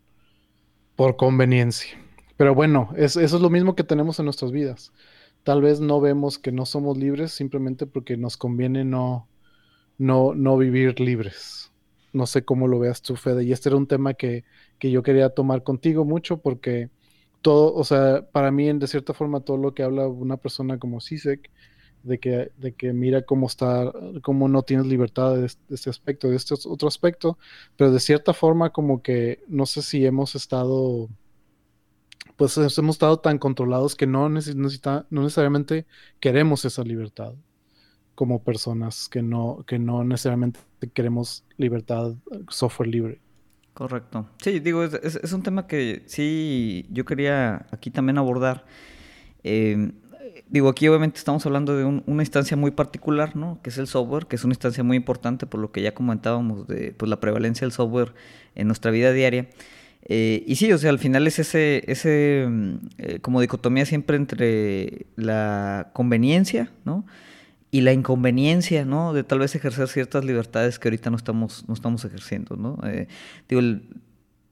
por 0.97 1.17
conveniencia. 1.17 2.01
Pero 2.39 2.55
bueno, 2.55 2.89
eso 2.97 3.21
es 3.21 3.33
lo 3.33 3.51
mismo 3.51 3.75
que 3.75 3.85
tenemos 3.85 4.19
en 4.19 4.25
nuestras 4.25 4.53
vidas. 4.53 4.95
Tal 5.43 5.61
vez 5.61 5.81
no 5.81 6.01
vemos 6.01 6.39
que 6.39 6.51
no 6.51 6.65
somos 6.65 6.97
libres 6.97 7.33
simplemente 7.33 7.87
porque 7.87 8.17
nos 8.17 8.39
conviene 8.39 8.87
no, 8.87 9.29
no, 9.99 10.35
no 10.35 10.57
vivir 10.57 10.99
libres. 10.99 11.71
No 12.15 12.25
sé 12.25 12.43
cómo 12.47 12.69
lo 12.69 12.79
veas 12.79 13.03
tú, 13.03 13.17
Fede. 13.17 13.45
Y 13.45 13.53
este 13.53 13.69
era 13.69 13.77
un 13.77 13.87
tema 13.87 14.15
que, 14.15 14.45
que 14.79 14.91
yo 14.91 15.03
quería 15.03 15.29
tomar 15.29 15.63
contigo 15.63 16.07
mucho 16.07 16.39
porque 16.39 16.89
todo, 17.43 17.75
o 17.75 17.85
sea, 17.85 18.27
para 18.33 18.51
mí, 18.51 18.69
en 18.69 18.79
de 18.79 18.87
cierta 18.87 19.15
forma, 19.15 19.41
todo 19.41 19.57
lo 19.59 19.75
que 19.75 19.83
habla 19.83 20.09
una 20.09 20.37
persona 20.37 20.79
como 20.79 21.01
Sisek, 21.01 21.51
de 22.03 22.19
que, 22.19 22.53
de 22.57 22.75
que 22.75 22.93
mira 22.93 23.23
cómo 23.23 23.47
está, 23.47 23.93
cómo 24.23 24.49
no 24.49 24.63
tienes 24.63 24.87
libertad 24.87 25.37
de, 25.37 25.47
este 25.47 25.91
aspecto, 25.91 26.29
de 26.29 26.37
este 26.37 26.55
otro 26.67 26.89
aspecto, 26.89 27.39
pero 27.77 27.93
de 27.93 28.01
cierta 28.01 28.33
forma 28.35 28.71
como 28.71 29.03
que 29.03 29.43
no 29.49 29.67
sé 29.67 29.83
si 29.83 30.05
hemos 30.05 30.35
estado, 30.35 31.09
pues 32.37 32.57
hemos 32.57 32.97
estado 32.97 33.21
tan 33.21 33.39
controlados 33.39 33.95
que 33.95 34.07
no, 34.07 34.29
necesita, 34.29 35.07
no 35.11 35.23
necesariamente 35.23 35.87
queremos 36.21 36.65
esa 36.65 36.83
libertad 36.83 37.35
como 38.15 38.43
personas, 38.43 39.09
que 39.09 39.23
no, 39.23 39.65
que 39.67 39.79
no 39.79 40.05
necesariamente 40.05 40.61
queremos 40.93 41.45
libertad, 41.57 42.15
software 42.49 42.89
libre. 42.89 43.21
Correcto. 43.75 44.27
Sí, 44.43 44.61
digo, 44.61 44.85
es, 44.85 45.33
un 45.33 45.43
tema 45.43 45.67
que 45.67 46.03
sí 46.07 46.87
yo 46.91 47.05
quería 47.05 47.67
aquí 47.71 47.91
también 47.91 48.19
abordar. 48.19 48.67
Em, 49.43 49.93
digo, 50.49 50.69
aquí 50.69 50.87
obviamente 50.89 51.19
estamos 51.19 51.47
hablando 51.47 51.77
de 51.77 51.85
una 51.85 52.23
instancia 52.23 52.57
muy 52.57 52.71
particular, 52.71 53.35
¿no? 53.35 53.61
Que 53.63 53.71
es 53.71 53.79
el 53.79 53.87
software, 53.87 54.27
que 54.27 54.37
es 54.37 54.45
una 54.45 54.53
instancia 54.53 54.85
muy 54.85 54.97
importante 54.97 55.47
por 55.47 55.61
lo 55.61 55.73
que 55.73 55.81
ya 55.81 55.95
comentábamos 55.95 56.69
de 56.69 56.93
pues, 56.93 57.09
la 57.09 57.19
prevalencia 57.19 57.65
del 57.65 57.73
software 57.73 58.13
en 58.55 58.67
nuestra 58.67 58.91
vida 58.91 59.13
diaria. 59.13 59.49
Eh, 60.05 60.45
y 60.47 60.57
sí, 60.57 60.71
o 60.73 60.79
sea, 60.79 60.91
al 60.91 60.99
final 60.99 61.27
es 61.27 61.39
ese, 61.39 61.85
ese 61.87 62.47
mm, 62.49 62.75
eh, 62.99 63.19
como 63.21 63.41
dicotomía 63.41 63.87
siempre 63.87 64.17
entre 64.17 65.07
la 65.17 65.91
conveniencia, 65.95 66.73
¿no? 66.85 67.07
Y 67.75 67.81
la 67.81 67.95
inconveniencia, 67.95 68.85
¿no? 68.85 69.15
De 69.15 69.25
tal 69.25 69.39
vez 69.39 69.55
ejercer 69.55 69.89
ciertas 69.89 70.27
libertades 70.27 70.79
que 70.79 70.89
ahorita 70.89 71.09
no 71.09 71.17
estamos, 71.17 71.65
no 71.67 71.75
estamos 71.75 72.05
ejerciendo, 72.05 72.55
¿no? 72.55 72.79
Eh, 72.85 73.09
digo, 73.49 73.61
el 73.63 73.89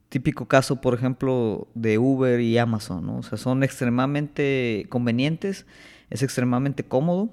típico 0.09 0.47
caso, 0.47 0.81
por 0.81 0.95
ejemplo, 0.95 1.67
de 1.75 1.99
Uber 1.99 2.41
y 2.41 2.57
Amazon, 2.57 3.05
¿no? 3.05 3.17
O 3.17 3.23
sea, 3.23 3.37
son 3.37 3.63
extremadamente 3.63 4.87
convenientes, 4.89 5.67
es 6.09 6.23
extremadamente 6.23 6.83
cómodo. 6.83 7.29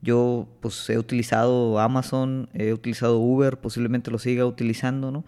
Yo, 0.00 0.46
pues, 0.60 0.88
he 0.88 0.96
utilizado 0.96 1.80
Amazon, 1.80 2.48
he 2.54 2.72
utilizado 2.72 3.18
Uber, 3.18 3.58
posiblemente 3.58 4.12
lo 4.12 4.20
siga 4.20 4.46
utilizando, 4.46 5.10
¿no? 5.10 5.24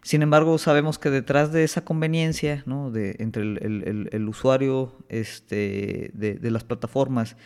Sin 0.00 0.22
embargo, 0.22 0.56
sabemos 0.56 0.98
que 0.98 1.10
detrás 1.10 1.52
de 1.52 1.64
esa 1.64 1.84
conveniencia, 1.84 2.62
¿no? 2.64 2.90
De, 2.90 3.16
entre 3.18 3.42
el, 3.42 4.28
usuario 4.30 4.96
este, 5.10 6.10
de, 6.14 6.36
de 6.36 6.50
las 6.50 6.64
plataformas 6.64 7.36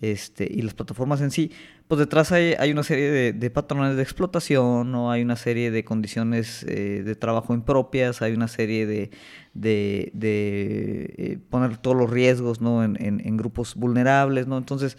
este, 0.00 0.46
y 0.50 0.62
las 0.62 0.74
plataformas 0.74 1.20
en 1.20 1.30
sí, 1.30 1.50
pues 1.88 1.98
detrás 1.98 2.30
hay, 2.30 2.54
hay 2.58 2.70
una 2.70 2.82
serie 2.82 3.32
de, 3.32 3.50
patrones 3.50 3.96
de 3.96 4.02
explotación, 4.02 4.92
¿no? 4.92 5.10
hay 5.10 5.22
una 5.22 5.36
serie 5.36 5.70
de 5.70 5.84
condiciones 5.84 6.64
eh, 6.68 7.02
de 7.04 7.14
trabajo 7.16 7.54
impropias, 7.54 8.22
hay 8.22 8.32
una 8.32 8.46
serie 8.46 8.86
de, 8.86 9.10
de, 9.54 10.12
eh, 10.14 11.38
poner 11.50 11.78
todos 11.78 11.96
los 11.96 12.10
riesgos 12.10 12.60
¿no? 12.60 12.84
en, 12.84 12.96
en, 13.00 13.36
grupos 13.36 13.74
vulnerables, 13.74 14.46
¿no? 14.46 14.58
Entonces, 14.58 14.98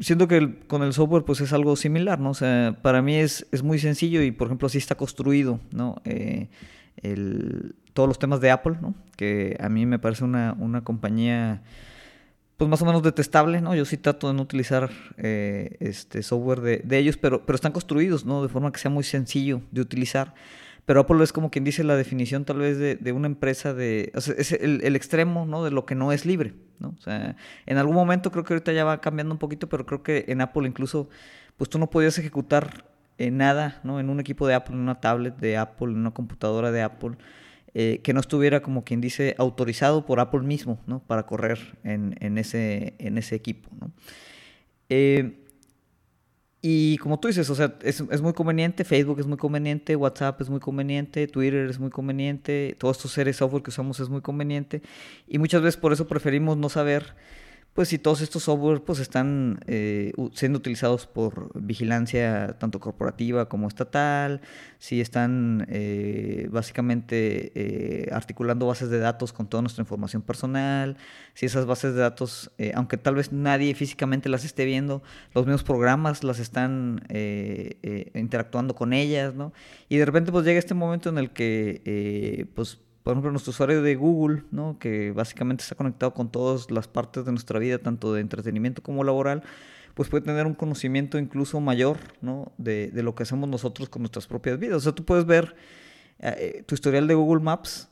siento 0.00 0.28
que 0.28 0.58
con 0.66 0.82
el 0.82 0.92
software 0.92 1.24
pues 1.24 1.40
es 1.40 1.52
algo 1.52 1.76
similar, 1.76 2.20
¿no? 2.20 2.30
O 2.30 2.34
sea, 2.34 2.76
para 2.82 3.02
mí 3.02 3.16
es, 3.16 3.46
es 3.52 3.62
muy 3.62 3.78
sencillo 3.78 4.22
y, 4.22 4.30
por 4.30 4.48
ejemplo, 4.48 4.66
así 4.66 4.78
está 4.78 4.94
construido, 4.94 5.60
¿no? 5.70 6.02
Eh, 6.04 6.48
el, 7.02 7.76
todos 7.92 8.08
los 8.08 8.18
temas 8.18 8.40
de 8.40 8.50
Apple, 8.50 8.76
¿no? 8.80 8.94
Que 9.16 9.56
a 9.60 9.68
mí 9.68 9.86
me 9.86 9.98
parece 9.98 10.24
una, 10.24 10.54
una 10.58 10.82
compañía 10.84 11.62
pues 12.56 12.70
más 12.70 12.80
o 12.80 12.86
menos 12.86 13.02
detestable, 13.02 13.60
¿no? 13.60 13.74
Yo 13.74 13.84
sí 13.84 13.98
trato 13.98 14.28
de 14.28 14.34
no 14.34 14.42
utilizar 14.42 14.90
eh, 15.18 15.76
este 15.80 16.22
software 16.22 16.60
de, 16.60 16.98
ellos, 16.98 17.18
pero, 17.18 17.44
pero 17.44 17.54
están 17.54 17.72
construidos, 17.72 18.24
¿no? 18.24 18.42
De 18.42 18.48
forma 18.48 18.72
que 18.72 18.78
sea 18.78 18.90
muy 18.90 19.04
sencillo 19.04 19.60
de 19.70 19.82
utilizar. 19.82 20.34
Pero 20.86 21.00
Apple 21.00 21.22
es 21.22 21.32
como 21.32 21.50
quien 21.50 21.64
dice 21.64 21.84
la 21.84 21.96
definición 21.96 22.44
tal 22.44 22.58
vez 22.58 22.78
de, 22.78 23.12
una 23.12 23.26
empresa 23.26 23.74
de... 23.74 24.12
O 24.14 24.20
sea, 24.20 24.34
es 24.38 24.52
el, 24.52 24.96
extremo, 24.96 25.44
¿no? 25.44 25.64
De 25.64 25.70
lo 25.70 25.84
que 25.84 25.96
no 25.96 26.12
es 26.12 26.24
libre, 26.24 26.54
¿no? 26.78 26.94
O 26.96 27.02
sea, 27.02 27.36
en 27.66 27.76
algún 27.76 27.96
momento 27.96 28.30
creo 28.30 28.44
que 28.44 28.54
ahorita 28.54 28.72
ya 28.72 28.84
va 28.84 29.00
cambiando 29.00 29.34
un 29.34 29.38
poquito, 29.38 29.68
pero 29.68 29.84
creo 29.84 30.02
que 30.02 30.24
en 30.28 30.40
Apple 30.40 30.66
incluso, 30.66 31.08
pues 31.56 31.68
tú 31.68 31.78
no 31.78 31.90
podías 31.90 32.16
ejecutar 32.18 32.84
nada, 33.18 33.80
¿no? 33.82 33.98
En 33.98 34.08
un 34.08 34.20
equipo 34.20 34.46
de 34.46 34.54
Apple, 34.54 34.76
en 34.76 34.80
una 34.80 35.00
tablet 35.00 35.36
de 35.38 35.56
Apple, 35.56 35.88
en 35.88 35.98
una 35.98 36.12
computadora 36.12 36.70
de 36.70 36.82
Apple 36.82 37.16
eh, 37.78 38.00
que 38.02 38.14
no 38.14 38.20
estuviera 38.20 38.62
como 38.62 38.84
quien 38.84 39.02
dice 39.02 39.34
autorizado 39.36 40.06
por 40.06 40.18
Apple 40.18 40.40
mismo, 40.40 40.80
¿no? 40.86 41.00
Para 41.00 41.26
correr 41.26 41.58
en, 41.84 42.16
en, 42.20 42.38
ese, 42.38 42.94
en 42.98 43.18
ese 43.18 43.34
equipo, 43.34 43.68
¿no? 43.78 43.92
Eh, 44.88 45.44
y 46.62 46.96
como 46.96 47.20
tú 47.20 47.28
dices, 47.28 47.50
o 47.50 47.54
sea, 47.54 47.76
es, 47.82 48.02
es, 48.10 48.22
muy 48.22 48.32
conveniente, 48.32 48.82
Facebook 48.82 49.20
es 49.20 49.26
muy 49.26 49.36
conveniente, 49.36 49.94
WhatsApp 49.94 50.40
es 50.40 50.48
muy 50.48 50.58
conveniente, 50.58 51.26
Twitter 51.26 51.68
es 51.68 51.78
muy 51.78 51.90
conveniente, 51.90 52.74
todos 52.78 52.96
estos 52.96 53.12
seres 53.12 53.36
software 53.36 53.62
que 53.62 53.68
usamos 53.68 54.00
es 54.00 54.08
muy 54.08 54.22
conveniente. 54.22 54.80
Y 55.28 55.36
muchas 55.36 55.60
veces 55.60 55.78
por 55.78 55.92
eso 55.92 56.08
preferimos 56.08 56.56
no 56.56 56.70
saber 56.70 57.14
pues 57.76 57.90
si 57.90 57.98
todos 57.98 58.22
estos 58.22 58.44
software 58.44 58.80
pues 58.80 59.00
están 59.00 59.60
eh, 59.66 60.14
siendo 60.32 60.56
utilizados 60.56 61.06
por 61.06 61.50
vigilancia 61.60 62.56
tanto 62.58 62.80
corporativa 62.80 63.50
como 63.50 63.68
estatal, 63.68 64.40
si 64.78 65.02
están 65.02 65.66
eh, 65.68 66.48
básicamente 66.50 67.52
eh, 67.54 68.08
articulando 68.12 68.66
bases 68.66 68.88
de 68.88 68.98
datos 68.98 69.34
con 69.34 69.46
toda 69.46 69.60
nuestra 69.60 69.82
información 69.82 70.22
personal, 70.22 70.96
si 71.34 71.44
esas 71.44 71.66
bases 71.66 71.94
de 71.94 72.00
datos, 72.00 72.50
aunque 72.72 72.96
tal 72.96 73.16
vez 73.16 73.30
nadie 73.30 73.74
físicamente 73.74 74.30
las 74.30 74.46
esté 74.46 74.64
viendo, 74.64 75.02
los 75.34 75.44
mismos 75.44 75.62
programas 75.62 76.24
las 76.24 76.38
están 76.38 77.02
interactuando 78.14 78.74
con 78.74 78.94
ellas, 78.94 79.34
¿no? 79.34 79.52
Y 79.90 79.98
de 79.98 80.06
repente 80.06 80.32
pues 80.32 80.46
llega 80.46 80.58
este 80.58 80.72
momento 80.72 81.10
en 81.10 81.18
el 81.18 81.30
que 81.30 82.48
pues 82.54 82.78
por 83.06 83.12
ejemplo, 83.12 83.30
nuestro 83.30 83.52
usuario 83.52 83.82
de 83.82 83.94
Google, 83.94 84.42
¿no? 84.50 84.80
que 84.80 85.12
básicamente 85.12 85.62
está 85.62 85.76
conectado 85.76 86.12
con 86.12 86.28
todas 86.28 86.72
las 86.72 86.88
partes 86.88 87.24
de 87.24 87.30
nuestra 87.30 87.60
vida, 87.60 87.78
tanto 87.78 88.12
de 88.12 88.20
entretenimiento 88.20 88.82
como 88.82 89.04
laboral, 89.04 89.44
pues 89.94 90.08
puede 90.08 90.24
tener 90.24 90.44
un 90.44 90.54
conocimiento 90.54 91.16
incluso 91.16 91.60
mayor 91.60 91.98
¿no? 92.20 92.50
de, 92.58 92.90
de 92.90 93.04
lo 93.04 93.14
que 93.14 93.22
hacemos 93.22 93.48
nosotros 93.48 93.88
con 93.88 94.02
nuestras 94.02 94.26
propias 94.26 94.58
vidas. 94.58 94.78
O 94.78 94.80
sea, 94.80 94.92
tú 94.92 95.04
puedes 95.04 95.24
ver 95.24 95.54
eh, 96.18 96.64
tu 96.66 96.74
historial 96.74 97.06
de 97.06 97.14
Google 97.14 97.44
Maps 97.44 97.88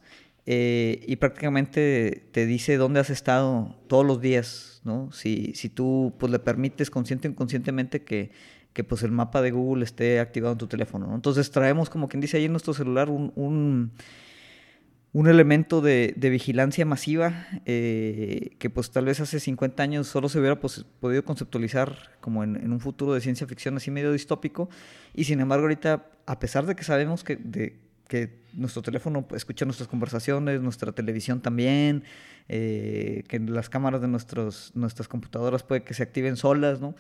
eh, 0.47 1.05
y 1.07 1.15
prácticamente 1.15 2.27
te 2.33 2.45
dice 2.45 2.77
dónde 2.77 2.99
has 2.99 3.11
estado 3.11 3.77
todos 3.87 4.05
los 4.05 4.21
días, 4.21 4.81
¿no? 4.83 5.13
Si, 5.13 5.53
si 5.55 5.69
tú 5.69 6.13
pues, 6.19 6.33
le 6.33 6.41
permites 6.41 6.91
consciente 6.91 7.29
o 7.29 7.31
inconscientemente 7.31 8.03
que, 8.03 8.33
que 8.73 8.83
pues, 8.83 9.05
el 9.05 9.13
mapa 9.13 9.43
de 9.43 9.53
Google 9.53 9.85
esté 9.85 10.19
activado 10.19 10.55
en 10.55 10.59
tu 10.59 10.67
teléfono. 10.67 11.07
¿no? 11.07 11.15
Entonces 11.15 11.53
traemos, 11.53 11.89
como 11.89 12.09
quien 12.09 12.21
dice 12.21 12.37
ahí 12.39 12.47
en 12.47 12.53
nuestro 12.53 12.75
celular, 12.75 13.11
un 13.11 13.93
elemento 15.15 15.81
de, 15.81 16.13
vigilancia 16.17 16.85
masiva 16.85 17.47
eh, 17.67 18.57
que 18.59 18.69
pues 18.69 18.91
tal 18.91 19.05
vez 19.05 19.21
hace 19.21 19.39
50 19.39 19.83
años 19.83 20.09
solo 20.09 20.29
se 20.29 20.41
hubiera 20.41 20.59
pues, 20.59 20.85
podido 21.01 21.25
conceptualizar 21.25 21.97
como 22.21 22.43
en, 22.43 22.73
un 22.73 22.81
futuro 22.81 23.15
de 23.15 23.21
ciencia 23.21 23.47
ficción 23.47 23.77
así 23.77 23.91
medio 23.91 24.13
distópico 24.13 24.69
y 25.15 25.25
sin 25.25 25.41
embargo 25.41 25.65
ahorita 25.65 26.07
a 26.27 26.39
pesar 26.41 26.67
de 26.67 26.75
que 26.75 26.83
sabemos 26.83 27.23
que, 27.23 27.39
que 28.09 28.45
nuestro 28.55 28.83
teléfono 28.83 29.27
escucha 29.35 29.65
nuestras 29.65 29.89
conversaciones, 29.89 30.61
nuestra 30.61 30.93
televisión 30.93 31.41
también, 31.41 32.05
eh, 32.49 33.25
que 33.29 33.39
las 33.39 33.69
cámaras 33.69 34.01
de 34.01 34.09
nuestros, 34.09 34.73
nuestras 34.75 35.09
computadoras 35.09 35.63
puede 35.63 35.83
que 35.83 35.95
se 35.95 36.03
activen 36.03 36.37
solas, 36.37 36.81
¿no? 36.81 36.95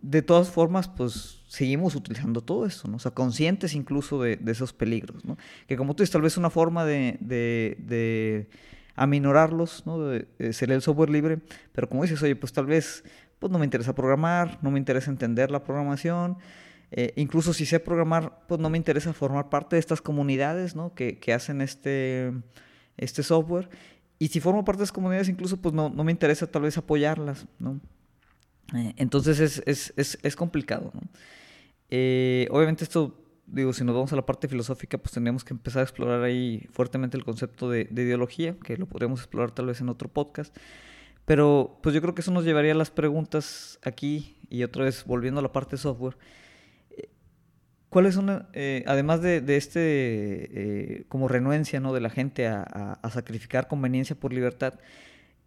De 0.00 0.22
todas 0.22 0.48
formas, 0.48 0.88
pues 0.88 1.42
seguimos 1.48 1.94
utilizando 1.94 2.40
todo 2.40 2.66
eso, 2.66 2.88
¿no? 2.88 2.96
O 2.96 3.00
sea, 3.00 3.12
conscientes 3.12 3.74
incluso 3.74 4.22
de, 4.22 4.38
esos 4.46 4.72
peligros, 4.72 5.24
¿no? 5.24 5.36
Que 5.66 5.76
como 5.76 5.94
tú 5.94 6.02
dices, 6.02 6.12
tal 6.12 6.22
vez 6.22 6.36
una 6.36 6.50
forma 6.50 6.84
de, 6.84 7.18
de, 7.20 8.48
aminorarlos, 8.94 9.84
¿no? 9.86 9.98
De, 10.00 10.26
ser 10.52 10.70
el 10.70 10.82
software 10.82 11.10
libre, 11.10 11.38
pero 11.72 11.88
como 11.88 12.02
dices, 12.02 12.22
oye, 12.22 12.36
pues 12.36 12.52
tal 12.52 12.66
vez 12.66 13.04
pues 13.38 13.52
no 13.52 13.58
me 13.58 13.64
interesa 13.64 13.94
programar, 13.94 14.58
no 14.62 14.70
me 14.70 14.78
interesa 14.78 15.10
entender 15.10 15.50
la 15.50 15.62
programación, 15.62 16.38
eh, 16.90 17.12
incluso 17.16 17.52
si 17.52 17.66
sé 17.66 17.80
programar, 17.80 18.44
pues 18.48 18.60
no 18.60 18.70
me 18.70 18.78
interesa 18.78 19.12
formar 19.12 19.48
parte 19.50 19.76
de 19.76 19.80
estas 19.80 20.00
comunidades, 20.00 20.74
¿no? 20.74 20.94
Que, 20.94 21.18
que 21.18 21.32
hacen 21.32 21.60
este, 21.60 22.32
este 22.96 23.22
software. 23.22 23.68
Y 24.18 24.28
si 24.28 24.40
formo 24.40 24.64
parte 24.64 24.78
de 24.78 24.84
esas 24.84 24.92
comunidades, 24.92 25.28
incluso 25.28 25.58
pues 25.58 25.74
no, 25.74 25.90
no 25.90 26.04
me 26.04 26.12
interesa 26.12 26.46
tal 26.46 26.62
vez 26.62 26.78
apoyarlas, 26.78 27.46
¿no? 27.58 27.80
Eh, 28.74 28.94
entonces 28.96 29.62
es, 29.66 30.36
complicado. 30.36 30.92
Eh, 31.90 32.48
obviamente 32.50 32.84
esto 32.84 33.26
digo, 33.46 33.72
si 33.72 33.84
nos 33.84 33.94
vamos 33.94 34.12
a 34.12 34.16
la 34.16 34.26
parte 34.26 34.48
filosófica, 34.48 34.98
pues 34.98 35.12
tendríamos 35.12 35.44
que 35.44 35.54
empezar 35.54 35.80
a 35.80 35.82
explorar 35.84 36.22
ahí 36.22 36.66
fuertemente 36.70 37.16
el 37.16 37.24
concepto 37.24 37.70
de, 37.70 37.88
ideología, 37.90 38.56
que 38.58 38.76
lo 38.76 38.86
podríamos 38.86 39.20
explorar 39.20 39.52
tal 39.52 39.66
vez 39.66 39.80
en 39.80 39.88
otro 39.88 40.08
podcast. 40.08 40.56
Pero 41.24 41.78
pues 41.82 41.94
yo 41.94 42.00
creo 42.00 42.14
que 42.14 42.20
eso 42.20 42.30
nos 42.30 42.44
llevaría 42.44 42.72
a 42.72 42.76
las 42.76 42.90
preguntas 42.90 43.78
aquí 43.82 44.36
y 44.48 44.62
otra 44.62 44.84
vez 44.84 45.04
volviendo 45.04 45.40
a 45.40 45.42
la 45.42 45.52
parte 45.52 45.72
de 45.72 45.82
software. 45.82 46.16
Eh, 46.90 47.08
¿Cuáles 47.88 48.14
son, 48.14 48.46
eh, 48.52 48.84
además 48.86 49.22
de, 49.22 49.42
este 49.56 49.80
eh, 49.80 51.04
como 51.08 51.26
renuencia 51.26 51.80
¿no? 51.80 51.92
de 51.92 52.00
la 52.00 52.10
gente 52.10 52.46
a, 52.46 53.00
sacrificar 53.12 53.66
conveniencia 53.66 54.14
por 54.14 54.32
libertad, 54.32 54.74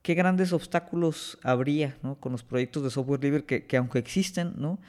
qué 0.01 0.13
grandes 0.13 0.53
obstáculos 0.53 1.37
habría 1.43 1.97
¿no? 2.03 2.15
con 2.15 2.31
los 2.31 2.43
proyectos 2.43 2.83
de 2.83 2.89
software 2.89 3.23
libre 3.23 3.45
que, 3.45 3.65
que 3.65 3.77
aunque 3.77 3.99
existen, 3.99 4.53
¿no? 4.57 4.79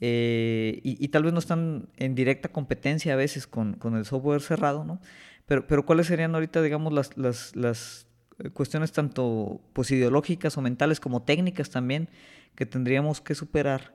Eh, 0.00 0.80
y, 0.82 1.08
tal 1.08 1.22
vez 1.22 1.32
no 1.32 1.38
están 1.38 1.88
en 1.96 2.14
directa 2.14 2.50
competencia 2.50 3.14
a 3.14 3.16
veces 3.16 3.46
con, 3.46 3.78
el 3.96 4.04
software 4.04 4.42
cerrado, 4.42 4.84
¿no? 4.84 5.00
Pero, 5.46 5.66
pero 5.66 5.86
¿cuáles 5.86 6.08
serían 6.08 6.34
ahorita, 6.34 6.60
digamos, 6.62 6.92
las, 6.92 7.16
las, 7.56 8.06
cuestiones 8.52 8.92
tanto 8.92 9.62
pues, 9.72 9.90
ideológicas 9.92 10.58
o 10.58 10.60
mentales 10.60 11.00
como 11.00 11.22
técnicas 11.22 11.70
también 11.70 12.08
que 12.54 12.66
tendríamos 12.66 13.20
que 13.20 13.34
superar 13.34 13.94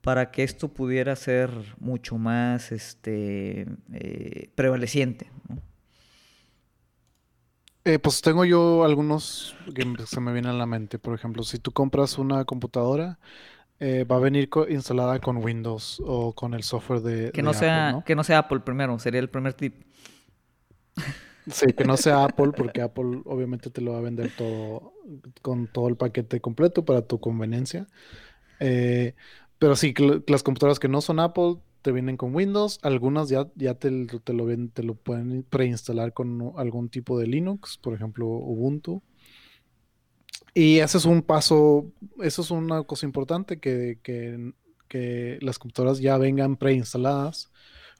para 0.00 0.30
que 0.30 0.44
esto 0.44 0.68
pudiera 0.68 1.14
ser 1.16 1.50
mucho 1.78 2.16
más 2.16 2.72
este, 2.72 3.66
eh, 3.92 4.50
prevaleciente? 4.54 5.30
Eh, 7.84 7.98
pues 7.98 8.20
tengo 8.20 8.44
yo 8.44 8.84
algunos 8.84 9.56
que 9.74 9.84
se 10.06 10.20
me 10.20 10.32
vienen 10.32 10.52
a 10.52 10.54
la 10.54 10.66
mente. 10.66 10.98
Por 10.98 11.14
ejemplo, 11.14 11.42
si 11.42 11.58
tú 11.58 11.72
compras 11.72 12.18
una 12.18 12.44
computadora, 12.44 13.18
eh, 13.78 14.04
va 14.04 14.16
a 14.16 14.20
venir 14.20 14.50
instalada 14.68 15.18
con 15.20 15.38
Windows 15.38 16.02
o 16.04 16.34
con 16.34 16.52
el 16.52 16.62
software 16.62 17.00
de, 17.00 17.32
que 17.32 17.42
no 17.42 17.54
sea 17.54 18.02
que 18.04 18.14
no 18.14 18.24
sea 18.24 18.40
Apple 18.40 18.60
primero 18.60 18.98
sería 18.98 19.20
el 19.20 19.30
primer 19.30 19.54
tip. 19.54 19.74
Sí 21.50 21.72
que 21.72 21.84
no 21.84 21.96
sea 21.96 22.24
Apple 22.24 22.52
porque 22.54 22.82
Apple 22.82 23.22
obviamente 23.24 23.70
te 23.70 23.80
lo 23.80 23.92
va 23.92 23.98
a 23.98 24.02
vender 24.02 24.30
todo 24.36 24.92
con 25.40 25.66
todo 25.66 25.88
el 25.88 25.96
paquete 25.96 26.40
completo 26.40 26.84
para 26.84 27.00
tu 27.00 27.18
conveniencia. 27.18 27.86
Eh, 28.60 29.14
pero 29.58 29.74
sí 29.74 29.94
las 30.26 30.42
computadoras 30.42 30.78
que 30.78 30.88
no 30.88 31.00
son 31.00 31.18
Apple 31.18 31.56
te 31.82 31.92
vienen 31.92 32.16
con 32.16 32.34
Windows 32.34 32.78
algunas 32.82 33.28
ya 33.28 33.48
ya 33.56 33.74
te, 33.74 33.90
lo 33.90 34.44
ven, 34.44 34.70
te 34.70 34.82
lo 34.82 34.94
pueden 34.94 35.42
preinstalar 35.42 36.12
con 36.12 36.52
algún 36.56 36.88
tipo 36.88 37.18
de 37.18 37.26
Linux 37.26 37.78
por 37.78 37.94
ejemplo 37.94 38.26
Ubuntu 38.26 39.02
y 40.54 40.78
ese 40.80 40.98
es 40.98 41.04
un 41.04 41.22
paso, 41.22 41.92
eso 42.22 42.42
es 42.42 42.50
una 42.50 42.82
cosa 42.82 43.06
importante, 43.06 43.60
que, 43.60 43.98
que, 44.02 44.52
las 45.40 45.58
computadoras 45.58 46.00
ya 46.00 46.18
vengan 46.18 46.56
preinstaladas 46.56 47.52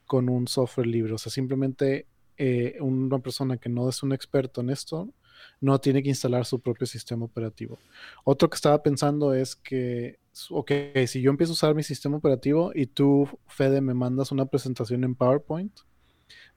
con 0.05 0.27
un 0.27 0.47
software 0.47 0.87
libre. 0.87 1.13
O 1.13 1.17
sea, 1.17 1.31
simplemente 1.31 2.07
eh, 2.37 2.75
una 2.81 3.19
persona 3.19 3.57
que 3.57 3.69
no 3.69 3.87
es 3.87 4.03
un 4.03 4.11
experto 4.11 4.59
en 4.59 4.69
esto 4.69 5.09
no 5.61 5.79
tiene 5.79 6.03
que 6.03 6.09
instalar 6.09 6.45
su 6.45 6.59
propio 6.59 6.85
sistema 6.85 7.25
operativo. 7.25 7.79
Otro 8.25 8.49
que 8.49 8.55
estaba 8.55 8.83
pensando 8.83 9.33
es 9.33 9.55
que, 9.55 10.19
ok, 10.49 10.71
si 11.07 11.21
yo 11.21 11.31
empiezo 11.31 11.53
a 11.53 11.53
usar 11.53 11.75
mi 11.75 11.83
sistema 11.83 12.17
operativo 12.17 12.71
y 12.73 12.87
tú, 12.87 13.27
Fede, 13.47 13.81
me 13.81 13.93
mandas 13.93 14.31
una 14.31 14.45
presentación 14.45 15.03
en 15.03 15.15
PowerPoint, 15.15 15.79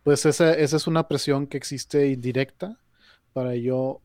pues 0.02 0.26
esa, 0.26 0.54
esa 0.54 0.76
es 0.76 0.86
una 0.86 1.08
presión 1.08 1.46
que 1.46 1.56
existe 1.56 2.08
indirecta 2.08 2.78
para 3.32 3.56
yo 3.56 4.00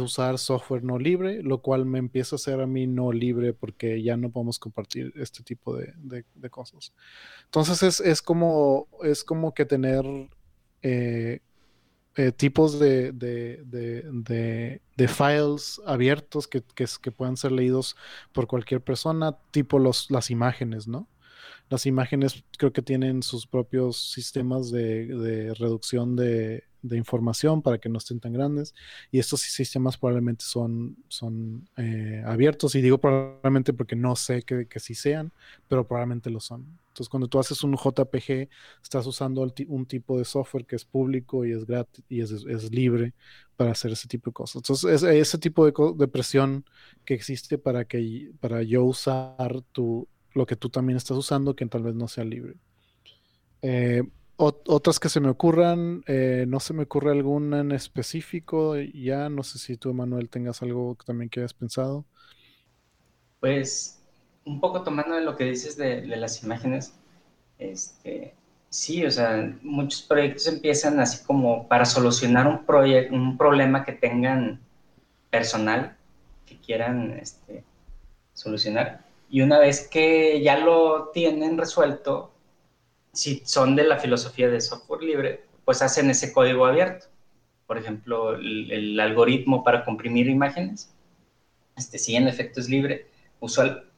usar 0.00 0.38
software 0.38 0.82
no 0.82 0.98
libre, 0.98 1.42
lo 1.42 1.60
cual 1.60 1.84
me 1.84 1.98
empieza 1.98 2.36
a 2.36 2.38
hacer 2.38 2.60
a 2.60 2.66
mí 2.66 2.86
no 2.86 3.12
libre 3.12 3.52
porque 3.52 4.02
ya 4.02 4.16
no 4.16 4.30
podemos 4.30 4.58
compartir 4.58 5.12
este 5.16 5.42
tipo 5.42 5.76
de, 5.76 6.24
cosas. 6.50 6.94
Entonces 7.44 8.00
es, 8.00 8.22
como, 8.22 8.88
es 9.02 9.24
como 9.24 9.52
que 9.52 9.66
tener 9.66 10.04
eh, 10.82 11.40
eh, 12.18 12.32
tipos 12.32 12.80
de, 12.80 13.12
de, 13.12 15.08
files 15.08 15.80
abiertos 15.86 16.48
que, 16.48 16.62
que, 16.74 17.12
puedan 17.12 17.36
ser 17.36 17.52
leídos 17.52 17.96
por 18.32 18.48
cualquier 18.48 18.82
persona, 18.82 19.38
tipo 19.52 19.78
los, 19.78 20.10
las 20.10 20.30
imágenes, 20.30 20.88
¿no? 20.88 21.08
Las 21.70 21.86
imágenes 21.86 22.42
creo 22.58 22.72
que 22.72 22.82
tienen 22.82 23.22
sus 23.22 23.46
propios 23.46 24.10
sistemas 24.12 24.70
de 24.72 25.54
reducción 25.58 26.16
de, 26.16 26.67
de 26.82 26.96
información 26.96 27.62
para 27.62 27.78
que 27.78 27.88
no 27.88 27.98
estén 27.98 28.20
tan 28.20 28.32
grandes. 28.32 28.74
Y 29.10 29.18
estos 29.18 29.40
sistemas 29.40 29.96
probablemente 29.96 30.44
son, 30.44 30.96
son 31.08 31.68
eh, 31.76 32.22
abiertos. 32.26 32.74
Y 32.74 32.82
digo 32.82 32.98
probablemente 32.98 33.72
porque 33.72 33.96
no 33.96 34.16
sé 34.16 34.42
que, 34.42 34.66
que 34.66 34.80
sí 34.80 34.94
sean, 34.94 35.32
pero 35.68 35.86
probablemente 35.86 36.30
lo 36.30 36.40
son. 36.40 36.78
Entonces, 36.98 37.10
cuando 37.10 37.28
tú 37.28 37.38
haces 37.38 37.62
un 37.62 37.76
JPG, 37.76 38.48
estás 38.82 39.06
usando 39.06 39.46
un 39.68 39.86
tipo 39.86 40.18
de 40.18 40.24
software 40.24 40.66
que 40.66 40.74
es 40.74 40.84
público 40.84 41.44
y 41.44 41.52
es 41.52 41.64
gratis 41.64 42.04
y 42.08 42.20
es, 42.22 42.32
es 42.32 42.72
libre 42.72 43.14
para 43.56 43.70
hacer 43.70 43.92
ese 43.92 44.08
tipo 44.08 44.30
de 44.30 44.34
cosas. 44.34 44.56
Entonces, 44.56 45.02
es, 45.02 45.02
ese 45.04 45.38
tipo 45.38 45.64
de, 45.64 45.72
de, 45.96 46.08
presión 46.08 46.64
que 47.04 47.14
existe 47.14 47.56
para 47.56 47.84
que 47.84 48.32
para 48.40 48.64
yo 48.64 48.82
usar 48.84 49.62
tu, 49.70 50.08
lo 50.34 50.44
que 50.44 50.56
tú 50.56 50.70
también 50.70 50.96
estás 50.96 51.16
usando, 51.16 51.54
que 51.54 51.66
tal 51.66 51.84
vez 51.84 51.94
no 51.94 52.08
sea 52.08 52.24
libre. 52.24 52.54
Eh, 53.62 54.02
otras 54.38 55.00
que 55.00 55.08
se 55.08 55.20
me 55.20 55.30
ocurran, 55.30 56.04
eh, 56.06 56.44
no 56.46 56.60
se 56.60 56.72
me 56.72 56.84
ocurre 56.84 57.10
alguna 57.10 57.60
en 57.60 57.72
específico. 57.72 58.76
Ya 58.76 59.28
no 59.28 59.42
sé 59.42 59.58
si 59.58 59.76
tú, 59.76 59.92
Manuel, 59.92 60.30
tengas 60.30 60.62
algo 60.62 60.96
también 61.04 61.28
que 61.28 61.40
hayas 61.40 61.54
pensado. 61.54 62.04
Pues 63.40 64.00
un 64.44 64.60
poco 64.60 64.82
tomando 64.82 65.16
de 65.16 65.22
lo 65.22 65.36
que 65.36 65.44
dices 65.44 65.76
de, 65.76 66.06
las 66.06 66.42
imágenes, 66.42 66.94
este, 67.58 68.34
sí, 68.70 69.04
o 69.04 69.10
sea, 69.10 69.54
muchos 69.62 70.02
proyectos 70.02 70.46
empiezan 70.46 71.00
así 71.00 71.24
como 71.24 71.66
para 71.66 71.84
solucionar 71.84 72.46
un, 72.46 72.64
un 73.10 73.36
problema 73.36 73.84
que 73.84 73.92
tengan 73.92 74.60
personal, 75.30 75.96
que 76.46 76.56
quieran 76.58 77.18
este, 77.20 77.64
solucionar. 78.34 79.04
Y 79.28 79.42
una 79.42 79.58
vez 79.58 79.88
que 79.88 80.40
ya 80.42 80.58
lo 80.58 81.08
tienen 81.08 81.58
resuelto, 81.58 82.32
si 83.18 83.42
son 83.44 83.74
de 83.74 83.82
la 83.82 83.98
filosofía 83.98 84.48
de 84.48 84.60
software 84.60 85.02
libre, 85.02 85.44
pues 85.64 85.82
hacen 85.82 86.08
ese 86.08 86.32
código 86.32 86.64
abierto. 86.66 87.06
Por 87.66 87.76
ejemplo, 87.76 88.36
el, 88.36 88.98
algoritmo 89.00 89.64
para 89.64 89.84
comprimir 89.84 90.28
imágenes, 90.28 90.94
este, 91.76 91.98
si 91.98 92.14
en 92.14 92.28
efecto 92.28 92.60
es 92.60 92.68
libre, 92.68 93.08
usual, 93.40 93.90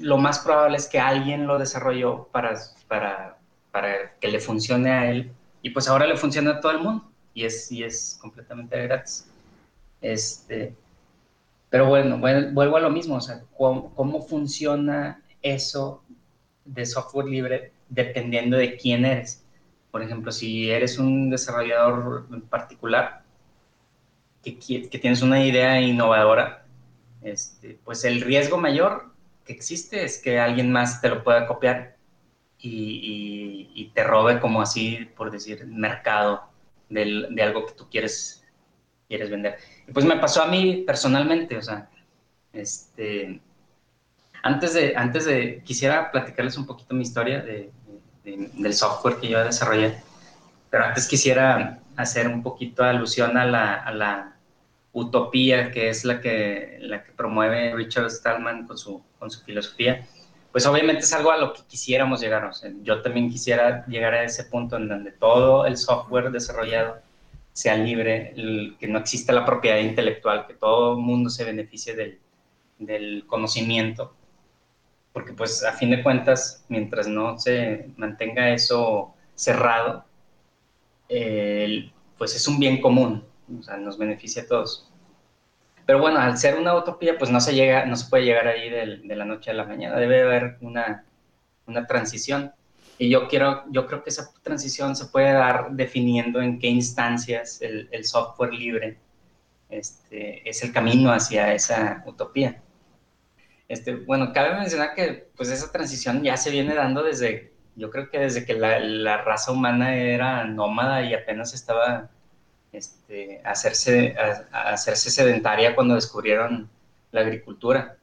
lo 0.00 0.18
más 0.18 0.40
probable 0.40 0.76
es 0.76 0.88
que 0.88 0.98
alguien 0.98 1.46
lo 1.46 1.56
desarrolló 1.56 2.24
para, 2.32 2.58
para, 2.88 3.38
para 3.70 4.18
que 4.18 4.26
le 4.26 4.40
funcione 4.40 4.90
a 4.90 5.08
él 5.08 5.30
y 5.62 5.70
pues 5.70 5.86
ahora 5.86 6.08
le 6.08 6.16
funciona 6.16 6.50
a 6.50 6.60
todo 6.60 6.72
el 6.72 6.80
mundo 6.80 7.08
y 7.34 7.44
es, 7.44 7.70
y 7.70 7.84
es 7.84 8.18
completamente 8.20 8.82
gratis. 8.82 9.30
Este, 10.00 10.74
pero 11.70 11.86
bueno, 11.86 12.18
vuelvo 12.18 12.76
a 12.76 12.80
lo 12.80 12.90
mismo, 12.90 13.14
o 13.14 13.20
sea, 13.20 13.40
cómo, 13.56 13.94
cómo 13.94 14.20
funciona 14.20 15.22
eso 15.42 16.02
de 16.64 16.84
software 16.84 17.26
libre 17.26 17.77
dependiendo 17.88 18.56
de 18.56 18.76
quién 18.76 19.04
eres. 19.04 19.44
Por 19.90 20.02
ejemplo, 20.02 20.32
si 20.32 20.70
eres 20.70 20.98
un 20.98 21.30
desarrollador 21.30 22.26
en 22.32 22.42
particular 22.42 23.22
que, 24.42 24.58
que 24.58 24.98
tienes 24.98 25.22
una 25.22 25.44
idea 25.44 25.80
innovadora, 25.80 26.66
este, 27.22 27.78
pues 27.84 28.04
el 28.04 28.20
riesgo 28.20 28.58
mayor 28.58 29.12
que 29.44 29.52
existe 29.52 30.04
es 30.04 30.18
que 30.18 30.38
alguien 30.38 30.70
más 30.70 31.00
te 31.00 31.08
lo 31.08 31.24
pueda 31.24 31.46
copiar 31.46 31.96
y, 32.60 33.90
te 33.94 34.04
robe 34.04 34.38
como 34.40 34.60
así, 34.60 35.08
por 35.16 35.30
decir, 35.30 35.66
mercado 35.66 36.50
de 36.88 37.42
algo 37.42 37.66
que 37.66 37.72
tú 37.72 37.88
quieres, 37.88 38.44
quieres 39.08 39.30
vender. 39.30 39.56
Y 39.86 39.92
pues 39.92 40.04
me 40.04 40.16
pasó 40.16 40.42
a 40.42 40.46
mí 40.46 40.84
personalmente, 40.86 41.56
o 41.56 41.62
sea, 41.62 41.88
este, 42.52 43.40
antes 44.42 44.74
de, 44.74 44.94
antes 44.96 45.24
de, 45.24 45.62
quisiera 45.64 46.10
platicarles 46.10 46.56
un 46.58 46.66
poquito 46.66 46.94
mi 46.94 47.02
historia 47.02 47.40
de, 47.40 47.70
del 48.36 48.74
software 48.74 49.16
que 49.16 49.28
yo 49.28 49.44
desarrollé, 49.44 49.96
pero 50.70 50.84
antes 50.84 51.06
quisiera 51.06 51.80
hacer 51.96 52.28
un 52.28 52.42
poquito 52.42 52.84
alusión 52.84 53.36
a 53.36 53.44
la, 53.44 54.34
utopía 54.92 55.70
que 55.70 55.90
es 55.90 56.04
la 56.04 56.20
que, 56.20 56.78
promueve 57.16 57.74
Richard 57.74 58.10
Stallman 58.10 58.66
con 58.66 58.78
su, 58.78 59.02
filosofía. 59.44 60.06
Pues 60.50 60.66
obviamente 60.66 61.02
es 61.02 61.12
algo 61.12 61.30
a 61.30 61.36
lo 61.36 61.52
que 61.52 61.60
quisiéramos 61.68 62.20
llegar. 62.20 62.50
yo 62.82 63.02
también 63.02 63.30
quisiera 63.30 63.84
llegar 63.86 64.14
a 64.14 64.24
ese 64.24 64.44
punto 64.44 64.76
en 64.76 64.88
donde 64.88 65.12
todo 65.12 65.66
el 65.66 65.76
software 65.76 66.30
desarrollado 66.30 66.96
sea 67.52 67.76
libre, 67.76 68.32
que 68.78 68.88
no 68.88 68.98
exista 68.98 69.32
la 69.32 69.44
propiedad 69.44 69.78
intelectual, 69.78 70.46
que 70.46 70.54
todo 70.54 70.94
el 70.94 71.00
mundo 71.00 71.28
se 71.30 71.44
beneficie 71.44 72.18
del 72.78 73.26
conocimiento 73.26 74.17
porque 75.12 75.32
pues 75.32 75.64
a 75.64 75.72
fin 75.72 75.90
de 75.90 76.02
cuentas, 76.02 76.64
mientras 76.68 77.08
no 77.08 77.38
se 77.38 77.90
mantenga 77.96 78.50
eso 78.50 79.14
cerrado, 79.34 80.04
pues 81.08 82.36
es 82.36 82.48
un 82.48 82.58
bien 82.58 82.80
común, 82.80 83.24
o 83.58 83.62
sea, 83.62 83.76
nos 83.76 83.98
beneficia 83.98 84.42
a 84.42 84.46
todos. 84.46 84.90
Pero 85.86 86.00
bueno, 86.00 86.20
al 86.20 86.36
ser 86.36 86.58
una 86.58 86.74
utopía, 86.74 87.16
pues 87.16 87.30
no 87.30 87.40
se 87.40 87.54
llega, 87.54 87.86
no 87.86 87.96
se 87.96 88.10
puede 88.10 88.24
llegar 88.24 88.46
ahí 88.46 88.68
de, 88.68 89.16
la 89.16 89.24
noche 89.24 89.50
a 89.50 89.54
la 89.54 89.64
mañana, 89.64 89.96
debe 89.96 90.22
haber 90.22 90.58
una, 90.60 91.06
una 91.66 91.86
transición. 91.86 92.52
Y 92.98 93.08
yo, 93.08 93.28
quiero, 93.28 93.64
yo 93.70 93.86
creo 93.86 94.02
que 94.02 94.10
esa 94.10 94.30
transición 94.42 94.96
se 94.96 95.06
puede 95.06 95.32
dar 95.32 95.70
definiendo 95.70 96.42
en 96.42 96.58
qué 96.58 96.66
instancias 96.66 97.62
el, 97.62 97.88
el 97.92 98.04
software 98.04 98.52
libre 98.52 98.98
este, 99.68 100.48
es 100.48 100.62
el 100.62 100.72
camino 100.72 101.12
hacia 101.12 101.52
esa 101.54 102.02
utopía. 102.06 102.62
Este, 103.68 103.96
bueno, 103.96 104.32
cabe 104.32 104.58
mencionar 104.58 104.94
que 104.94 105.28
pues 105.36 105.50
esa 105.50 105.70
transición 105.70 106.22
ya 106.22 106.36
se 106.36 106.50
viene 106.50 106.74
dando 106.74 107.02
desde, 107.02 107.52
yo 107.76 107.90
creo 107.90 108.10
que 108.10 108.18
desde 108.18 108.44
que 108.46 108.54
la, 108.54 108.80
la 108.80 109.18
raza 109.18 109.52
humana 109.52 109.94
era 109.94 110.44
nómada 110.44 111.02
y 111.02 111.14
apenas 111.14 111.52
estaba 111.54 112.10
este, 112.72 113.40
hacerse, 113.44 114.16
hacerse 114.52 115.10
sedentaria 115.10 115.74
cuando 115.74 115.94
descubrieron 115.94 116.70
la 117.12 117.20
agricultura. 117.20 117.96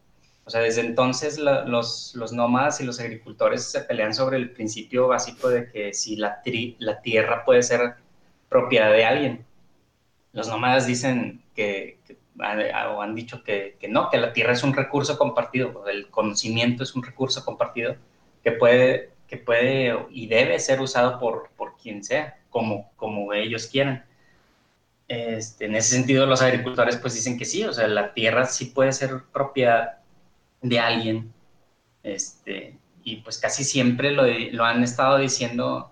O 0.46 0.50
sea, 0.50 0.62
desde 0.62 0.82
entonces 0.82 1.40
los, 1.40 2.14
los, 2.16 2.34
nómadas 2.34 2.80
y 2.80 2.86
los 2.86 3.00
agricultores 3.00 3.64
se 3.64 3.82
pelean 3.82 4.14
sobre 4.14 4.38
el 4.38 4.52
principio 4.52 5.08
básico 5.08 5.50
de 5.50 5.72
que 5.72 5.94
si 5.94 6.16
la, 6.16 6.42
la 6.78 7.02
tierra 7.02 7.44
puede 7.44 7.64
ser 7.64 7.96
propiedad 8.50 8.92
de 8.92 9.06
alguien. 9.06 9.46
Los 10.34 10.48
nómadas 10.48 10.86
dicen 10.86 11.42
que, 11.56 11.98
o 12.38 13.02
han 13.02 13.16
dicho 13.16 13.44
que, 13.44 13.78
que, 13.80 13.88
no, 13.88 14.10
que 14.10 14.18
la 14.18 14.34
tierra 14.34 14.54
es 14.54 14.64
un 14.64 14.74
recurso 14.74 15.18
compartido, 15.18 15.88
el 15.88 16.10
conocimiento 16.10 16.84
es 16.84 16.96
un 16.96 17.04
recurso 17.04 17.46
compartido 17.46 17.96
que 18.44 18.52
puede, 18.52 19.12
que 19.28 19.38
puede 19.38 19.96
y 20.10 20.28
debe 20.28 20.60
ser 20.60 20.82
usado 20.82 21.20
por, 21.20 21.50
por 21.56 21.78
quien 21.78 22.04
sea, 22.04 22.38
como, 22.50 22.92
como 22.96 23.34
ellos 23.34 23.68
quieran. 23.68 24.06
Este, 25.08 25.66
en 25.66 25.76
ese 25.76 25.96
sentido, 25.96 26.26
los 26.26 26.42
agricultores 26.42 26.98
pues 26.98 27.14
dicen 27.14 27.38
que 27.38 27.46
sí, 27.46 27.64
o 27.64 27.74
sea, 27.74 27.88
la 27.88 28.14
tierra 28.14 28.46
sí 28.46 28.66
puede 28.66 28.92
ser 28.92 29.22
propiedad 29.32 30.00
de 30.62 30.80
alguien, 30.80 31.32
este, 32.04 32.78
y 33.04 33.18
pues 33.18 33.38
casi 33.38 33.64
siempre 33.64 34.12
lo, 34.12 34.24
lo 34.26 34.66
han 34.66 34.84
estado 34.84 35.18
diciendo 35.20 35.92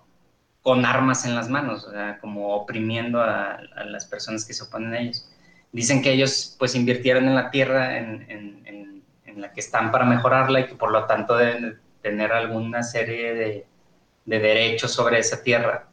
con 0.62 0.86
armas 0.86 1.26
en 1.26 1.36
las 1.36 1.50
manos, 1.50 1.86
o 1.86 1.92
sea, 1.92 2.18
como 2.20 2.56
oprimiendo 2.56 3.22
a, 3.22 3.56
a, 3.76 3.84
las 3.84 4.06
personas 4.06 4.46
que 4.46 4.54
se 4.54 4.64
oponen 4.64 4.94
a 4.94 5.00
ellos. 5.02 5.30
Dicen 5.74 6.02
que 6.02 6.14
ellos 6.14 6.56
pues 6.58 6.76
invirtieron 6.76 7.26
en 7.26 7.36
la 7.36 7.52
tierra 7.52 7.98
en, 7.98 8.26
en, 8.30 8.62
en, 8.66 9.04
en 9.26 9.42
la 9.42 9.52
que 9.52 9.60
están 9.60 9.92
para 9.92 10.06
mejorarla 10.06 10.62
y 10.62 10.68
que 10.68 10.76
por 10.76 10.92
lo 10.92 11.06
tanto 11.06 11.36
deben 11.36 11.80
tener 12.02 12.32
alguna 12.32 12.84
serie 12.84 13.34
de, 13.34 13.66
de 14.26 14.40
derechos 14.40 14.94
sobre 14.94 15.20
esa 15.20 15.44
tierra 15.44 15.90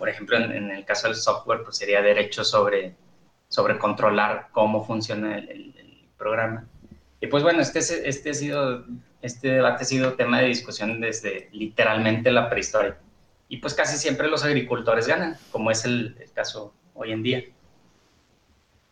por 0.00 0.08
ejemplo, 0.08 0.38
en, 0.38 0.70
el 0.70 0.86
caso 0.86 1.08
del 1.08 1.16
software, 1.16 1.62
pues 1.62 1.76
sería 1.76 2.00
derecho 2.00 2.42
sobre, 2.42 2.94
sobre 3.48 3.78
controlar 3.78 4.48
cómo 4.50 4.82
funciona 4.84 5.36
el, 5.36 5.74
programa. 6.16 6.66
Y 7.20 7.28
pues 7.28 7.42
bueno, 7.42 7.60
este, 7.60 7.78
este, 7.78 8.30
ha 8.30 8.34
sido, 8.34 8.84
este 9.22 9.48
debate 9.48 9.82
ha 9.82 9.86
sido 9.86 10.14
tema 10.14 10.40
de 10.40 10.48
discusión 10.48 11.00
desde 11.00 11.48
literalmente 11.52 12.30
la 12.30 12.50
prehistoria. 12.50 12.98
Y 13.48 13.56
pues 13.58 13.72
casi 13.72 13.96
siempre 13.96 14.28
los 14.28 14.44
agricultores 14.44 15.06
ganan, 15.06 15.36
como 15.50 15.70
es 15.70 15.86
el, 15.86 16.14
caso 16.34 16.74
hoy 16.92 17.12
en 17.12 17.22
día. 17.22 17.44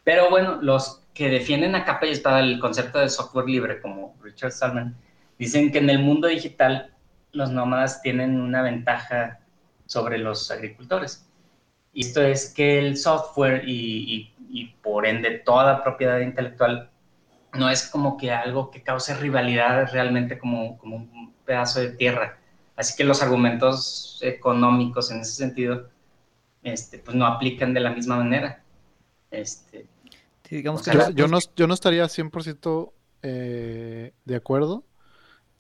Pero 0.09 0.31
bueno, 0.31 0.59
los 0.63 1.03
que 1.13 1.29
defienden 1.29 1.75
a 1.75 1.85
capa 1.85 2.07
y 2.07 2.13
espada 2.13 2.41
el 2.41 2.61
concepto 2.61 2.99
de 2.99 3.11
software 3.11 3.45
libre, 3.45 3.79
como 3.79 4.17
Richard 4.23 4.53
Stallman, 4.53 4.97
dicen 5.39 5.71
que 5.71 5.81
en 5.81 5.91
el 5.91 5.99
mundo 5.99 6.29
digital 6.29 6.95
los 7.33 7.51
nómadas 7.51 8.01
tienen 8.01 8.41
una 8.41 8.63
ventaja 8.63 9.41
sobre 9.85 10.17
los 10.17 10.51
agricultores. 10.51 11.29
Y 11.93 12.07
esto 12.07 12.23
es 12.23 12.55
que 12.55 12.79
el 12.79 12.97
software 12.97 13.65
y, 13.67 14.33
por 14.83 15.05
ende 15.05 15.41
toda 15.41 15.85
propiedad 15.85 16.21
intelectual 16.21 16.89
no 17.53 17.69
es 17.69 17.87
como 17.87 18.17
que 18.17 18.33
algo 18.33 18.71
que 18.71 18.83
cause 18.83 19.15
rivalidad 19.15 19.93
realmente 19.93 20.39
como, 20.39 20.79
como 20.79 20.97
un 20.97 21.35
pedazo 21.45 21.81
de 21.81 21.91
tierra. 21.91 22.39
Así 22.77 22.97
que 22.97 23.05
los 23.05 23.23
argumentos 23.23 24.19
económicos 24.23 25.11
en 25.11 25.21
ese 25.21 25.33
sentido 25.33 25.91
este, 26.63 26.99
pues 26.99 27.15
no 27.15 27.27
aplican 27.27 27.75
de 27.75 27.81
la 27.81 27.91
misma 27.91 28.17
manera. 28.17 28.63
Este, 29.31 29.87
digamos 30.57 30.83
que 30.83 30.91
yo, 31.15 31.29
no, 31.29 31.39
yo 31.57 31.67
no 31.67 31.75
estaría 31.75 32.05
100% 32.05 32.93
eh, 33.23 34.13
de 34.25 34.37
acuerdo, 34.37 34.85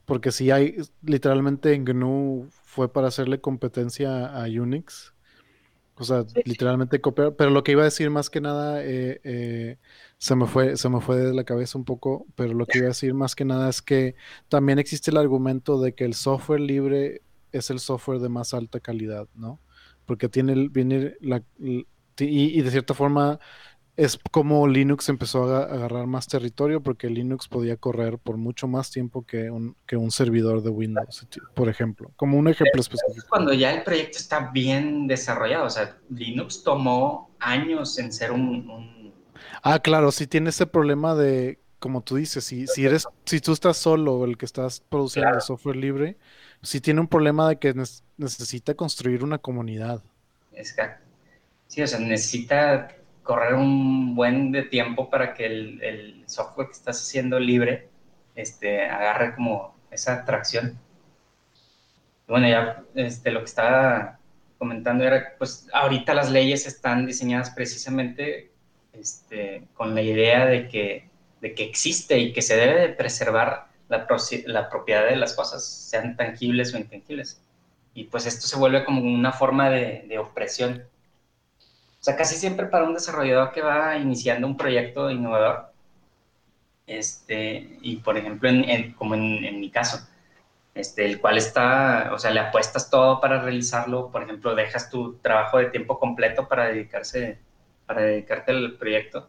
porque 0.04 0.32
si 0.32 0.50
hay 0.50 0.76
literalmente 1.02 1.74
en 1.74 1.84
GNU 1.84 2.48
fue 2.50 2.92
para 2.92 3.08
hacerle 3.08 3.40
competencia 3.40 4.26
a 4.26 4.44
Unix. 4.46 5.12
O 6.00 6.04
sea, 6.04 6.24
literalmente 6.44 7.00
copiar. 7.00 7.34
Pero 7.34 7.50
lo 7.50 7.64
que 7.64 7.72
iba 7.72 7.82
a 7.82 7.86
decir 7.86 8.08
más 8.08 8.30
que 8.30 8.40
nada, 8.40 8.84
eh, 8.84 9.20
eh, 9.24 9.78
se, 10.16 10.36
me 10.36 10.46
fue, 10.46 10.76
se 10.76 10.88
me 10.88 11.00
fue 11.00 11.16
de 11.16 11.34
la 11.34 11.42
cabeza 11.42 11.76
un 11.76 11.84
poco, 11.84 12.24
pero 12.36 12.54
lo 12.54 12.66
que 12.66 12.78
iba 12.78 12.86
a 12.86 12.90
decir 12.90 13.14
más 13.14 13.34
que 13.34 13.44
nada 13.44 13.68
es 13.68 13.82
que 13.82 14.14
también 14.48 14.78
existe 14.78 15.10
el 15.10 15.16
argumento 15.16 15.80
de 15.80 15.94
que 15.94 16.04
el 16.04 16.14
software 16.14 16.60
libre 16.60 17.22
es 17.50 17.70
el 17.70 17.80
software 17.80 18.20
de 18.20 18.28
más 18.28 18.54
alta 18.54 18.78
calidad, 18.78 19.26
¿no? 19.34 19.60
Porque 20.06 20.28
tiene, 20.28 20.68
viene 20.68 21.16
la, 21.20 21.42
y, 21.58 21.86
y 22.16 22.62
de 22.62 22.70
cierta 22.70 22.94
forma 22.94 23.40
es 23.98 24.16
como 24.30 24.68
Linux 24.68 25.08
empezó 25.08 25.52
a 25.52 25.64
agarrar 25.64 26.06
más 26.06 26.28
territorio 26.28 26.80
porque 26.80 27.10
Linux 27.10 27.48
podía 27.48 27.76
correr 27.76 28.16
por 28.18 28.36
mucho 28.36 28.68
más 28.68 28.92
tiempo 28.92 29.26
que 29.26 29.50
un, 29.50 29.74
que 29.86 29.96
un 29.96 30.12
servidor 30.12 30.62
de 30.62 30.70
Windows, 30.70 31.26
por 31.54 31.68
ejemplo. 31.68 32.12
Como 32.14 32.38
un 32.38 32.46
ejemplo 32.46 32.80
específico. 32.80 33.26
Cuando 33.28 33.52
ya 33.52 33.74
el 33.74 33.82
proyecto 33.82 34.18
está 34.18 34.52
bien 34.52 35.08
desarrollado, 35.08 35.64
o 35.64 35.70
sea, 35.70 35.96
Linux 36.10 36.62
tomó 36.62 37.28
años 37.40 37.98
en 37.98 38.12
ser 38.12 38.30
un... 38.30 39.12
Ah, 39.64 39.80
claro, 39.80 40.12
si 40.12 40.28
tiene 40.28 40.50
ese 40.50 40.68
problema 40.68 41.16
de, 41.16 41.58
como 41.80 42.00
tú 42.02 42.14
dices, 42.14 42.44
si, 42.44 42.68
si 42.68 42.86
eres, 42.86 43.04
si 43.24 43.40
tú 43.40 43.52
estás 43.52 43.78
solo, 43.78 44.24
el 44.24 44.38
que 44.38 44.46
estás 44.46 44.80
produciendo 44.88 45.40
software 45.40 45.74
libre, 45.74 46.16
si 46.62 46.80
tiene 46.80 47.00
un 47.00 47.08
problema 47.08 47.48
de 47.48 47.56
que 47.56 47.74
necesita 48.16 48.74
construir 48.74 49.24
una 49.24 49.38
comunidad. 49.38 50.04
Exacto. 50.52 51.04
Sí, 51.66 51.82
o 51.82 51.86
sea, 51.88 51.98
necesita 51.98 52.94
correr 53.28 53.52
un 53.52 54.14
buen 54.14 54.52
de 54.52 54.62
tiempo 54.62 55.10
para 55.10 55.34
que 55.34 55.44
el, 55.44 55.82
el, 55.82 56.24
software 56.26 56.68
que 56.68 56.72
estás 56.72 56.98
haciendo 56.98 57.38
libre 57.38 57.90
este, 58.34 58.86
agarre 58.86 59.34
como 59.34 59.76
esa 59.90 60.14
atracción. 60.14 60.78
Bueno, 62.26 62.48
ya 62.48 62.82
este, 62.94 63.30
lo 63.30 63.40
que 63.40 63.44
estaba 63.44 64.18
comentando 64.56 65.04
era, 65.04 65.34
pues 65.36 65.68
ahorita 65.74 66.14
las 66.14 66.30
leyes 66.30 66.66
están 66.66 67.04
diseñadas 67.04 67.50
precisamente 67.50 68.50
este, 68.94 69.64
con 69.74 69.94
la 69.94 70.00
idea 70.00 70.46
de 70.46 70.66
que, 70.66 71.10
de 71.42 71.54
que 71.54 71.64
existe 71.64 72.18
y 72.18 72.32
que 72.32 72.40
se 72.40 72.56
debe 72.56 72.80
de 72.80 72.88
preservar 72.88 73.66
la, 73.90 74.06
la 74.46 74.70
propiedad 74.70 75.04
de 75.04 75.16
las 75.16 75.34
cosas, 75.34 75.66
sean 75.66 76.16
tangibles 76.16 76.72
o 76.72 76.78
intangibles. 76.78 77.42
Y 77.92 78.04
pues 78.04 78.24
esto 78.24 78.46
se 78.46 78.56
vuelve 78.56 78.86
como 78.86 79.02
una 79.02 79.32
forma 79.32 79.68
de, 79.68 80.06
de 80.08 80.18
opresión 80.18 80.84
o 82.00 82.04
sea, 82.04 82.16
casi 82.16 82.36
siempre 82.36 82.66
para 82.66 82.84
un 82.84 82.94
desarrollador 82.94 83.52
que 83.52 83.62
va 83.62 83.96
iniciando 83.96 84.46
un 84.46 84.56
proyecto 84.56 85.10
innovador, 85.10 85.72
este, 86.86 87.78
y 87.82 87.96
por 87.96 88.16
ejemplo, 88.16 88.48
en, 88.48 88.92
como 88.94 89.14
en, 89.14 89.60
mi 89.60 89.70
caso, 89.70 90.08
este, 90.74 91.04
el 91.06 91.20
cual 91.20 91.38
está, 91.38 92.10
o 92.12 92.18
sea, 92.18 92.30
le 92.30 92.40
apuestas 92.40 92.90
todo 92.90 93.20
para 93.20 93.42
realizarlo, 93.42 94.10
por 94.10 94.22
ejemplo, 94.22 94.54
dejas 94.54 94.90
tu 94.90 95.16
trabajo 95.18 95.58
de 95.58 95.66
tiempo 95.66 95.98
completo 95.98 96.48
para 96.48 96.66
dedicarse, 96.68 97.38
para 97.86 98.02
dedicarte 98.02 98.52
al 98.52 98.74
proyecto, 98.78 99.28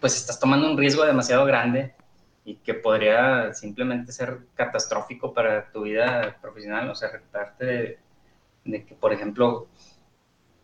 pues 0.00 0.16
estás 0.16 0.40
tomando 0.40 0.70
un 0.70 0.76
riesgo 0.76 1.04
demasiado 1.04 1.44
grande 1.46 1.94
y 2.44 2.56
que 2.56 2.74
podría 2.74 3.54
simplemente 3.54 4.12
ser 4.12 4.40
catastrófico 4.54 5.32
para 5.32 5.70
tu 5.72 5.82
vida 5.84 6.38
profesional, 6.42 6.90
o 6.90 6.94
sea, 6.94 7.10
recuperarte 7.10 7.64
de, 7.64 7.98
de 8.64 8.84
que, 8.84 8.94
por 8.94 9.12
ejemplo, 9.12 9.68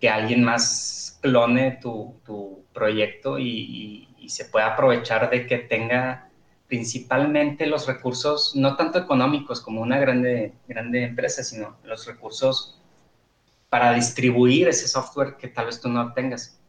que 0.01 0.09
alguien 0.09 0.43
más 0.43 1.19
clone 1.21 1.79
tu, 1.83 2.21
tu 2.25 2.65
proyecto 2.73 3.39
y, 3.39 4.09
y, 4.19 4.29
se 4.31 4.45
pueda 4.45 4.75
aprovechar 4.75 5.29
de 5.29 5.45
que 5.45 5.59
tenga 5.59 6.31
principalmente 6.69 7.67
los 7.67 7.89
recursos, 7.89 8.55
no 8.55 8.77
tanto 8.77 9.01
económicos 9.01 9.61
como 9.61 9.81
una 9.81 9.99
grande, 9.99 10.53
grande 10.69 11.03
empresa, 11.03 11.43
sino 11.43 11.77
los 11.83 12.07
recursos 12.07 12.81
para 13.69 13.93
distribuir 13.93 14.69
ese 14.69 14.87
software 14.87 15.37
que 15.37 15.49
tal 15.49 15.67
vez 15.67 15.81
tú 15.81 15.89
no 15.89 16.13
tengas. 16.13 16.61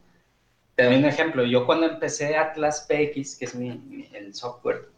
Te 0.76 0.86
doy 0.86 0.96
un 0.96 1.06
ejemplo. 1.06 1.46
Yo 1.46 1.68
cuando 1.68 1.86
empecé 1.86 2.36
Atlas 2.36 2.88
PX, 2.90 3.38
que 3.38 3.46
es 3.46 3.54
mi, 3.54 4.10
el 4.14 4.34
software, 4.34 4.90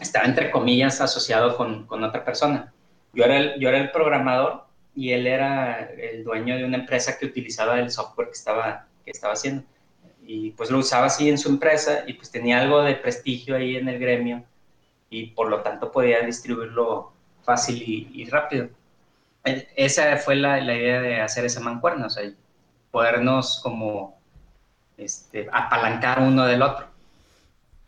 estaba 0.00 0.24
entre 0.24 0.50
comillas 0.50 1.02
asociado 1.02 1.58
con, 1.58 1.86
con 1.86 2.02
otra 2.02 2.24
persona. 2.24 2.72
Yo 3.12 3.24
era, 3.24 3.36
el, 3.36 3.60
yo 3.60 3.68
era 3.68 3.78
el 3.78 3.90
programador 3.90 4.67
y 4.98 5.12
él 5.12 5.28
era 5.28 5.90
el 5.96 6.24
dueño 6.24 6.56
de 6.56 6.64
una 6.64 6.78
empresa 6.78 7.16
que 7.16 7.26
utilizaba 7.26 7.78
el 7.78 7.88
software 7.88 8.30
que 8.30 8.34
estaba, 8.34 8.84
que 9.04 9.12
estaba 9.12 9.34
haciendo. 9.34 9.62
Y 10.26 10.50
pues 10.50 10.72
lo 10.72 10.78
usaba 10.78 11.06
así 11.06 11.28
en 11.28 11.38
su 11.38 11.50
empresa 11.50 12.02
y 12.08 12.14
pues 12.14 12.32
tenía 12.32 12.60
algo 12.60 12.82
de 12.82 12.96
prestigio 12.96 13.54
ahí 13.54 13.76
en 13.76 13.88
el 13.88 14.00
gremio 14.00 14.42
y 15.08 15.26
por 15.26 15.50
lo 15.50 15.62
tanto 15.62 15.92
podía 15.92 16.22
distribuirlo 16.22 17.12
fácil 17.44 17.80
y, 17.80 18.28
rápido. 18.28 18.70
E, 19.44 19.68
esa 19.76 20.16
fue 20.16 20.34
la, 20.34 20.60
la, 20.60 20.74
idea 20.74 21.00
de 21.00 21.20
hacer 21.20 21.44
esa 21.44 21.60
mancuerna, 21.60 22.06
o 22.06 22.10
sea, 22.10 22.28
podernos 22.90 23.60
como 23.62 24.18
este, 24.96 25.48
apalancar 25.52 26.18
uno 26.22 26.44
del 26.44 26.60
otro. 26.60 26.88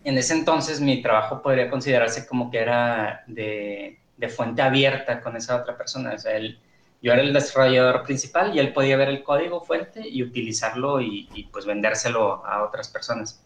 En 0.05 0.17
ese 0.17 0.35
entonces 0.35 0.81
mi 0.81 1.03
trabajo 1.03 1.43
podría 1.43 1.69
considerarse 1.69 2.25
como 2.29 2.53
que 2.53 2.59
era 2.61 3.25
de, 3.27 3.99
de 4.17 4.29
fuente 4.29 4.63
abierta 4.63 5.21
con 5.21 5.37
esa 5.37 5.57
otra 5.57 5.77
persona, 5.77 6.13
o 6.15 6.19
sea, 6.19 6.37
él 6.37 6.61
yo 7.03 7.13
era 7.13 7.23
el 7.23 7.33
desarrollador 7.33 8.03
principal 8.03 8.55
y 8.55 8.59
él 8.59 8.73
podía 8.73 8.97
ver 8.97 9.09
el 9.09 9.23
código 9.23 9.63
fuente 9.63 10.07
y 10.07 10.23
utilizarlo 10.23 11.01
y, 11.01 11.49
pues 11.53 11.65
vendérselo 11.67 12.45
a 12.45 12.65
otras 12.65 12.89
personas. 12.89 13.45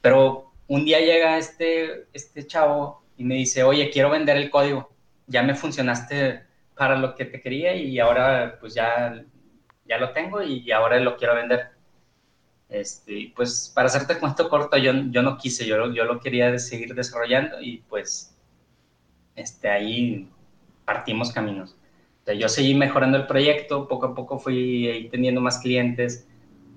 Pero 0.00 0.52
un 0.68 0.84
día 0.84 1.00
llega 1.00 1.38
este, 1.38 2.06
este 2.12 2.46
chavo 2.46 3.02
y 3.16 3.24
me 3.24 3.34
dice, 3.34 3.62
oye, 3.62 3.90
quiero 3.90 4.10
vender 4.10 4.36
el 4.36 4.50
código, 4.50 4.90
ya 5.26 5.42
me 5.42 5.54
funcionaste 5.54 6.44
para 6.74 6.96
lo 6.96 7.14
que 7.14 7.24
te 7.24 7.40
quería 7.40 7.74
y 7.74 7.98
ahora 7.98 8.56
pues 8.60 8.74
ya, 8.74 9.22
ya 9.86 9.98
lo 9.98 10.12
tengo 10.12 10.42
y 10.42 10.70
ahora 10.70 10.98
lo 11.00 11.16
quiero 11.16 11.34
vender. 11.34 11.70
Este, 12.68 13.32
pues 13.34 13.72
para 13.74 13.86
hacerte 13.88 14.18
cuento 14.18 14.48
corto, 14.48 14.76
yo, 14.76 14.92
yo 15.10 15.22
no 15.22 15.38
quise, 15.38 15.66
yo, 15.66 15.92
yo 15.92 16.04
lo 16.04 16.20
quería 16.20 16.58
seguir 16.58 16.94
desarrollando 16.94 17.60
y 17.60 17.78
pues 17.88 18.36
este, 19.34 19.68
ahí 19.68 20.30
partimos 20.84 21.32
caminos. 21.32 21.77
Yo 22.34 22.48
seguí 22.48 22.74
mejorando 22.74 23.16
el 23.16 23.26
proyecto, 23.26 23.88
poco 23.88 24.06
a 24.06 24.14
poco 24.14 24.38
fui 24.38 25.08
teniendo 25.10 25.40
más 25.40 25.58
clientes, 25.58 26.26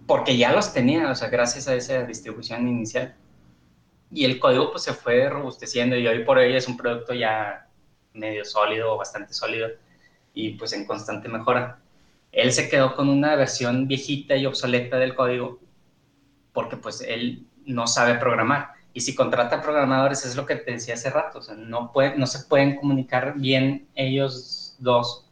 porque 0.07 0.37
ya 0.37 0.53
los 0.53 0.73
tenía, 0.73 1.09
o 1.09 1.15
sea, 1.15 1.29
gracias 1.29 1.67
a 1.67 1.75
esa 1.75 2.03
distribución 2.03 2.67
inicial. 2.67 3.15
Y 4.11 4.25
el 4.25 4.39
código 4.39 4.71
pues 4.71 4.83
se 4.83 4.93
fue 4.93 5.29
robusteciendo 5.29 5.95
y 5.95 6.07
hoy 6.07 6.23
por 6.23 6.37
hoy 6.37 6.53
es 6.53 6.67
un 6.67 6.77
producto 6.77 7.13
ya 7.13 7.67
medio 8.13 8.43
sólido, 8.43 8.97
bastante 8.97 9.33
sólido 9.33 9.69
y 10.33 10.51
pues 10.51 10.73
en 10.73 10.85
constante 10.85 11.29
mejora. 11.29 11.79
Él 12.31 12.51
se 12.51 12.69
quedó 12.69 12.95
con 12.95 13.09
una 13.09 13.35
versión 13.35 13.87
viejita 13.87 14.35
y 14.35 14.45
obsoleta 14.45 14.97
del 14.97 15.15
código 15.15 15.59
porque 16.53 16.77
pues 16.77 17.01
él 17.01 17.45
no 17.65 17.87
sabe 17.87 18.15
programar. 18.15 18.73
Y 18.93 19.01
si 19.01 19.15
contrata 19.15 19.61
programadores, 19.61 20.25
es 20.25 20.35
lo 20.35 20.45
que 20.45 20.57
te 20.57 20.71
decía 20.71 20.95
hace 20.95 21.09
rato, 21.09 21.39
o 21.39 21.41
sea, 21.41 21.55
no, 21.55 21.93
puede, 21.93 22.17
no 22.17 22.27
se 22.27 22.45
pueden 22.47 22.75
comunicar 22.75 23.35
bien 23.37 23.87
ellos 23.95 24.75
dos 24.79 25.30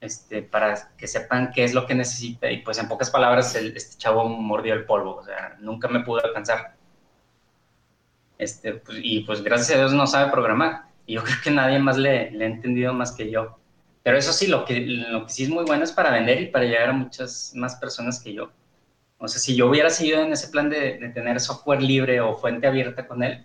este, 0.00 0.42
para 0.42 0.90
que 0.96 1.06
sepan 1.06 1.50
qué 1.52 1.64
es 1.64 1.74
lo 1.74 1.86
que 1.86 1.94
necesita. 1.94 2.50
Y 2.50 2.58
pues 2.62 2.78
en 2.78 2.88
pocas 2.88 3.10
palabras, 3.10 3.54
este 3.54 3.98
chavo 3.98 4.28
mordió 4.28 4.74
el 4.74 4.84
polvo, 4.84 5.16
o 5.16 5.24
sea, 5.24 5.56
nunca 5.60 5.88
me 5.88 6.00
pudo 6.00 6.24
alcanzar. 6.24 6.76
Este, 8.38 8.74
pues, 8.74 8.98
y 9.02 9.20
pues 9.20 9.42
gracias 9.42 9.76
a 9.76 9.80
Dios 9.80 9.92
no 9.92 10.06
sabe 10.06 10.30
programar. 10.30 10.86
Y 11.06 11.14
yo 11.14 11.22
creo 11.24 11.36
que 11.42 11.50
nadie 11.50 11.78
más 11.78 11.96
le, 11.96 12.28
ha 12.28 12.46
entendido 12.46 12.92
más 12.92 13.12
que 13.12 13.30
yo. 13.30 13.58
Pero 14.02 14.18
eso 14.18 14.32
sí, 14.32 14.46
lo 14.46 14.64
que, 14.64 14.80
lo 14.80 15.26
que 15.26 15.32
sí 15.32 15.44
es 15.44 15.50
muy 15.50 15.64
bueno 15.64 15.84
es 15.84 15.92
para 15.92 16.10
vender 16.12 16.40
y 16.40 16.46
para 16.46 16.64
llegar 16.64 16.90
a 16.90 16.92
muchas 16.92 17.52
más 17.56 17.76
personas 17.76 18.20
que 18.20 18.34
yo. 18.34 18.52
O 19.18 19.28
sea, 19.28 19.40
si 19.40 19.56
yo 19.56 19.68
hubiera 19.68 19.90
seguido 19.90 20.22
en 20.22 20.32
ese 20.32 20.48
plan 20.48 20.68
de, 20.70 21.10
tener 21.14 21.40
software 21.40 21.82
libre 21.82 22.20
o 22.20 22.36
fuente 22.36 22.66
abierta 22.66 23.06
con 23.08 23.22
él, 23.22 23.44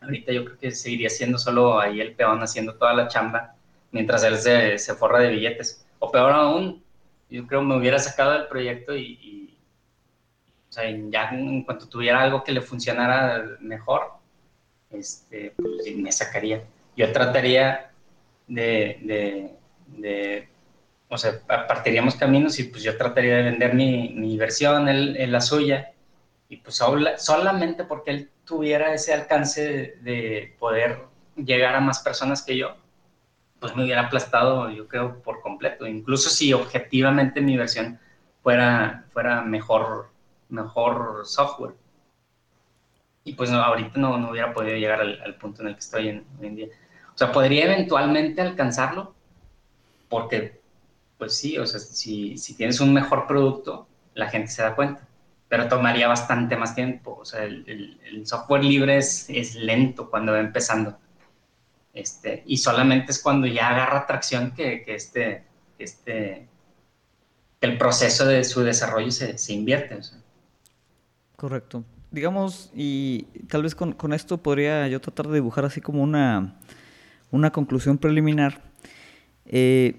ahorita 0.00 0.32
yo 0.32 0.44
creo 0.44 0.58
que 0.58 0.70
seguiría 0.72 1.08
siendo 1.08 1.38
solo 1.38 1.80
ahí 1.80 2.00
el 2.00 2.14
peón 2.14 2.42
haciendo 2.42 2.74
toda 2.74 2.92
la 2.92 3.08
chamba 3.08 3.56
mientras 3.92 4.24
él 4.24 4.36
se, 4.38 4.78
se 4.78 4.94
forra 4.94 5.20
de 5.20 5.30
billetes. 5.30 5.86
O 6.00 6.10
peor 6.10 6.32
aún, 6.32 6.82
yo 7.30 7.46
creo 7.46 7.62
me 7.62 7.76
hubiera 7.76 7.98
sacado 7.98 8.32
del 8.32 8.48
proyecto 8.48 8.96
y, 8.96 9.56
o 10.68 10.72
sea, 10.72 10.84
ya 10.90 11.30
en 11.30 11.62
cuanto 11.62 11.88
tuviera 11.88 12.20
algo 12.20 12.42
que 12.42 12.52
le 12.52 12.60
funcionara 12.60 13.44
mejor, 13.60 14.14
este, 14.90 15.54
pues 15.56 15.96
me 15.96 16.10
sacaría. 16.10 16.64
Yo 16.96 17.12
trataría 17.12 17.92
de, 18.48 18.98
de 19.86 20.48
o 21.12 21.18
sea, 21.18 21.38
partiríamos 21.46 22.14
caminos 22.14 22.58
y 22.58 22.64
pues 22.64 22.82
yo 22.82 22.96
trataría 22.96 23.36
de 23.36 23.42
vender 23.42 23.74
mi, 23.74 24.14
mi 24.14 24.38
versión, 24.38 24.88
él, 24.88 25.30
la 25.30 25.42
suya, 25.42 25.92
y 26.48 26.56
pues 26.56 26.80
solamente 27.18 27.84
porque 27.84 28.10
él 28.12 28.30
tuviera 28.46 28.94
ese 28.94 29.12
alcance 29.12 29.96
de 30.00 30.56
poder 30.58 31.00
llegar 31.36 31.74
a 31.74 31.80
más 31.80 31.98
personas 32.02 32.42
que 32.42 32.56
yo, 32.56 32.76
pues 33.62 33.74
me 33.74 33.84
hubiera 33.84 34.02
aplastado, 34.02 34.68
yo 34.68 34.86
creo, 34.88 35.22
por 35.22 35.40
completo. 35.40 35.86
Incluso 35.86 36.28
si 36.28 36.52
objetivamente 36.52 37.40
mi 37.40 37.56
versión 37.56 37.98
fuera, 38.42 39.06
fuera 39.14 39.40
mejor, 39.40 40.10
mejor 40.50 41.22
software. 41.24 41.74
Y 43.24 43.32
pues 43.32 43.50
ahorita 43.50 43.98
no, 43.98 44.18
no, 44.18 44.32
hubiera 44.32 44.52
podido 44.52 44.76
llegar 44.76 45.00
al, 45.00 45.36
punto 45.36 45.62
en 45.62 45.68
el 45.68 45.74
que 45.74 45.80
estoy 45.80 46.08
hoy 46.08 46.24
en 46.42 46.56
día. 46.56 46.66
O 47.14 47.16
sea, 47.16 47.32
podría 47.32 47.64
eventualmente 47.64 48.42
alcanzarlo, 48.42 49.14
porque 50.10 50.60
pues 51.22 51.36
sí, 51.36 51.56
o 51.56 51.64
sea, 51.64 51.78
si, 51.78 52.36
si 52.36 52.56
tienes 52.56 52.80
un 52.80 52.92
mejor 52.92 53.28
producto, 53.28 53.86
la 54.14 54.28
gente 54.28 54.48
se 54.50 54.60
da 54.62 54.74
cuenta, 54.74 55.06
pero 55.48 55.68
tomaría 55.68 56.08
bastante 56.08 56.56
más 56.56 56.74
tiempo. 56.74 57.16
O 57.20 57.24
sea, 57.24 57.44
el, 57.44 57.96
el, 58.04 58.26
software 58.26 58.64
libre 58.64 58.96
es, 58.96 59.30
es, 59.30 59.54
lento 59.54 60.10
cuando 60.10 60.32
va 60.32 60.40
empezando. 60.40 60.98
Este, 61.92 62.42
y 62.46 62.56
solamente 62.56 63.12
es 63.12 63.18
cuando 63.20 63.46
ya 63.46 63.68
agarra 63.68 64.06
tracción 64.06 64.52
que, 64.52 64.82
que 64.82 64.94
este, 64.94 65.44
este, 65.78 66.48
el 67.60 67.78
proceso 67.78 68.24
de 68.24 68.44
su 68.44 68.62
desarrollo 68.62 69.10
se, 69.10 69.36
se 69.36 69.52
invierte. 69.52 69.98
Correcto. 71.36 71.84
Digamos, 72.10 72.70
y 72.74 73.24
tal 73.48 73.62
vez 73.62 73.74
con, 73.74 73.92
con, 73.92 74.12
esto 74.12 74.38
podría 74.38 74.86
yo 74.88 75.00
tratar 75.00 75.28
de 75.28 75.34
dibujar 75.34 75.64
así 75.64 75.80
como 75.80 76.02
una, 76.02 76.56
una 77.30 77.50
conclusión 77.50 77.98
preliminar. 77.98 78.62
Eh, 79.46 79.96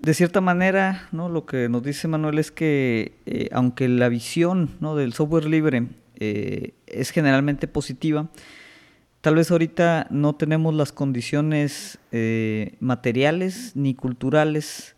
de 0.00 0.14
cierta 0.14 0.40
manera, 0.40 1.08
¿no? 1.10 1.28
lo 1.28 1.44
que 1.44 1.68
nos 1.68 1.82
dice 1.82 2.06
Manuel 2.06 2.38
es 2.38 2.52
que 2.52 3.20
eh, 3.26 3.48
aunque 3.52 3.88
la 3.88 4.08
visión 4.08 4.76
¿no? 4.80 4.94
del 4.94 5.12
software 5.12 5.46
libre 5.46 5.88
eh, 6.20 6.74
es 6.86 7.10
generalmente 7.10 7.66
positiva, 7.66 8.28
tal 9.20 9.34
vez 9.34 9.50
ahorita 9.50 10.06
no 10.10 10.34
tenemos 10.34 10.74
las 10.74 10.92
condiciones 10.92 11.98
eh, 12.12 12.76
materiales, 12.80 13.72
ni 13.74 13.94
culturales, 13.94 14.96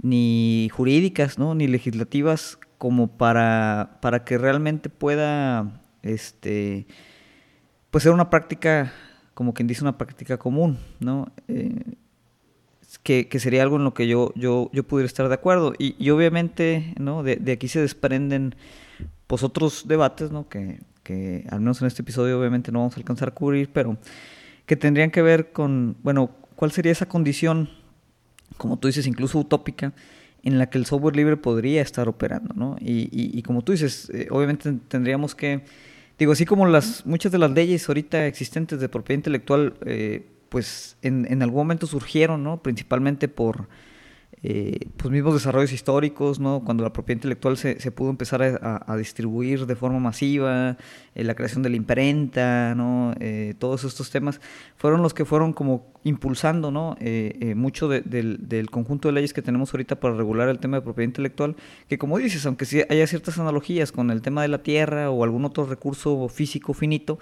ni 0.00 0.68
jurídicas, 0.72 1.38
¿no? 1.38 1.54
ni 1.54 1.66
legislativas 1.66 2.58
como 2.78 3.08
para, 3.08 3.98
para 4.00 4.24
que 4.24 4.38
realmente 4.38 4.88
pueda 4.90 5.80
este, 6.02 6.86
pues 7.90 8.04
ser 8.04 8.12
una 8.12 8.30
práctica, 8.30 8.92
como 9.34 9.54
quien 9.54 9.66
dice, 9.66 9.82
una 9.82 9.96
práctica 9.96 10.38
común. 10.38 10.78
¿no? 11.00 11.32
que, 13.02 13.38
sería 13.38 13.62
algo 13.62 13.76
en 13.76 13.84
lo 13.84 13.94
que 13.94 14.06
yo, 14.06 14.32
yo, 14.34 14.70
yo 14.72 14.84
pudiera 14.84 15.06
estar 15.06 15.28
de 15.28 15.34
acuerdo. 15.34 15.74
Y, 15.78 16.10
obviamente, 16.10 16.94
¿no? 16.98 17.22
De, 17.22 17.52
aquí 17.52 17.68
se 17.68 17.80
desprenden 17.80 18.54
pues 19.26 19.42
otros 19.42 19.88
debates, 19.88 20.30
¿no? 20.30 20.48
Que, 20.48 20.80
que 21.04 21.46
al 21.50 21.60
menos 21.60 21.80
en 21.80 21.86
este 21.86 22.02
episodio 22.02 22.40
obviamente 22.40 22.72
no 22.72 22.80
vamos 22.80 22.94
a 22.94 22.96
alcanzar 22.96 23.28
a 23.28 23.30
cubrir, 23.30 23.70
pero 23.72 23.96
que 24.66 24.74
tendrían 24.74 25.12
que 25.12 25.22
ver 25.22 25.52
con, 25.52 25.96
bueno, 26.02 26.30
cuál 26.56 26.72
sería 26.72 26.90
esa 26.90 27.06
condición, 27.06 27.68
como 28.56 28.78
tú 28.78 28.88
dices, 28.88 29.06
incluso 29.06 29.38
utópica, 29.38 29.92
en 30.42 30.58
la 30.58 30.68
que 30.68 30.78
el 30.78 30.86
software 30.86 31.16
libre 31.16 31.36
podría 31.36 31.80
estar 31.82 32.08
operando, 32.08 32.54
¿no? 32.54 32.76
Y, 32.80 33.08
y, 33.12 33.42
como 33.42 33.62
tú 33.62 33.72
dices, 33.72 34.10
eh, 34.12 34.26
obviamente 34.30 34.74
tendríamos 34.88 35.34
que, 35.34 35.62
digo, 36.18 36.32
así 36.32 36.44
como 36.44 36.66
las 36.66 37.06
muchas 37.06 37.32
de 37.32 37.38
las 37.38 37.50
leyes 37.50 37.88
ahorita 37.88 38.26
existentes 38.26 38.78
de 38.78 38.88
propiedad 38.88 39.18
intelectual, 39.18 39.74
eh, 39.86 40.26
pues 40.50 40.96
en, 41.02 41.26
en, 41.30 41.42
algún 41.42 41.60
momento 41.60 41.86
surgieron, 41.86 42.42
¿no? 42.42 42.62
Principalmente 42.62 43.26
por 43.28 43.68
eh, 44.46 44.90
pues 44.98 45.10
mismos 45.10 45.32
desarrollos 45.32 45.72
históricos, 45.72 46.38
¿no? 46.38 46.60
Cuando 46.62 46.82
la 46.82 46.92
propiedad 46.92 47.16
intelectual 47.16 47.56
se, 47.56 47.76
pudo 47.92 48.10
empezar 48.10 48.42
a, 48.42 48.96
distribuir 48.98 49.64
de 49.64 49.74
forma 49.74 50.00
masiva, 50.00 50.76
eh, 51.14 51.24
la 51.24 51.34
creación 51.34 51.62
de 51.62 51.70
la 51.70 51.76
imprenta, 51.76 52.74
¿no? 52.74 53.14
Eh, 53.20 53.54
todos 53.58 53.84
estos 53.84 54.10
temas 54.10 54.42
fueron 54.76 55.00
los 55.00 55.14
que 55.14 55.24
fueron 55.24 55.54
como 55.54 55.94
impulsando, 56.04 56.70
¿no? 56.70 56.94
mucho 57.56 57.88
del, 57.88 58.46
del, 58.46 58.70
conjunto 58.70 59.08
de 59.08 59.12
leyes 59.12 59.32
que 59.32 59.40
tenemos 59.40 59.72
ahorita 59.72 59.98
para 59.98 60.12
regular 60.14 60.50
el 60.50 60.58
tema 60.58 60.76
de 60.76 60.82
propiedad 60.82 61.08
intelectual, 61.08 61.56
que 61.88 61.96
como 61.96 62.18
dices, 62.18 62.44
aunque 62.44 62.66
sí 62.66 62.82
haya 62.90 63.06
ciertas 63.06 63.38
analogías 63.38 63.92
con 63.92 64.10
el 64.10 64.20
tema 64.20 64.42
de 64.42 64.48
la 64.48 64.62
tierra 64.62 65.08
o 65.08 65.24
algún 65.24 65.46
otro 65.46 65.64
recurso 65.64 66.28
físico 66.28 66.74
finito, 66.74 67.18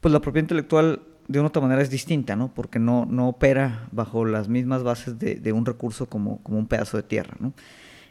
pues 0.00 0.12
la 0.12 0.18
propiedad 0.18 0.42
intelectual 0.42 1.02
de 1.28 1.38
una 1.38 1.48
otra 1.48 1.60
manera 1.62 1.82
es 1.82 1.90
distinta, 1.90 2.34
¿no? 2.36 2.52
Porque 2.52 2.78
no, 2.78 3.06
no 3.06 3.28
opera 3.28 3.86
bajo 3.92 4.24
las 4.24 4.48
mismas 4.48 4.82
bases 4.82 5.18
de, 5.18 5.52
un 5.52 5.66
recurso 5.66 6.06
como, 6.06 6.42
como, 6.42 6.58
un 6.58 6.66
pedazo 6.66 6.96
de 6.96 7.02
tierra, 7.02 7.36
¿no? 7.38 7.52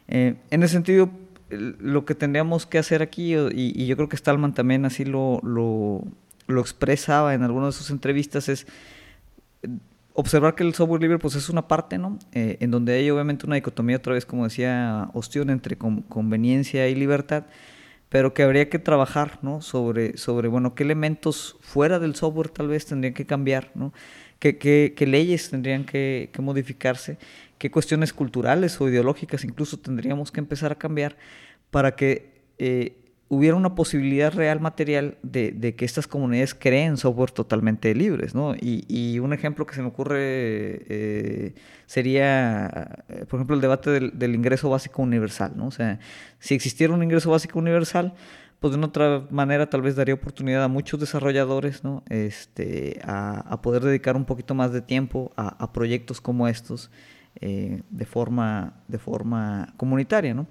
Eh, 0.06 0.36
en 0.50 0.62
ese 0.62 0.74
sentido, 0.74 1.10
lo 1.50 2.04
que 2.04 2.14
tendríamos 2.14 2.64
que 2.64 2.78
hacer 2.78 3.02
aquí, 3.02 3.34
y, 3.34 3.86
yo 3.86 3.96
creo 3.96 4.08
que 4.08 4.16
Stallman 4.16 4.54
también 4.54 4.84
así 4.84 5.04
lo, 5.04 5.40
lo, 5.42 6.60
expresaba 6.60 7.34
en 7.34 7.42
algunas 7.42 7.74
de 7.74 7.78
sus 7.78 7.90
entrevistas, 7.90 8.48
es 8.48 8.66
observar 10.14 10.54
que 10.54 10.62
el 10.62 10.74
software 10.74 11.02
libre 11.02 11.18
pues 11.18 11.34
es 11.34 11.48
una 11.48 11.66
parte, 11.66 11.98
¿no? 11.98 12.18
Eh, 12.32 12.56
en 12.60 12.70
donde 12.70 12.92
hay 12.94 13.10
obviamente 13.10 13.46
una 13.46 13.56
dicotomía, 13.56 13.96
otra 13.96 14.14
vez 14.14 14.24
como 14.24 14.44
decía 14.44 15.10
Ostión, 15.12 15.50
entre 15.50 15.76
conveniencia 15.76 16.88
y 16.88 16.94
libertad, 16.94 17.46
pero 18.08 18.32
que 18.34 18.42
habría 18.42 18.68
que 18.68 18.78
trabajar, 18.78 19.38
¿no? 19.42 19.60
Sobre, 19.60 20.16
sobre 20.16 20.48
bueno, 20.48 20.74
qué 20.74 20.84
elementos 20.84 21.56
fuera 21.60 21.98
del 21.98 22.14
software 22.14 22.48
tal 22.48 22.68
vez 22.68 22.86
tendrían 22.86 23.14
que 23.14 23.26
cambiar, 23.26 23.70
¿no? 23.74 23.92
¿Qué, 24.38 24.94
leyes 25.06 25.50
tendrían 25.50 25.84
que, 25.84 26.30
que, 26.32 26.42
modificarse? 26.42 27.18
¿Qué 27.58 27.70
cuestiones 27.70 28.12
culturales 28.12 28.80
o 28.80 28.88
ideológicas 28.88 29.44
incluso 29.44 29.78
tendríamos 29.78 30.30
que 30.30 30.40
empezar 30.40 30.70
a 30.70 30.76
cambiar 30.76 31.16
para 31.70 31.96
que 31.96 32.38
eh, 32.58 32.96
hubiera 33.28 33.56
una 33.56 33.74
posibilidad 33.74 34.32
real 34.32 34.60
material 34.60 35.18
de, 35.22 35.74
que 35.76 35.84
estas 35.84 36.06
comunidades 36.06 36.54
creen 36.54 36.96
software 36.96 37.30
totalmente 37.30 37.94
libres, 37.94 38.34
¿no? 38.34 38.54
Y, 38.58 39.18
un 39.18 39.32
ejemplo 39.32 39.66
que 39.66 39.74
se 39.74 39.82
me 39.82 39.88
ocurre 39.88 40.18
eh, 40.20 41.54
sería, 41.86 43.04
eh, 43.08 43.26
por 43.28 43.38
ejemplo, 43.38 43.54
el 43.54 43.60
debate 43.60 43.90
del, 43.90 44.34
ingreso 44.34 44.70
básico 44.70 45.02
universal, 45.02 45.52
¿no? 45.56 45.66
O 45.66 45.70
sea, 45.70 45.98
si 46.38 46.54
existiera 46.54 46.94
un 46.94 47.02
ingreso 47.02 47.30
básico 47.30 47.58
universal, 47.58 48.14
pues 48.60 48.72
de 48.72 48.78
una 48.78 48.86
otra 48.86 49.26
manera 49.30 49.68
tal 49.68 49.82
vez 49.82 49.94
daría 49.94 50.14
oportunidad 50.14 50.64
a 50.64 50.68
muchos 50.68 50.98
desarrolladores, 50.98 51.84
¿no? 51.84 52.02
Este, 52.08 53.00
a, 53.04 53.60
poder 53.62 53.82
dedicar 53.82 54.16
un 54.16 54.24
poquito 54.24 54.54
más 54.54 54.72
de 54.72 54.80
tiempo 54.80 55.32
a, 55.36 55.72
proyectos 55.72 56.20
como 56.20 56.48
estos 56.48 56.90
eh, 57.40 57.82
de, 57.90 58.06
forma, 58.06 58.80
de 58.88 58.98
forma 58.98 59.74
comunitaria, 59.76 60.32
¿no? 60.32 60.46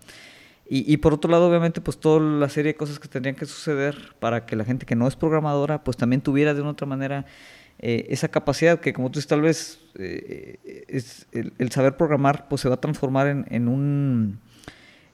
Y, 0.70 0.98
por 0.98 1.14
otro 1.14 1.32
lado, 1.32 1.48
obviamente, 1.48 1.80
pues 1.80 1.98
toda 1.98 2.20
la 2.20 2.50
serie 2.50 2.74
de 2.74 2.78
cosas 2.78 3.00
que 3.00 3.08
tendrían 3.08 3.36
que 3.36 3.46
suceder 3.46 3.96
para 4.20 4.46
que 4.46 4.58
la 4.58 4.66
gente 4.66 4.86
que 4.86 4.96
no 4.96 5.08
es 5.08 5.16
programadora, 5.16 5.84
pues 5.84 5.96
también 5.96 6.22
tuviera 6.22 6.54
de 6.54 6.62
una 6.62 6.72
otra 6.72 6.86
manera 6.86 7.26
eh, 7.80 8.08
esa 8.10 8.28
capacidad 8.28 8.80
que, 8.80 8.92
como 8.92 9.10
tú 9.10 9.20
dices, 9.20 9.28
tal 9.28 9.42
vez 9.42 9.80
eh, 9.98 11.14
el, 11.32 11.72
saber 11.72 11.96
programar, 11.96 12.50
pues 12.50 12.62
se 12.62 12.70
va 12.70 12.76
a 12.76 12.82
transformar 12.82 13.28
en, 13.28 13.68
un 13.70 14.40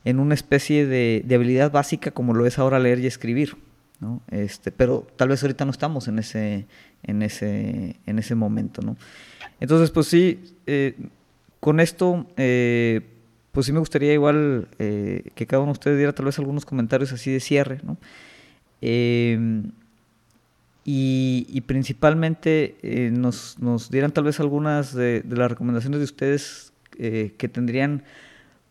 en 0.06 0.20
una 0.20 0.34
especie 0.34 0.88
de, 0.88 1.24
habilidad 1.34 1.72
básica 1.72 2.10
como 2.10 2.34
lo 2.34 2.47
es 2.47 2.58
ahora 2.58 2.80
leer 2.80 2.99
y 2.99 3.06
escribir, 3.06 3.56
¿no? 3.99 4.22
Este, 4.32 4.72
pero 4.72 5.06
tal 5.18 5.30
vez 5.30 5.43
ahorita 5.43 5.66
no 5.66 5.72
estamos 5.72 6.08
en 6.08 6.18
ese, 6.18 6.66
en 7.04 7.22
ese, 7.22 7.97
en 8.08 8.18
ese 8.18 8.34
momento, 8.34 8.82
¿no? 8.82 8.97
Entonces, 9.60 9.91
pues 9.91 10.08
sí, 10.08 10.56
eh, 10.66 10.95
con 11.60 11.80
esto 11.80 12.26
pues 13.54 13.68
sí 13.68 13.72
me 13.72 13.80
gustaría 13.80 14.14
igual 14.14 14.68
eh, 14.80 15.30
que 15.36 15.45
cada 15.45 15.62
uno 15.62 15.74
de 15.74 15.78
ustedes 15.78 15.97
diera 15.97 16.12
tal 16.12 16.26
vez 16.26 16.39
algunos 16.39 16.66
comentarios 16.66 17.14
así 17.14 17.32
de 17.32 17.39
cierre, 17.39 17.80
¿no? 17.84 17.97
Em, 18.82 19.72
y, 20.84 21.62
principalmente 21.62 22.76
eh, 22.82 23.12
nos, 23.12 23.56
dieran 23.91 24.12
tal 24.12 24.26
vez 24.26 24.39
algunas 24.39 24.93
de, 24.93 25.24
las 25.30 25.51
recomendaciones 25.51 25.99
de 25.99 26.04
ustedes 26.04 26.74
eh, 26.97 27.36
que 27.38 27.47
tendrían 27.47 28.04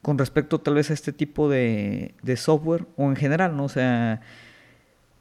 con 0.03 0.19
respecto 0.19 0.61
tal 0.61 0.75
vez 0.75 0.91
a 0.91 0.95
este 0.95 1.13
tipo 1.13 1.49
de, 1.49 2.15
software 2.37 2.85
o 2.97 3.05
en 3.09 3.17
general, 3.17 3.57
¿no? 3.57 3.65
O 3.65 3.69
sea, 3.69 4.21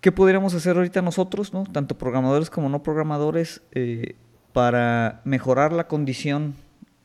¿qué 0.01 0.11
podríamos 0.11 0.55
hacer 0.55 0.75
ahorita 0.75 1.03
nosotros, 1.03 1.53
¿no? 1.53 1.65
Tanto 1.65 1.97
programadores 1.99 2.49
como 2.49 2.67
no 2.67 2.81
programadores, 2.81 3.61
para 4.53 5.21
mejorar 5.23 5.71
la 5.71 5.87
condición 5.87 6.55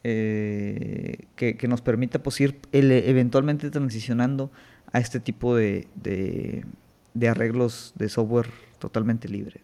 eh, 0.09 1.27
que, 1.35 1.67
nos 1.67 1.81
permita 1.81 2.23
pues, 2.23 2.41
ir 2.41 2.61
eventualmente 2.71 3.73
transicionando 3.73 4.53
a 4.93 5.01
este 5.01 5.19
tipo 5.19 5.57
de, 5.57 5.89
arreglos 7.29 7.93
de 7.97 8.09
software 8.09 8.49
totalmente 8.79 9.29
libre. 9.29 9.63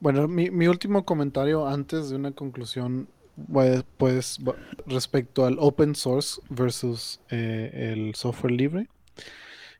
Bueno, 0.00 0.28
mi, 0.28 0.50
mi, 0.50 0.68
último 0.68 1.06
comentario 1.06 1.66
antes 1.66 2.10
de 2.10 2.16
una 2.16 2.32
conclusión, 2.32 3.08
pues, 3.50 3.84
pues 3.96 4.38
respecto 4.86 5.46
al 5.46 5.56
open 5.58 5.94
source 5.94 6.42
versus 6.50 7.20
eh, 7.30 7.94
el 7.94 8.14
software 8.14 8.52
libre 8.52 8.86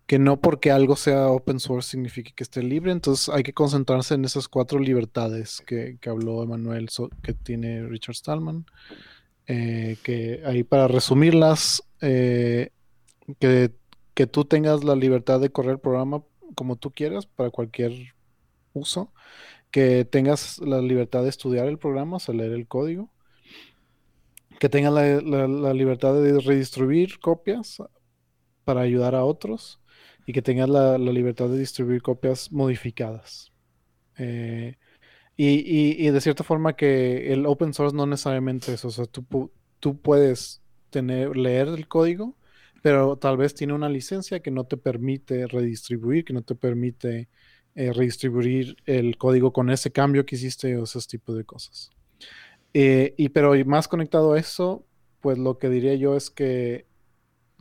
que 0.09 0.19
no 0.19 0.41
porque 0.41 0.71
algo 0.71 0.97
sea 0.97 1.29
open 1.29 1.61
source 1.61 1.91
signifique 1.91 2.33
que 2.35 2.43
esté 2.43 2.63
libre, 2.63 2.93
entonces 2.93 3.29
hay 3.29 3.43
que 3.43 3.53
concentrarse 3.53 4.15
en 4.15 4.25
esas 4.25 4.49
cuatro 4.49 4.79
libertades 4.79 5.63
que, 5.67 5.99
habló 6.07 6.43
Emanuel, 6.43 6.89
que 7.23 7.35
tiene 7.35 7.87
Richard 7.87 8.15
Stallman, 8.15 8.65
eh, 9.47 9.99
que 10.03 10.41
ahí 10.47 10.65
para 10.65 10.89
resumirlas, 10.89 11.83
eh, 12.01 12.71
que, 13.39 13.71
que, 14.15 14.27
tú 14.27 14.47
tengas 14.47 14.83
la 14.83 14.97
libertad 14.97 15.41
de 15.41 15.53
correr 15.53 15.73
el 15.73 15.79
programa 15.79 16.23
como 16.55 16.77
tú 16.77 16.91
quieras 16.91 17.27
para 17.27 17.51
cualquier 17.51 17.93
uso, 18.73 19.13
que 19.71 20.07
tengas 20.07 20.59
la 20.61 20.81
libertad 20.81 21.23
de 21.23 21.29
estudiar 21.29 21.69
el 21.69 21.79
programa, 21.79 22.17
o 22.17 22.21
sea, 22.21 22.35
leer 22.35 22.53
el 22.53 22.67
código, 22.67 23.11
que 24.59 24.71
tengas 24.71 24.95
la, 24.95 25.21
la 25.47 25.75
libertad 25.75 26.15
de 26.15 26.41
redistribuir 26.41 27.21
copias 27.21 27.83
para 28.65 28.81
ayudar 28.81 29.15
a 29.15 29.25
otros, 29.25 29.81
y 30.29 30.33
que 30.35 30.43
tengas 30.43 30.69
la, 30.69 30.99
libertad 30.99 31.49
de 31.49 31.59
distribuir 31.59 32.03
copias 32.03 32.53
modificadas. 32.53 33.51
Eh, 34.19 34.77
y, 35.39 36.11
de 36.11 36.21
cierta 36.21 36.45
forma 36.45 36.77
que 36.77 37.33
el 37.33 37.47
open 37.47 37.73
source 37.73 37.97
no 37.97 38.05
necesariamente 38.05 38.75
es, 38.75 38.85
o 38.85 38.91
sea, 38.91 39.07
tú, 39.07 39.51
tú 39.81 39.99
puedes 39.99 40.61
tener, 40.91 41.35
leer 41.35 41.69
el 41.69 41.89
código, 41.89 42.37
pero 42.83 43.17
tal 43.17 43.39
vez 43.39 43.55
tiene 43.55 43.73
una 43.73 43.89
licencia 43.89 44.41
que 44.41 44.51
no 44.51 44.65
te 44.65 44.77
permite 44.77 45.47
redistribuir, 45.47 46.27
que 46.27 46.35
no 46.35 46.43
te 46.43 46.55
permite 46.55 47.31
eh, 47.75 47.95
redistribuir 47.95 48.77
el 48.85 49.17
código 49.17 49.55
con 49.55 49.71
ese 49.71 49.93
cambio 49.93 50.27
que 50.27 50.37
hiciste 50.37 50.77
o 50.77 50.85
esos 50.85 51.09
tipos 51.09 51.39
de 51.39 51.45
cosas. 51.45 51.89
Eh, 52.75 53.15
y 53.17 53.31
pero 53.31 53.55
más 53.65 53.89
conectado 53.89 54.35
a 54.35 54.39
eso, 54.39 54.85
pues 55.21 55.39
lo 55.39 55.57
que 55.57 55.71
diría 55.71 55.95
yo 55.95 56.17
es 56.17 56.29
que 56.29 56.88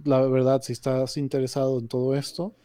la 0.03 0.21
verdad, 0.27 0.61
si 0.61 0.73
estás 0.73 1.17
interesado 1.17 1.79
en 1.79 1.87
todo 1.87 2.15
esto, 2.15 2.55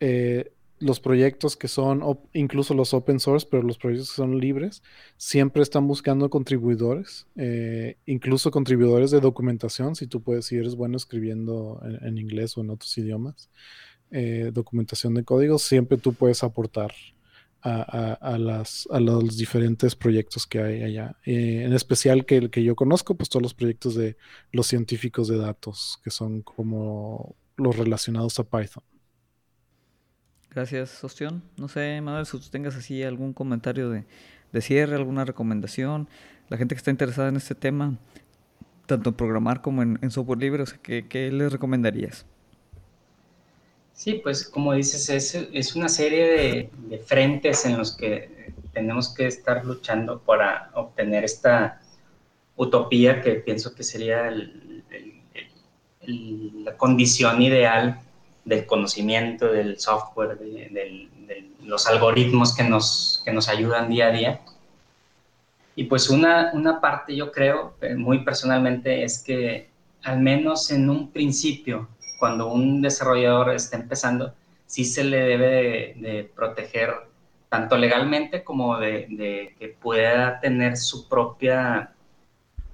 eh, 0.00 0.52
los 0.78 1.00
proyectos 1.00 1.56
que 1.56 1.68
son, 1.68 2.02
incluso 2.34 2.74
los 2.74 2.92
open 2.92 3.18
source, 3.18 3.46
pero 3.50 3.62
los 3.62 3.78
proyectos 3.78 4.10
que 4.10 4.16
son 4.16 4.38
libres, 4.38 4.82
siempre 5.16 5.62
están 5.62 5.86
buscando 5.86 6.28
contribuidores, 6.28 7.26
eh, 7.36 7.96
incluso 8.04 8.50
contribuidores 8.50 9.10
de 9.10 9.20
documentación, 9.20 9.94
si 9.94 10.06
tú 10.06 10.22
puedes, 10.22 10.46
si 10.46 10.56
eres 10.56 10.76
bueno 10.76 10.96
escribiendo 10.96 11.80
en, 12.02 12.18
inglés 12.18 12.56
o 12.58 12.60
en 12.60 12.70
otros 12.70 12.96
idiomas, 12.98 13.48
eh, 14.10 14.50
documentación 14.52 15.14
de 15.14 15.24
códigos, 15.24 15.62
siempre 15.62 15.96
tú 15.96 16.12
puedes 16.12 16.44
aportar 16.44 16.92
a, 17.66 18.36
a 18.90 19.00
los 19.00 19.36
diferentes 19.36 19.96
proyectos 19.96 20.46
que 20.46 20.60
hay 20.60 20.82
allá. 20.82 21.16
Eh, 21.24 21.64
en 21.64 21.72
especial 21.72 22.24
que 22.24 22.36
el 22.36 22.50
que 22.50 22.62
yo 22.62 22.76
conozco, 22.76 23.16
pues 23.16 23.28
todos 23.28 23.42
los 23.42 23.54
proyectos 23.54 23.94
de 23.94 24.16
los 24.52 24.66
científicos 24.66 25.28
de 25.28 25.38
datos, 25.38 26.00
que 26.04 26.10
son 26.10 26.42
como 26.42 27.34
los 27.56 27.76
relacionados 27.76 28.38
a 28.38 28.44
Python. 28.44 28.84
Gracias, 30.50 31.02
Ostión. 31.04 31.42
No 31.56 31.68
sé, 31.68 32.00
Manuel, 32.00 32.24
si 32.26 32.38
tú 32.38 32.48
tengas 32.50 32.76
así 32.76 33.02
algún 33.02 33.32
comentario 33.32 33.90
de, 33.90 34.04
cierre, 34.60 34.96
alguna 34.96 35.24
recomendación. 35.24 36.08
La 36.48 36.56
gente 36.56 36.74
que 36.74 36.78
está 36.78 36.90
interesada 36.90 37.28
en 37.28 37.36
este 37.36 37.54
tema, 37.54 37.98
tanto 38.86 39.10
en 39.10 39.16
programar 39.16 39.60
como 39.60 39.82
en, 39.82 40.10
software 40.10 40.38
libre, 40.38 40.62
o 40.62 40.66
sea, 40.66 40.78
¿qué, 40.78 41.06
qué 41.08 41.30
les 41.30 41.52
recomendarías? 41.52 42.24
Sí, 43.96 44.20
pues 44.22 44.46
como 44.46 44.74
dices, 44.74 45.08
es, 45.08 45.34
es 45.34 45.74
una 45.74 45.88
serie 45.88 46.70
de, 46.88 46.98
frentes 46.98 47.64
en 47.64 47.78
los 47.78 47.96
que 47.96 48.52
tenemos 48.74 49.08
que 49.14 49.26
estar 49.26 49.64
luchando 49.64 50.20
para 50.20 50.70
obtener 50.74 51.24
esta 51.24 51.80
utopía 52.56 53.22
que 53.22 53.36
pienso 53.36 53.74
que 53.74 53.82
sería 53.82 54.30
la 56.02 56.76
condición 56.76 57.40
ideal 57.40 57.98
del 58.44 58.66
conocimiento, 58.66 59.50
del 59.50 59.80
software, 59.80 60.38
de, 60.38 61.08
los 61.64 61.86
algoritmos 61.86 62.54
que 62.54 62.64
nos, 62.64 63.22
que 63.24 63.32
nos 63.32 63.48
ayudan 63.48 63.88
día 63.88 64.08
a 64.08 64.12
día. 64.12 64.40
Y 65.74 65.84
pues 65.84 66.10
una, 66.10 66.50
una 66.52 66.82
parte 66.82 67.16
yo 67.16 67.32
creo, 67.32 67.74
eh, 67.80 67.94
muy 67.94 68.24
personalmente, 68.24 69.02
es 69.04 69.22
que 69.24 69.70
al 70.02 70.20
menos 70.20 70.70
en 70.70 70.88
un 70.88 71.10
principio, 71.10 71.88
cuando 72.18 72.48
un 72.48 72.82
desarrollador 72.82 73.54
está 73.54 73.76
empezando, 73.76 74.34
sí 74.66 74.84
se 74.84 75.04
le 75.04 75.18
debe 75.18 75.94
de, 75.96 76.30
proteger 76.34 76.94
tanto 77.48 77.76
legalmente 77.76 78.42
como 78.42 78.78
de, 78.78 79.54
que 79.58 79.68
pueda 79.68 80.40
tener 80.40 80.76
su 80.76 81.08
propia, 81.08 81.92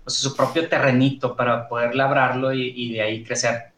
su 0.07 0.35
propio 0.35 0.69
terrenito 0.69 1.37
para 1.37 1.69
poder 1.69 1.95
labrarlo 1.95 2.53
y, 2.53 2.93
de 2.93 3.03
ahí 3.03 3.25
crecer. 3.25 3.73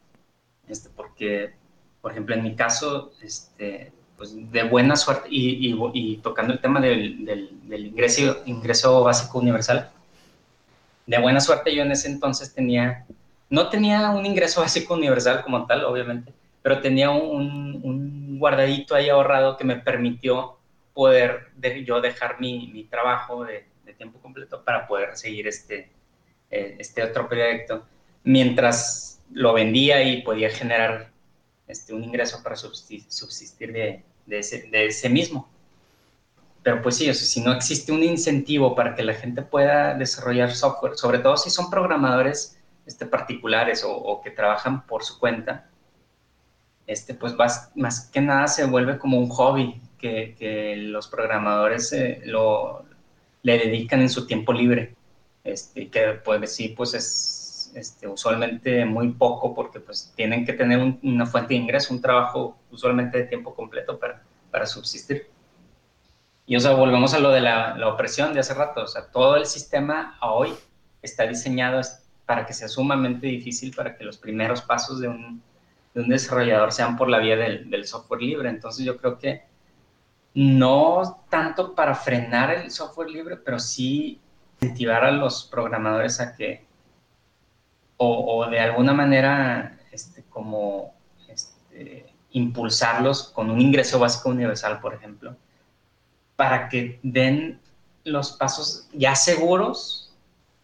Este, 0.69 0.89
porque, 0.91 1.55
por 2.01 2.13
ejemplo, 2.13 2.35
en 2.35 2.43
mi 2.43 2.55
caso, 2.55 3.13
este, 3.23 3.93
pues 4.17 4.35
de 4.51 4.63
buena 4.65 4.97
suerte, 4.97 5.29
y, 5.31 6.17
tocando 6.19 6.53
el 6.53 6.61
tema 6.61 6.81
del, 6.81 7.25
del, 7.25 7.87
ingreso, 7.87 8.43
ingreso 8.47 9.03
básico 9.03 9.39
universal, 9.39 9.91
de 11.07 11.21
buena 11.21 11.41
suerte 11.41 11.75
yo 11.75 11.83
en 11.83 11.93
ese 11.93 12.09
entonces 12.09 12.55
tenía 12.55 13.05
no 13.55 13.69
tenía 13.69 14.11
un 14.11 14.27
ingreso 14.27 14.61
básico 14.61 14.95
universal 14.95 15.43
como 15.43 15.65
tal, 15.67 15.85
obviamente, 15.85 16.33
pero 16.61 16.81
tenía 16.81 17.11
un, 17.11 18.39
guardadito 18.39 18.95
ahí 18.95 19.09
ahorrado 19.09 19.57
que 19.57 19.65
me 19.65 19.77
permitió 19.77 20.59
poder 20.93 21.53
yo 21.85 22.01
dejar 22.01 22.41
mi, 22.41 22.87
trabajo 22.91 23.45
de, 23.45 23.67
tiempo 23.97 24.19
completo 24.19 24.65
para 24.65 24.89
poder 24.89 25.17
seguir 25.17 25.47
este, 25.47 25.89
eh, 26.51 26.75
este 26.81 27.01
otro 27.05 27.29
proyecto, 27.29 27.87
mientras 28.25 29.23
lo 29.33 29.53
vendía 29.53 30.03
y 30.03 30.23
podía 30.23 30.51
generar 30.51 31.13
este, 31.69 31.95
un 31.95 32.03
ingreso 32.03 32.43
para 32.43 32.57
subsistir, 32.57 33.73
de, 33.73 34.03
ese, 34.29 35.09
mismo. 35.09 35.49
Pero 36.65 36.83
pues 36.83 36.97
sí, 36.97 37.15
si 37.15 37.41
no 37.41 37.53
existe 37.53 37.93
un 37.93 38.03
incentivo 38.03 38.75
para 38.75 38.97
que 38.97 39.05
la 39.05 39.15
gente 39.15 39.43
pueda 39.43 39.95
desarrollar 39.95 40.53
software, 40.53 40.97
sobre 40.97 41.21
todo 41.21 41.37
si 41.37 41.51
son 41.51 41.71
programadores 41.71 42.54
este, 42.87 43.07
particulares 43.07 43.85
o, 43.87 44.21
que 44.23 44.31
trabajan 44.31 44.87
por 44.87 45.05
su 45.05 45.19
cuenta, 45.19 45.69
este, 46.87 47.15
pues 47.15 47.35
más, 47.35 47.73
más 47.75 48.11
que 48.11 48.21
nada 48.21 48.47
se 48.47 48.67
vuelve 48.67 48.99
como 48.99 49.19
un 49.19 49.29
hobby 49.29 49.81
que, 49.99 50.35
que 50.39 50.77
los 50.77 51.09
programadores 51.09 51.93
eh, 51.93 52.21
lo, 52.25 52.85
le 53.43 53.59
dedican 53.59 54.01
en 54.01 54.11
su 54.11 54.27
tiempo 54.27 54.53
libre, 54.53 54.95
este, 55.45 55.89
que 55.89 56.21
pues 56.25 56.55
sí, 56.55 56.69
pues 56.71 56.95
es 56.95 57.73
este, 57.75 58.07
usualmente 58.07 58.85
muy 58.85 59.13
poco 59.13 59.55
porque 59.55 59.81
pues 59.81 60.13
tienen 60.15 60.47
que 60.47 60.53
tener 60.53 60.97
una 61.03 61.27
fuente 61.27 61.55
de 61.55 61.61
ingreso, 61.61 61.93
un 61.93 62.01
trabajo 62.01 62.57
usualmente 62.71 63.19
de 63.19 63.25
tiempo 63.25 63.55
completo 63.55 63.99
para, 63.99 64.23
para 64.51 64.67
subsistir. 64.67 65.29
Y 66.47 66.57
o 66.57 66.61
sea, 66.61 66.73
volvemos 66.73 67.15
a 67.15 67.19
lo 67.19 67.31
de 67.31 67.41
la, 67.41 67.77
la, 67.77 67.89
opresión 67.89 68.35
de 68.35 68.41
hace 68.41 68.55
rato, 68.55 68.83
o 68.83 68.87
sea, 68.87 69.07
todo 69.07 69.37
el 69.37 69.47
sistema 69.47 70.19
hoy 70.21 70.55
está 71.03 71.27
diseñado 71.27 71.81
para 72.27 72.47
que 72.47 72.53
sea 72.53 72.69
sumamente 72.69 73.27
difícil 73.27 73.75
para 73.75 73.97
que 73.97 74.05
los 74.05 74.17
primeros 74.19 74.63
pasos 74.63 75.01
de 75.01 75.09
un, 75.09 75.43
de 75.95 76.01
un 76.01 76.09
desarrollador 76.09 76.73
sean 76.73 76.97
por 76.97 77.09
la 77.09 77.19
vía 77.19 77.37
del, 77.37 77.71
del, 77.71 77.87
software 77.87 78.23
libre. 78.23 78.49
Entonces 78.49 78.85
yo 78.85 78.97
creo 78.97 79.19
que 79.19 79.45
no 80.35 81.25
tanto 81.29 81.75
para 81.75 81.95
frenar 81.95 82.51
el 82.51 82.71
software 82.71 83.11
libre, 83.11 83.37
pero 83.37 83.59
sí 83.59 84.21
incentivar 84.61 85.05
a 85.05 85.11
los 85.11 85.45
programadores 85.45 86.21
a 86.21 86.35
que, 86.35 86.65
o, 87.99 88.39
o 88.39 88.51
de 88.51 88.59
alguna 88.59 88.93
manera, 88.95 89.79
este, 89.93 90.25
como 90.31 90.95
este, 91.29 92.13
impulsarlos 92.33 93.25
con 93.29 93.51
un 93.51 93.61
ingreso 93.61 93.99
básico 93.99 94.31
universal, 94.31 94.81
por 94.81 94.95
ejemplo, 94.95 95.37
para 96.37 96.69
que 96.69 96.99
den 97.03 97.61
los 98.05 98.33
pasos 98.33 98.89
ya 98.93 99.15
seguros 99.15 100.04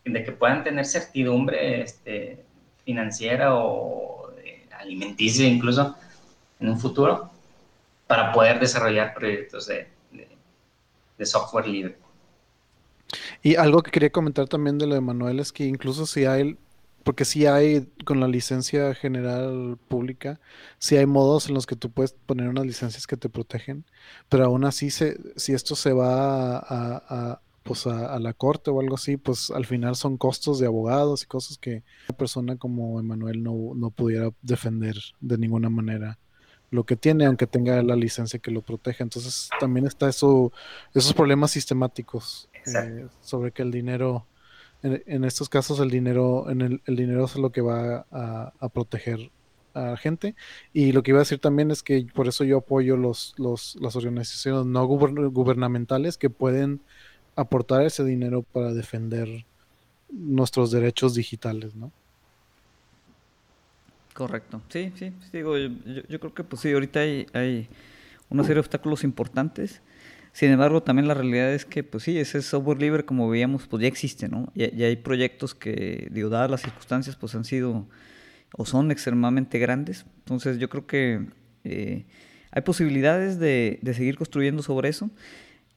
de 0.05 0.25
que 0.25 0.33
puedan 0.33 0.65
tener 0.65 0.85
certidumbre 0.87 1.83
este, 1.83 2.45
financiera 2.85 3.55
o 3.55 4.21
alimenticia 4.81 5.47
incluso 5.47 5.97
en 6.59 6.69
un 6.69 6.79
futuro 6.79 7.31
para 8.07 8.33
poder 8.33 8.59
desarrollar 8.59 9.15
proyectos 9.15 9.67
de, 9.67 9.87
de, 11.17 11.27
software 11.27 11.69
libre. 11.69 11.97
Y 13.43 13.57
algo 13.57 13.83
que 13.83 13.91
quería 13.91 14.11
comentar 14.11 14.49
también 14.49 14.79
de 14.79 14.87
lo 14.87 14.95
de 14.95 15.01
Manuel 15.01 15.39
es 15.39 15.53
que 15.53 15.65
incluso 15.65 16.07
si 16.07 16.25
hay, 16.25 16.59
porque 17.05 17.25
si 17.25 17.47
hay 17.47 17.89
con 18.05 18.21
la 18.21 18.27
licencia 18.27 18.95
general 18.95 19.79
pública, 19.89 20.41
si 20.79 20.97
hay 20.97 21.07
modos 21.07 21.49
en 21.49 21.55
los 21.55 21.67
que 21.67 21.77
tú 21.77 21.91
puedes 21.91 22.13
poner 22.13 22.49
unas 22.49 22.67
licencias 22.67 23.07
que 23.07 23.17
te 23.17 23.29
protegen, 23.29 23.85
pero 24.29 24.45
aún 24.45 24.65
así 24.65 24.91
se, 24.91 25.19
si 25.37 25.53
esto 25.53 25.77
se 25.77 25.93
va 25.93 26.59
a, 26.59 27.41
pues 27.63 27.87
a, 27.87 28.19
la 28.19 28.33
corte 28.33 28.71
o 28.71 28.81
algo 28.81 28.95
así, 28.95 29.17
pues 29.17 29.51
al 29.51 29.67
final 29.67 29.97
son 29.97 30.17
costos 30.17 30.59
de 30.59 30.67
abogados 30.67 31.23
y 31.23 31.27
cosas 31.27 31.59
que 31.59 31.83
una 32.09 32.17
persona 32.17 32.57
como 32.57 32.99
Emanuel 32.99 33.43
no, 33.43 33.73
no 33.75 33.91
pudiera 33.91 34.31
defender 34.43 34.97
de 35.21 35.39
ninguna 35.39 35.69
manera 35.69 36.19
lo 36.71 36.85
que 36.85 36.97
tiene, 36.97 37.27
aunque 37.27 37.47
tenga 37.47 37.83
la 37.83 37.97
licencia 37.97 38.39
que 38.39 38.51
lo 38.51 38.63
protege. 38.63 39.03
Entonces 39.03 39.51
también 39.59 39.87
está 39.87 40.09
eso, 40.09 40.53
esos 40.95 41.13
problemas 41.13 41.51
sistemáticos 41.51 42.49
eh, 42.67 43.07
sobre 43.21 43.53
que 43.53 43.63
el 43.63 43.71
dinero, 43.71 44.27
en, 44.83 45.25
estos 45.25 45.49
casos 45.49 45.81
el 45.81 45.91
dinero, 45.91 46.49
en 46.49 46.61
el, 46.61 46.83
el, 46.87 46.97
dinero 46.97 47.25
es 47.25 47.37
lo 47.37 47.51
que 47.51 47.61
va 47.61 48.07
a, 48.11 48.69
proteger 48.73 49.31
a 49.75 49.81
la 49.83 49.97
gente. 49.97 50.37
Y 50.73 50.93
lo 50.93 51.03
que 51.03 51.11
iba 51.11 51.19
a 51.19 51.23
decir 51.27 51.41
también 51.41 51.71
es 51.71 51.83
que 51.83 52.07
por 52.15 52.29
eso 52.29 52.45
yo 52.45 52.59
apoyo 52.59 52.97
los, 52.97 53.35
los, 53.37 53.77
las 53.81 53.97
organizaciones 53.97 54.67
no 54.67 54.87
gubernamentales 54.87 56.17
que 56.17 56.31
pueden 56.31 56.81
aportar 57.37 57.83
ese 57.83 58.05
dinero 58.05 58.43
para 58.43 58.73
defender 58.73 59.45
nuestros 60.11 60.71
derechos 60.71 61.15
digitales, 61.15 61.75
¿no? 61.75 61.93
Correcto. 64.15 64.61
Sí, 64.69 64.93
sí, 64.97 65.13
digo, 65.33 65.57
yo, 65.57 65.71
yo, 66.09 66.21
creo 66.21 66.35
que 66.35 66.45
pues 66.45 66.63
sí, 66.63 66.73
ahorita 66.73 67.01
hay, 67.01 67.27
hay 67.33 67.69
una 68.29 68.43
serie 68.43 68.57
de 68.57 68.61
obstáculos 68.61 69.05
importantes. 69.05 69.81
Sin 70.33 70.51
embargo, 70.51 70.83
también 70.83 71.09
la 71.09 71.15
realidad 71.15 71.53
es 71.53 71.65
que, 71.65 71.83
pues 71.83 72.05
sí, 72.05 72.19
ese 72.19 72.41
software 72.43 72.81
libre, 72.81 73.05
como 73.05 73.29
veíamos, 73.29 73.67
pues 73.67 73.83
ya 73.83 73.89
existe, 73.89 74.29
¿no? 74.29 74.53
Ya, 74.55 74.87
hay 74.87 74.97
proyectos 74.97 75.55
que, 75.55 76.09
digo, 76.11 76.29
dadas 76.29 76.51
las 76.51 76.63
circunstancias, 76.63 77.17
pues 77.17 77.35
han 77.35 77.45
sido 77.45 77.87
o 78.57 78.65
son 78.65 78.91
extremadamente 78.91 79.59
grandes. 79.59 80.07
Entonces, 80.19 80.59
yo 80.59 80.69
creo 80.69 80.87
que 80.87 81.27
eh, 81.65 82.05
hay 82.53 82.63
posibilidades 82.63 83.39
de, 83.39 83.79
de 83.83 83.95
seguir 83.95 84.17
construyendo 84.17 84.63
sobre 84.63 84.89
eso. 84.89 85.11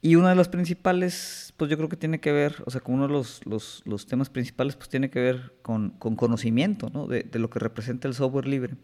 Y 0.05 0.17
una 0.17 0.27
de 0.27 0.35
las 0.35 0.49
principales, 0.49 1.53
pues 1.55 1.71
yo 1.71 1.77
creo 1.77 1.87
que 1.87 1.95
tiene 1.95 2.19
que 2.19 2.33
ver, 2.33 2.61
o 2.65 2.69
sea, 2.69 2.81
como 2.81 2.97
uno 2.97 3.07
de 3.07 3.13
los, 3.13 3.41
los, 3.45 4.05
temas 4.05 4.29
principales, 4.29 4.75
pues 4.75 4.89
tiene 4.89 5.09
que 5.09 5.21
ver 5.21 5.53
con, 5.61 5.91
con 5.91 6.17
conocimiento, 6.17 6.89
¿no? 6.89 7.07
De, 7.07 7.25
lo 7.39 7.49
que 7.49 7.59
representa 7.59 8.09
el 8.09 8.13
software 8.13 8.45
libre 8.45 8.75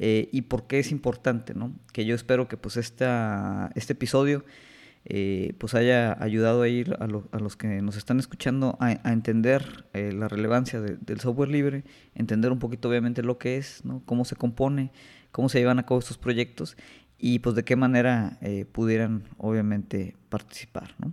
eh, 0.00 0.28
y 0.32 0.42
por 0.42 0.66
qué 0.66 0.80
es 0.80 0.90
importante, 0.90 1.54
¿no? 1.54 1.72
Que 1.92 2.04
yo 2.04 2.16
espero 2.16 2.48
que 2.48 2.56
pues 2.56 2.76
esta, 2.76 3.70
este 3.76 3.92
episodio 3.92 4.44
eh, 5.04 5.54
pues 5.58 5.76
haya 5.76 6.20
ayudado 6.20 6.62
a 6.62 6.68
ir 6.68 6.96
a, 6.98 7.04
a, 7.04 7.38
los 7.38 7.56
que 7.56 7.80
nos 7.80 7.96
están 7.96 8.18
escuchando 8.18 8.76
a, 8.80 8.90
entender 9.12 9.84
eh, 9.92 10.12
la 10.12 10.26
relevancia 10.26 10.80
de, 10.80 10.96
del 10.96 11.20
software 11.20 11.50
libre, 11.50 11.84
entender 12.16 12.50
un 12.50 12.58
poquito 12.58 12.88
obviamente 12.88 13.22
lo 13.22 13.38
que 13.38 13.58
es, 13.58 13.84
¿no? 13.84 14.02
Cómo 14.06 14.24
se 14.24 14.34
compone, 14.34 14.90
cómo 15.30 15.48
se 15.48 15.60
llevan 15.60 15.78
a 15.78 15.84
cabo 15.84 16.00
estos 16.00 16.18
proyectos 16.18 16.76
y 17.18 17.40
pues 17.40 17.56
de 17.56 17.64
qué 17.64 17.76
manera 17.76 18.38
eh, 18.40 18.64
pudieran 18.70 19.24
obviamente 19.36 20.14
participar. 20.28 20.94
¿no? 20.98 21.12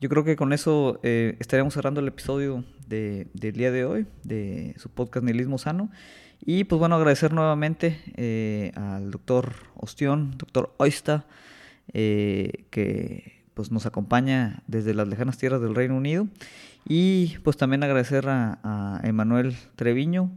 Yo 0.00 0.08
creo 0.08 0.24
que 0.24 0.36
con 0.36 0.52
eso 0.52 1.00
eh, 1.02 1.36
estaríamos 1.40 1.74
cerrando 1.74 2.00
el 2.00 2.08
episodio 2.08 2.64
de, 2.86 3.28
del 3.32 3.54
día 3.54 3.72
de 3.72 3.84
hoy 3.84 4.06
de 4.24 4.74
su 4.78 4.90
podcast 4.90 5.24
Nihilismo 5.24 5.58
Sano. 5.58 5.90
Y 6.44 6.64
pues 6.64 6.78
bueno, 6.78 6.96
agradecer 6.96 7.32
nuevamente 7.32 8.00
eh, 8.16 8.72
al 8.74 9.10
doctor 9.10 9.54
Ostión, 9.76 10.36
doctor 10.36 10.74
Oista, 10.76 11.24
que 11.92 13.42
pues 13.54 13.70
nos 13.70 13.86
acompaña 13.86 14.62
desde 14.66 14.92
las 14.92 15.06
lejanas 15.06 15.38
tierras 15.38 15.60
del 15.60 15.74
Reino 15.74 15.96
Unido. 15.96 16.26
Y 16.84 17.38
pues 17.44 17.56
también 17.56 17.84
agradecer 17.84 18.28
a, 18.28 18.58
a 18.64 19.00
Emanuel 19.04 19.54
Treviño, 19.76 20.32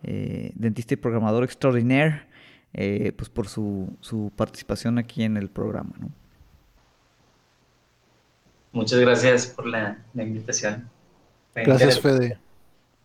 dentista 0.00 0.94
y 0.94 0.96
programador 0.96 1.42
extraordinario 1.42 2.20
eh, 2.74 3.12
pues 3.16 3.28
por 3.28 3.48
su, 3.48 3.96
su, 4.00 4.30
participación 4.36 4.98
aquí 4.98 5.22
en 5.22 5.36
el 5.36 5.48
programa. 5.48 5.92
¿no? 5.98 6.10
Muchas 8.72 9.00
gracias 9.00 9.46
por 9.46 9.66
la, 9.66 10.04
la 10.14 10.22
invitación. 10.22 10.88
Gracias, 11.54 12.00
Fede. 12.00 12.38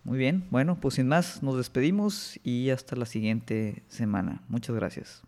Muy 0.03 0.18
bien, 0.18 0.45
bueno, 0.51 0.78
pues 0.80 0.95
sin 0.95 1.07
más, 1.07 1.41
nos 1.41 1.55
despedimos 1.55 2.38
y 2.43 2.70
hasta 2.72 2.95
la 2.97 3.05
siguiente 3.05 3.84
semana. 3.88 4.43
Muchas 4.49 4.76
gracias. 4.76 5.24